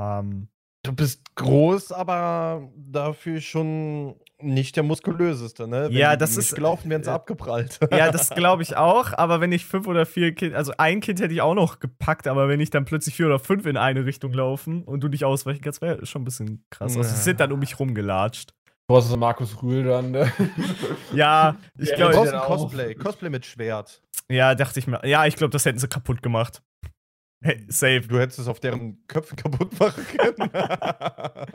[0.00, 0.48] Ähm,
[0.82, 5.88] Du bist groß, aber dafür schon nicht der muskulöseste, ne?
[5.90, 7.78] Wenn Ja, das ist- gelaufen, werden sie äh, abgeprallt.
[7.92, 11.20] ja, das glaube ich auch, aber wenn ich fünf oder vier Kinder, also ein Kind
[11.20, 14.06] hätte ich auch noch gepackt, aber wenn ich dann plötzlich vier oder fünf in eine
[14.06, 16.96] Richtung laufen und du nicht ausweichen kannst, wäre schon ein bisschen krass.
[16.96, 18.54] Also, sie sind dann um mich rumgelatscht.
[18.88, 20.12] Boah, ist Markus Rühl dann.
[20.12, 20.32] Ne?
[21.12, 22.46] Ja, ich Ja, Du glaube, brauchst auch.
[22.46, 22.94] Cosplay.
[22.94, 24.00] Cosplay mit Schwert.
[24.30, 25.04] ja, dachte ich mir.
[25.06, 26.62] Ja, ich glaube, das hätten sie kaputt gemacht.
[27.42, 28.02] Hey, safe.
[28.02, 30.50] Du hättest es auf deren Köpfen kaputt machen können.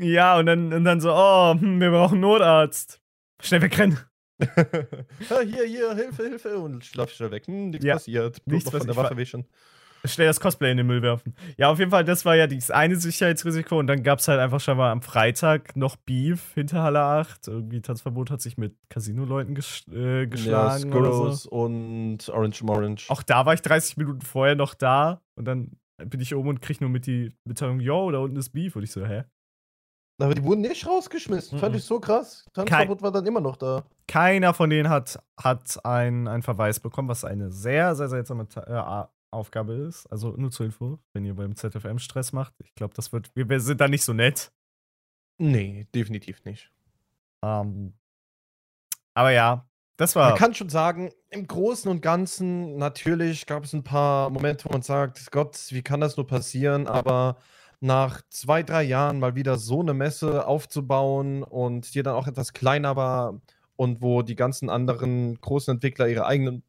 [0.00, 3.00] Ja, und dann, und dann so, oh, hm, wir brauchen einen Notarzt.
[3.40, 3.98] Schnell wegrennen.
[4.40, 6.58] ja, hier, hier, Hilfe, Hilfe.
[6.58, 7.46] Und schlaf schnell weg.
[7.46, 8.44] Hm, nichts Ja, passiert.
[8.44, 8.96] Blut nichts noch von der.
[8.96, 9.46] Waffe wischen.
[10.06, 11.34] Schnell das Cosplay in den Müll werfen.
[11.56, 13.78] Ja, auf jeden Fall, das war ja dieses eine Sicherheitsrisiko.
[13.78, 17.48] Und dann gab es halt einfach schon mal am Freitag noch Beef hinter Halle 8.
[17.48, 20.92] Irgendwie Tanzverbot hat sich mit Casino-Leuten ges äh, Ja, geschlagen.
[20.92, 21.48] oder so.
[21.50, 23.00] Und Orange Morange.
[23.08, 25.22] Auch da war ich 30 Minuten vorher noch da.
[25.36, 25.72] Und dann
[26.04, 28.76] bin ich oben und krieg nur mit die Mitteilung, yo, da unten ist Beef.
[28.76, 29.24] Und ich so, hä?
[30.22, 31.58] Aber die wurden nicht rausgeschmissen.
[31.58, 31.78] Fand Mhm.
[31.78, 32.44] ich so krass.
[32.52, 33.82] Tanzverbot war dann immer noch da.
[34.06, 38.72] Keiner von denen hat, hat einen, Verweis bekommen, was eine sehr, sehr seltsame äh,
[39.34, 40.06] Aufgabe ist.
[40.06, 42.54] Also nur zur Info, wenn ihr beim ZFM Stress macht.
[42.62, 43.30] Ich glaube, das wird.
[43.34, 44.52] Wir, sind da nicht so nett.
[45.38, 46.70] Nee, definitiv nicht.
[47.42, 47.94] Ähm,
[49.14, 49.66] aber ja,
[49.96, 50.30] das war.
[50.30, 54.72] Man kann schon sagen, im Großen und Ganzen, natürlich gab es ein paar Momente, wo
[54.72, 56.86] man sagt, Gott, wie kann das nur passieren?
[56.86, 57.36] Aber
[57.80, 62.52] nach zwei, drei Jahren mal wieder so eine Messe aufzubauen und die dann auch etwas
[62.52, 63.40] kleiner war
[63.76, 66.62] und wo die ganzen anderen großen Entwickler ihre eigenen,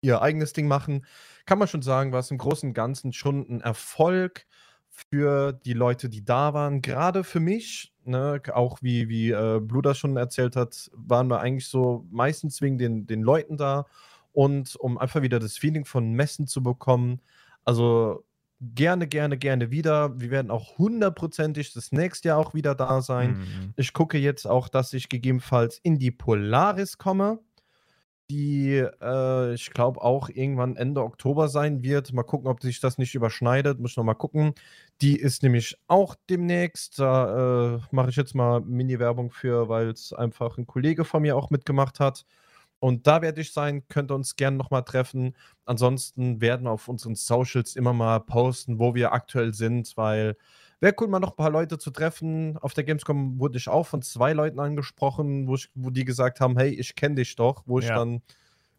[0.00, 1.04] ihr eigenes Ding machen,
[1.46, 4.46] kann man schon sagen, war es im Großen und Ganzen schon ein Erfolg
[4.88, 6.82] für die Leute, die da waren.
[6.82, 11.40] Gerade für mich, ne, auch wie, wie äh, Blue das schon erzählt hat, waren wir
[11.40, 13.86] eigentlich so meistens wegen den, den Leuten da
[14.32, 17.20] und um einfach wieder das Feeling von Messen zu bekommen.
[17.64, 18.24] Also
[18.60, 20.18] gerne, gerne, gerne wieder.
[20.18, 23.38] Wir werden auch hundertprozentig das nächste Jahr auch wieder da sein.
[23.38, 23.74] Mhm.
[23.76, 27.40] Ich gucke jetzt auch, dass ich gegebenenfalls in die Polaris komme,
[28.30, 32.12] die äh, ich glaube auch irgendwann Ende Oktober sein wird.
[32.12, 33.78] Mal gucken, ob sich das nicht überschneidet.
[33.80, 34.54] Muss ich noch mal gucken.
[35.00, 36.98] Die ist nämlich auch demnächst.
[36.98, 41.36] Da äh, mache ich jetzt mal Mini-Werbung für, weil es einfach ein Kollege von mir
[41.36, 42.24] auch mitgemacht hat.
[42.78, 45.36] Und da werde ich sein, könnt ihr uns gerne nochmal treffen.
[45.64, 50.36] Ansonsten werden wir auf unseren Socials immer mal posten, wo wir aktuell sind, weil
[50.86, 52.56] wäre cool, mal noch ein paar Leute zu treffen.
[52.58, 56.40] Auf der Gamescom wurde ich auch von zwei Leuten angesprochen, wo, ich, wo die gesagt
[56.40, 57.96] haben, hey, ich kenne dich doch, wo ich Ja.
[57.96, 58.22] dann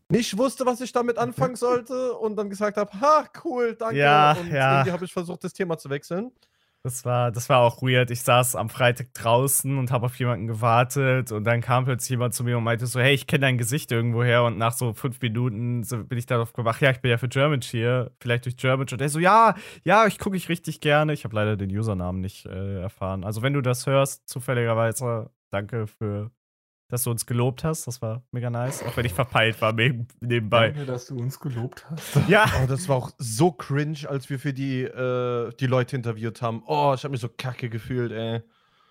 [0.09, 3.97] nicht wusste, was ich damit anfangen sollte und dann gesagt habe, ha, cool, danke.
[3.97, 4.71] Ja, und ja.
[4.77, 6.31] irgendwie habe ich versucht, das Thema zu wechseln.
[6.87, 8.11] Das war, das war auch weird.
[8.11, 12.33] Ich saß am Freitag draußen und habe auf jemanden gewartet und dann kam plötzlich jemand
[12.33, 15.19] zu mir und meinte so, hey, ich kenne dein Gesicht irgendwoher und nach so fünf
[15.21, 18.87] Minuten bin ich darauf gewacht, ja, ich bin ja für German hier, vielleicht durch German
[18.89, 21.11] und er so, ja, ja, ich gucke ich richtig gerne.
[21.11, 23.25] Ich habe leider den Usernamen nicht äh, erfahren.
[23.25, 26.31] Also wenn du das hörst, zufälligerweise, danke für,
[26.89, 27.85] dass du uns gelobt hast.
[27.87, 30.69] Das war mega nice, auch wenn ich verpeilt war neben, nebenbei.
[30.69, 32.17] Danke, dass du uns gelobt hast.
[32.27, 36.41] Ja, Oh, das war auch so cringe, als wir für die, äh, die Leute interviewt
[36.41, 36.63] haben.
[36.65, 38.41] Oh, ich habe mich so kacke gefühlt, ey.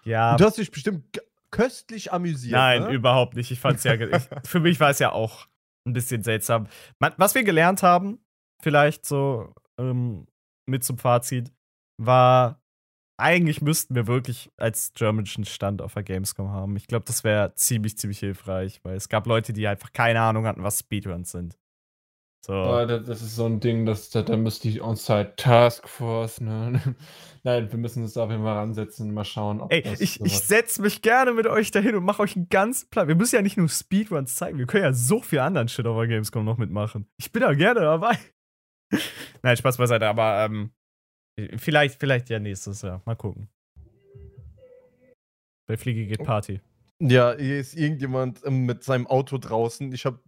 [0.04, 0.36] ja.
[0.36, 1.04] Du hast dich bestimmt
[1.50, 2.52] köstlich amüsiert.
[2.52, 2.90] Nein, ne?
[2.92, 3.50] überhaupt nicht.
[3.50, 3.94] Ich fand's ja.
[3.94, 5.46] ich, für mich war es ja auch
[5.86, 6.66] ein bisschen seltsam.
[6.98, 8.18] Man, was wir gelernt haben,
[8.60, 10.26] vielleicht so ähm,
[10.66, 11.52] mit zum Fazit,
[11.98, 12.60] war,
[13.18, 16.76] eigentlich müssten wir wirklich als germanischen Stand auf der Gamescom haben.
[16.76, 20.46] Ich glaube, das wäre ziemlich, ziemlich hilfreich, weil es gab Leute, die einfach keine Ahnung
[20.46, 21.56] hatten, was Speedruns sind.
[22.46, 22.52] So.
[22.52, 26.80] Oh, das ist so ein Ding, das, da, da müsste die On-Site Taskforce, ne?
[27.42, 30.38] Nein, wir müssen uns da auf jeden Fall ransetzen, mal schauen, ob Ey, ich, ich
[30.38, 33.08] setze mich gerne mit euch dahin und mache euch einen ganz Plan.
[33.08, 35.98] Wir müssen ja nicht nur Speedruns zeigen, wir können ja so viel anderen Shit auf
[35.98, 37.08] der Gamescom noch mitmachen.
[37.16, 38.16] Ich bin da gerne dabei.
[39.42, 40.70] Nein, Spaß beiseite, aber ähm,
[41.56, 43.02] vielleicht, vielleicht ja nächstes Jahr.
[43.04, 43.48] Mal gucken.
[45.66, 46.60] Bei Fliege geht Party.
[47.00, 49.92] Ja, hier ist irgendjemand ähm, mit seinem Auto draußen.
[49.92, 50.20] Ich habe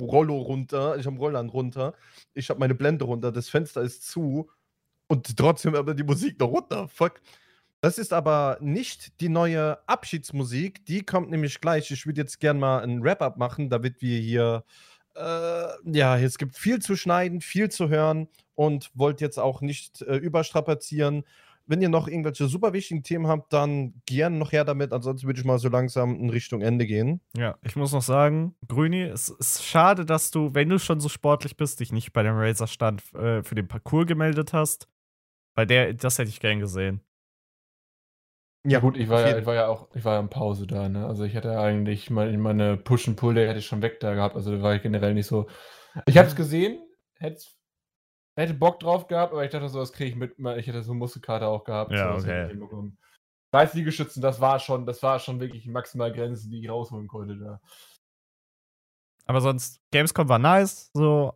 [0.00, 1.94] Rollo runter, ich habe Rollern runter,
[2.32, 4.48] ich habe meine Blende runter, das Fenster ist zu
[5.08, 6.88] und trotzdem aber die Musik noch runter.
[6.88, 7.20] Fuck.
[7.82, 11.90] Das ist aber nicht die neue Abschiedsmusik, die kommt nämlich gleich.
[11.90, 14.64] Ich würde jetzt gerne mal ein Wrap-up machen, damit wir hier,
[15.14, 20.02] äh, ja, es gibt viel zu schneiden, viel zu hören und wollte jetzt auch nicht
[20.02, 21.24] äh, überstrapazieren
[21.66, 24.92] wenn ihr noch irgendwelche super wichtigen Themen habt, dann gerne noch her damit.
[24.92, 27.20] Ansonsten würde ich mal so langsam in Richtung Ende gehen.
[27.36, 31.08] Ja, ich muss noch sagen, Grüni, es ist schade, dass du, wenn du schon so
[31.08, 34.88] sportlich bist, dich nicht bei dem Razer-Stand äh, für den Parcours gemeldet hast.
[35.54, 37.00] Weil der, das hätte ich gern gesehen.
[38.64, 40.88] Ja, gut, ich war ja, ich war ja auch, ich war ja in Pause da,
[40.88, 41.06] ne?
[41.06, 44.34] Also ich hätte eigentlich meine, meine Push-and-Pull-Day hätte ich schon weg da gehabt.
[44.34, 45.46] Also da war ich generell nicht so.
[46.06, 46.78] Ich habe es gesehen,
[47.14, 47.56] hätte es
[48.42, 50.38] hätte Bock drauf gehabt, aber ich dachte so, das kriege ich mit.
[50.58, 51.92] Ich hätte so eine Muskelkater auch gehabt.
[51.92, 52.92] Ja, so, okay.
[53.52, 57.08] 30 Liegestützen, das war schon, das war schon wirklich die maximal Grenze, die ich rausholen
[57.08, 57.60] konnte da.
[59.24, 61.32] Aber sonst, Gamescom war nice, so.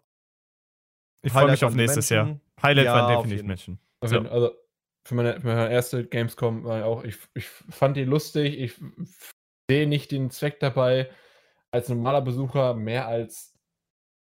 [1.23, 2.29] Ich freue mich auf nächstes Menschen.
[2.29, 2.41] Jahr.
[2.63, 3.81] Highlight ja, war definitiv Menschen.
[4.05, 4.19] So.
[4.21, 4.53] Also,
[5.07, 8.81] für meine, für meine, erste Gamescom war auch, ich, ich fand die lustig, ich
[9.71, 11.11] sehe nicht den Zweck dabei,
[11.71, 13.55] als normaler Besucher mehr als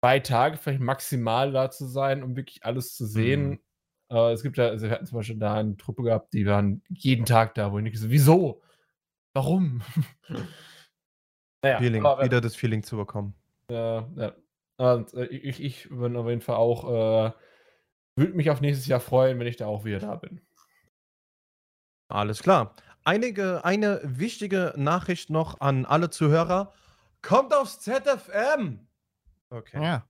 [0.01, 3.51] zwei Tage vielleicht maximal da zu sein, um wirklich alles zu sehen.
[3.51, 3.61] Mhm.
[4.11, 6.83] Äh, es gibt ja, also wir hatten zum Beispiel da eine Truppe gehabt, die waren
[6.89, 8.63] jeden Tag da, wo ich nicht so, wieso?
[9.35, 9.83] Warum?
[11.63, 13.35] naja, Feeling, aber, wieder das Feeling zu bekommen.
[13.71, 14.35] Ja, ja.
[14.79, 17.33] Und äh, ich, ich bin auf jeden Fall auch, äh,
[18.17, 20.41] würde mich auf nächstes Jahr freuen, wenn ich da auch wieder da bin.
[22.09, 22.75] Alles klar.
[23.05, 26.73] Einige, eine wichtige Nachricht noch an alle Zuhörer.
[27.23, 28.90] Kommt aufs ZFM!
[29.51, 29.83] Okay.
[29.83, 30.05] Ja.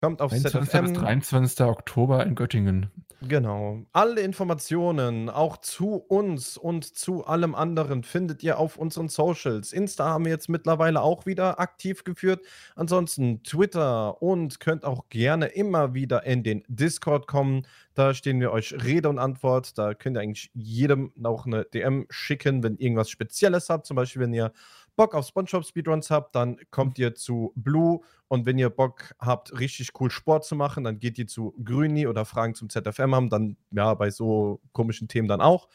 [0.00, 0.68] Kommt auf 21.
[0.70, 0.84] ZFM.
[0.84, 1.60] bis 23.
[1.66, 2.90] Oktober in Göttingen.
[3.22, 3.86] Genau.
[3.92, 9.72] Alle Informationen, auch zu uns und zu allem anderen, findet ihr auf unseren Socials.
[9.72, 12.44] Insta haben wir jetzt mittlerweile auch wieder aktiv geführt.
[12.76, 17.66] Ansonsten Twitter und könnt auch gerne immer wieder in den Discord kommen.
[17.94, 19.78] Da stehen wir euch Rede und Antwort.
[19.78, 23.86] Da könnt ihr eigentlich jedem auch eine DM schicken, wenn irgendwas Spezielles habt.
[23.86, 24.52] Zum Beispiel, wenn ihr
[24.96, 29.58] Bock auf SpongeBob Speedruns habt, dann kommt ihr zu Blue und wenn ihr Bock habt,
[29.58, 33.30] richtig cool Sport zu machen, dann geht ihr zu Grüni oder Fragen zum ZFM haben,
[33.30, 35.68] dann ja bei so komischen Themen dann auch.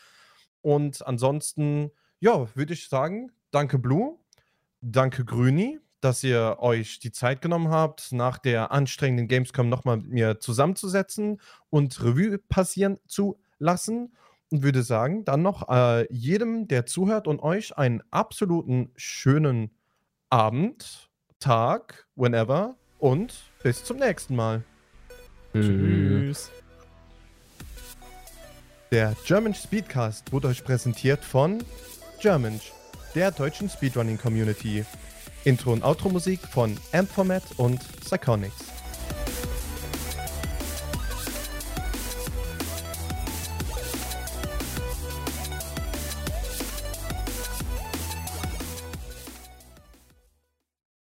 [0.61, 4.17] Und ansonsten, ja, würde ich sagen, danke Blue,
[4.81, 10.11] danke Grüni, dass ihr euch die Zeit genommen habt, nach der anstrengenden Gamescom nochmal mit
[10.11, 14.13] mir zusammenzusetzen und Revue passieren zu lassen
[14.51, 19.71] und würde sagen, dann noch äh, jedem, der zuhört und euch einen absoluten schönen
[20.29, 21.09] Abend,
[21.39, 24.63] Tag, whenever und bis zum nächsten Mal.
[25.53, 26.51] Tschüss.
[28.91, 31.63] Der German Speedcast wurde euch präsentiert von
[32.19, 32.59] German,
[33.15, 34.83] der deutschen Speedrunning Community.
[35.45, 38.78] Intro und Outro Musik von Ampformat und Psychonics.